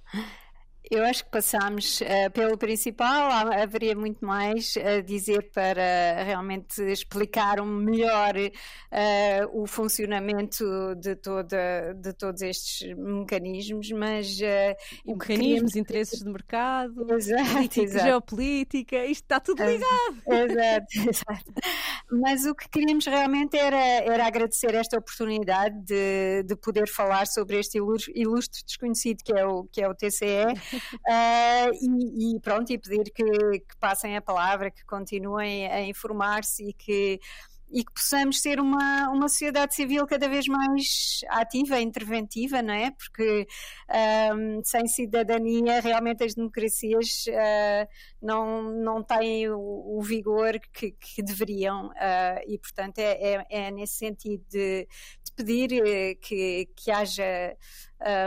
Eu 0.90 1.04
acho 1.04 1.24
que 1.26 1.32
passámos 1.32 2.02
uh, 2.02 2.32
pelo 2.32 2.58
principal, 2.58 3.32
haveria 3.52 3.96
muito 3.96 4.24
mais 4.24 4.76
a 4.78 5.02
dizer 5.02 5.50
para 5.52 6.24
realmente 6.24 6.82
explicar 6.84 7.60
um 7.60 7.66
melhor 7.66 8.36
uh, 8.36 9.62
o 9.62 9.66
funcionamento 9.66 10.96
de, 10.96 11.16
toda, 11.16 11.94
de 11.96 12.14
todos 12.14 12.42
estes 12.42 12.96
mecanismos, 12.96 13.92
mas. 13.92 14.38
Uh, 14.40 15.14
mecanismos, 15.14 15.26
queríamos... 15.26 15.76
interesses 15.76 16.20
de 16.20 16.30
mercado, 16.30 17.06
exato, 17.16 17.52
política, 17.52 17.82
exato. 17.84 18.06
geopolítica, 18.06 19.06
isto 19.06 19.24
está 19.24 19.40
tudo 19.40 19.64
ligado. 19.64 19.86
Exato, 20.46 21.10
exato. 21.10 21.54
Mas 22.12 22.46
o 22.46 22.54
que 22.54 22.70
queríamos 22.70 23.06
realmente 23.06 23.58
era, 23.58 23.78
era 23.78 24.26
agradecer 24.28 24.74
esta 24.76 24.98
oportunidade 24.98 25.76
de, 25.82 26.44
de 26.44 26.56
poder 26.56 26.88
falar 26.88 27.26
sobre 27.28 27.60
este 27.60 27.78
ilustre 27.78 28.64
desconhecido 28.66 29.24
que 29.24 29.34
é 29.34 29.46
o, 29.46 29.64
que 29.66 29.82
é 29.82 29.88
o 29.88 29.96
TCE 29.96 30.46
e, 31.82 32.36
e, 32.36 32.40
pronto, 32.40 32.72
e 32.72 32.78
pedir 32.78 33.12
que, 33.12 33.24
que, 33.24 33.78
passem 33.80 34.16
a 34.16 34.22
palavra, 34.22 34.72
que 34.72 34.86
continuem 34.86 35.68
a 35.68 35.82
informar-se 35.82 36.70
e 36.70 36.74
que 36.74 37.20
e 37.72 37.84
que 37.84 37.92
possamos 37.92 38.42
ser 38.42 38.60
uma, 38.60 39.10
uma 39.10 39.28
sociedade 39.28 39.76
civil 39.76 40.06
cada 40.06 40.30
vez 40.30 40.48
mais 40.48 41.22
ativa, 41.30 41.80
interventiva, 41.80 42.62
não 42.62 42.74
é? 42.74 42.92
Porque 42.92 43.48
um, 44.34 44.64
sem 44.64 44.88
cidadania 44.88 45.82
realmente 45.82 46.24
as 46.24 46.36
democracias 46.36 47.26
uh, 47.28 47.88
não, 48.22 48.72
não 48.72 49.04
têm 49.04 49.50
o, 49.50 49.98
o 49.98 50.02
vigor 50.02 50.60
que, 50.72 50.92
que 50.92 51.24
deveriam 51.24 51.88
uh, 51.88 52.42
e 52.48 52.58
portanto 52.60 53.00
é, 53.00 53.12
é, 53.12 53.46
é, 53.50 53.72
nesse 53.72 53.96
sentido 53.96 54.44
de 54.50 54.88
pedir 55.36 55.74
eh, 55.74 56.16
que, 56.16 56.70
que 56.76 56.92
haja 56.92 57.56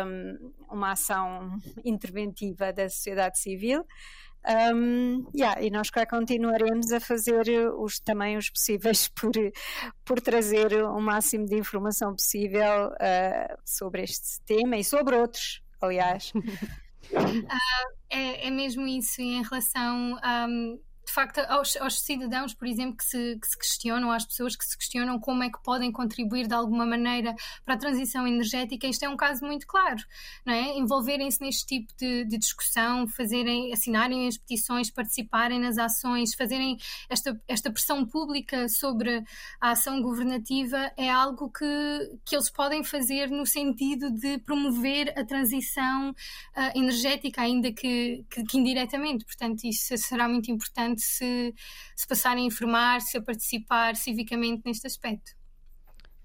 um, 0.06 0.52
uma 0.70 0.92
ação 0.92 1.59
interventiva 1.84 2.72
da 2.72 2.88
sociedade 2.88 3.38
civil. 3.38 3.84
Um, 4.48 5.26
yeah, 5.34 5.61
e 5.61 5.70
nós 5.70 5.90
cá 5.90 6.06
continuaremos 6.06 6.92
a 6.92 7.00
fazer 7.00 7.44
os, 7.76 7.98
também 7.98 8.36
os 8.36 8.48
possíveis 8.48 9.09
por, 9.14 9.32
por 10.04 10.20
trazer 10.20 10.72
o 10.84 11.00
máximo 11.00 11.44
de 11.46 11.56
informação 11.56 12.14
possível 12.14 12.88
uh, 12.88 13.59
sobre 13.64 14.02
este 14.02 14.40
tema 14.46 14.76
e 14.76 14.84
sobre 14.84 15.16
outros, 15.16 15.62
aliás. 15.80 16.32
Uh, 16.34 16.44
é, 18.09 18.46
é, 18.46 18.50
mesmo 18.50 18.86
isso, 18.86 19.20
em 19.20 19.42
relação 19.42 20.16
um, 20.48 20.80
de 21.09 21.14
facto, 21.14 21.38
aos, 21.48 21.74
aos, 21.78 22.00
cidadãos, 22.00 22.52
por 22.52 22.68
exemplo, 22.68 22.98
que 22.98 23.04
se, 23.04 23.38
que 23.40 23.48
se 23.48 23.59
questionam, 23.59 24.12
às 24.12 24.26
pessoas 24.26 24.54
que 24.54 24.64
se 24.64 24.76
questionam 24.76 25.18
como 25.18 25.42
é 25.42 25.48
que 25.48 25.61
podem 25.62 25.90
contribuir 25.90 26.46
de 26.46 26.52
alguma 26.52 26.84
maneira 26.84 27.34
para 27.64 27.74
a 27.74 27.78
transição 27.78 28.26
energética, 28.26 28.86
isto 28.86 29.04
é 29.04 29.09
um 29.09 29.16
caso 29.16 29.42
muito 29.42 29.66
claro, 29.66 30.04
não 30.44 30.52
é? 30.52 30.76
Envolverem-se 30.76 31.40
neste 31.40 31.64
tipo 31.64 31.94
de, 31.96 32.26
de, 32.26 32.36
discussão, 32.36 33.09
fazerem, 33.09 33.72
assinarem 33.72 34.28
as 34.28 34.36
petições, 34.36 34.90
participarem 34.90 35.59
nas 35.59 35.78
ações, 35.78 36.34
fazerem 36.34 36.76
esta, 37.09 37.40
esta 37.48 37.70
pressão 37.70 38.04
pública 38.04 38.68
sobre 38.68 39.24
a 39.62 39.70
ação 39.70 40.02
governativa 40.02 40.92
é 40.94 41.09
algo 41.09 41.50
que, 41.50 42.18
que 42.26 42.36
eles 42.36 42.50
podem 42.50 42.84
fazer 42.84 43.30
no 43.30 43.46
sentido 43.46 44.11
de 44.11 44.36
promover 44.40 45.18
a 45.18 45.24
transição 45.24 46.11
uh, 46.11 46.78
energética, 46.78 47.40
ainda 47.40 47.72
que, 47.72 48.26
que, 48.28 48.44
que 48.44 48.59
indiretamente. 48.59 49.24
Portanto, 49.24 49.64
isso 49.64 49.96
será 49.96 50.28
muito 50.28 50.50
importante 50.50 50.97
importante 50.99 51.03
se, 51.03 51.55
se 51.96 52.07
passarem 52.07 52.44
a 52.44 52.46
informar-se, 52.46 53.16
a 53.16 53.22
participar 53.22 53.96
civicamente 53.96 54.62
neste 54.64 54.86
aspecto. 54.86 55.32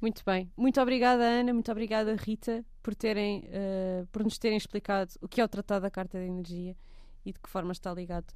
Muito 0.02 0.22
bem. 0.26 0.52
Muito 0.58 0.82
obrigada, 0.82 1.24
Ana. 1.24 1.54
Muito 1.54 1.72
obrigada, 1.72 2.14
Rita, 2.16 2.66
por, 2.82 2.94
terem, 2.94 3.48
uh, 3.48 4.06
por 4.08 4.24
nos 4.24 4.38
terem 4.38 4.58
explicado 4.58 5.14
o 5.22 5.28
que 5.28 5.40
é 5.40 5.46
o 5.46 5.48
Tratado 5.48 5.84
da 5.84 5.92
Carta 5.92 6.20
de 6.20 6.26
Energia 6.26 6.76
e 7.26 7.32
de 7.32 7.40
que 7.40 7.50
forma 7.50 7.72
está 7.72 7.94
ligado 7.94 8.34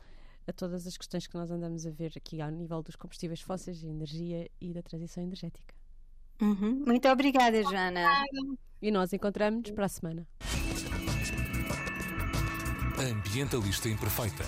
a 0.48 0.54
todas 0.54 0.88
as 0.88 0.96
questões 0.96 1.28
que 1.28 1.36
nós 1.36 1.52
andamos 1.52 1.86
a 1.86 1.92
ver 1.92 2.14
aqui 2.16 2.40
ao 2.40 2.50
nível 2.50 2.82
dos 2.82 2.96
combustíveis 2.96 3.42
fósseis, 3.42 3.84
energia 3.84 4.50
e 4.62 4.74
da 4.74 4.82
transição 4.82 5.22
energética. 5.22 5.76
Uhum. 6.42 6.84
Muito 6.86 7.06
obrigada, 7.10 7.62
Joana. 7.64 8.06
E 8.82 8.90
nós 8.90 9.12
encontramos-nos 9.12 9.72
para 9.72 9.86
a 9.86 9.90
semana. 9.90 10.26
Ambientalista 12.98 13.90
Imperfeita. 13.90 14.44